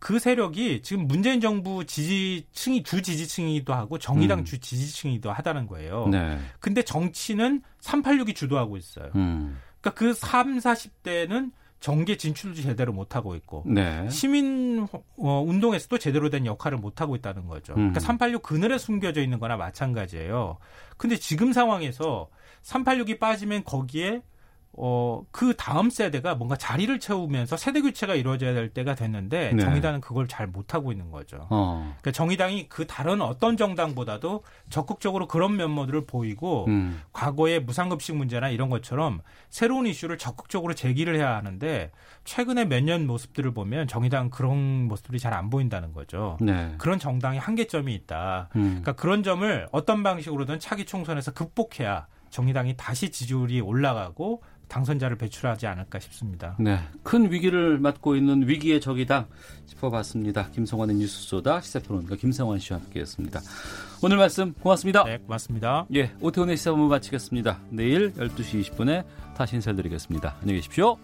그 0.00 0.18
세력이 0.18 0.80
지금 0.82 1.06
문재인 1.06 1.40
정부 1.40 1.84
지지층이 1.84 2.82
주 2.82 3.02
지지층이기도 3.02 3.74
하고 3.74 3.98
정의당 3.98 4.40
음. 4.40 4.44
주 4.44 4.58
지지층이기도 4.58 5.30
하다는 5.30 5.66
거예요. 5.66 6.08
네. 6.08 6.38
근데 6.58 6.82
정치는 6.82 7.62
386이 7.82 8.34
주도하고 8.34 8.78
있어요. 8.78 9.10
음. 9.14 9.58
그러니까 9.80 9.98
그 9.98 10.14
3, 10.14 10.58
40대는 10.58 11.52
정계 11.80 12.16
진출도 12.16 12.62
제대로 12.62 12.92
못 12.92 13.14
하고 13.14 13.34
있고 13.34 13.64
네. 13.66 14.08
시민 14.08 14.86
어, 15.18 15.44
운동에서도 15.46 15.98
제대로 15.98 16.30
된 16.30 16.46
역할을 16.46 16.78
못 16.78 17.02
하고 17.02 17.14
있다는 17.14 17.46
거죠. 17.46 17.74
음. 17.74 17.92
그러니까 17.92 18.00
386 18.00 18.42
그늘에 18.42 18.78
숨겨져 18.78 19.22
있는 19.22 19.38
거나 19.38 19.56
마찬가지예요. 19.58 20.56
근데 20.96 21.16
지금 21.16 21.52
상황에서 21.52 22.28
386이 22.62 23.18
빠지면 23.18 23.64
거기에 23.64 24.22
어, 24.72 25.22
그 25.32 25.54
다음 25.56 25.90
세대가 25.90 26.36
뭔가 26.36 26.56
자리를 26.56 27.00
채우면서 27.00 27.56
세대 27.56 27.80
교체가 27.80 28.14
이루어져야 28.14 28.54
될 28.54 28.68
때가 28.68 28.94
됐는데 28.94 29.52
네. 29.54 29.62
정의당은 29.62 30.00
그걸 30.00 30.28
잘 30.28 30.46
못하고 30.46 30.92
있는 30.92 31.10
거죠. 31.10 31.46
어. 31.50 31.80
그러니까 32.00 32.12
정의당이 32.12 32.68
그 32.68 32.86
다른 32.86 33.20
어떤 33.20 33.56
정당보다도 33.56 34.44
적극적으로 34.70 35.26
그런 35.26 35.56
면모들을 35.56 36.06
보이고 36.06 36.66
음. 36.68 37.02
과거의 37.12 37.60
무상급식 37.60 38.16
문제나 38.16 38.48
이런 38.50 38.70
것처럼 38.70 39.20
새로운 39.48 39.86
이슈를 39.86 40.18
적극적으로 40.18 40.74
제기를 40.74 41.16
해야 41.16 41.34
하는데 41.36 41.90
최근에 42.24 42.64
몇 42.66 42.80
년 42.80 43.06
모습들을 43.06 43.52
보면 43.52 43.88
정의당 43.88 44.30
그런 44.30 44.56
모습들이 44.88 45.18
잘 45.18 45.30
안 45.34 45.48
보인다는 45.50 45.92
거죠. 45.92 46.36
네. 46.40 46.74
그런 46.78 46.98
정당의 46.98 47.38
한계점이 47.38 47.94
있다. 47.94 48.48
음. 48.56 48.62
그러니까 48.82 48.92
그런 48.92 49.22
점을 49.22 49.68
어떤 49.72 50.02
방식으로든 50.02 50.58
차기 50.58 50.84
총선에서 50.84 51.32
극복해야 51.32 52.06
정의당이 52.30 52.76
다시 52.76 53.10
지지율이 53.10 53.60
올라가고 53.60 54.42
당선자를 54.70 55.18
배출하지 55.18 55.66
않을까 55.66 55.98
싶습니다. 55.98 56.56
네. 56.58 56.78
큰 57.02 57.30
위기를 57.30 57.78
맞고 57.78 58.16
있는 58.16 58.48
위기의 58.48 58.80
적이당 58.80 59.26
짚어봤습니다. 59.66 60.50
김성환의 60.50 60.96
뉴스소다 60.96 61.60
시사평론가 61.60 62.16
김성환 62.16 62.58
씨와 62.60 62.78
함께했습니다. 62.78 63.40
오늘 64.02 64.16
말씀 64.16 64.54
고맙습니다. 64.54 65.04
네, 65.04 65.18
고맙습니다. 65.18 65.86
예, 65.94 66.12
오태훈의 66.20 66.56
시사본부 66.56 66.88
마치겠습니다. 66.88 67.58
내일 67.70 68.14
12시 68.14 68.62
20분에 68.62 69.04
다시 69.36 69.56
인사드리겠습니다. 69.56 70.36
안녕히 70.40 70.60
계십시오. 70.60 70.96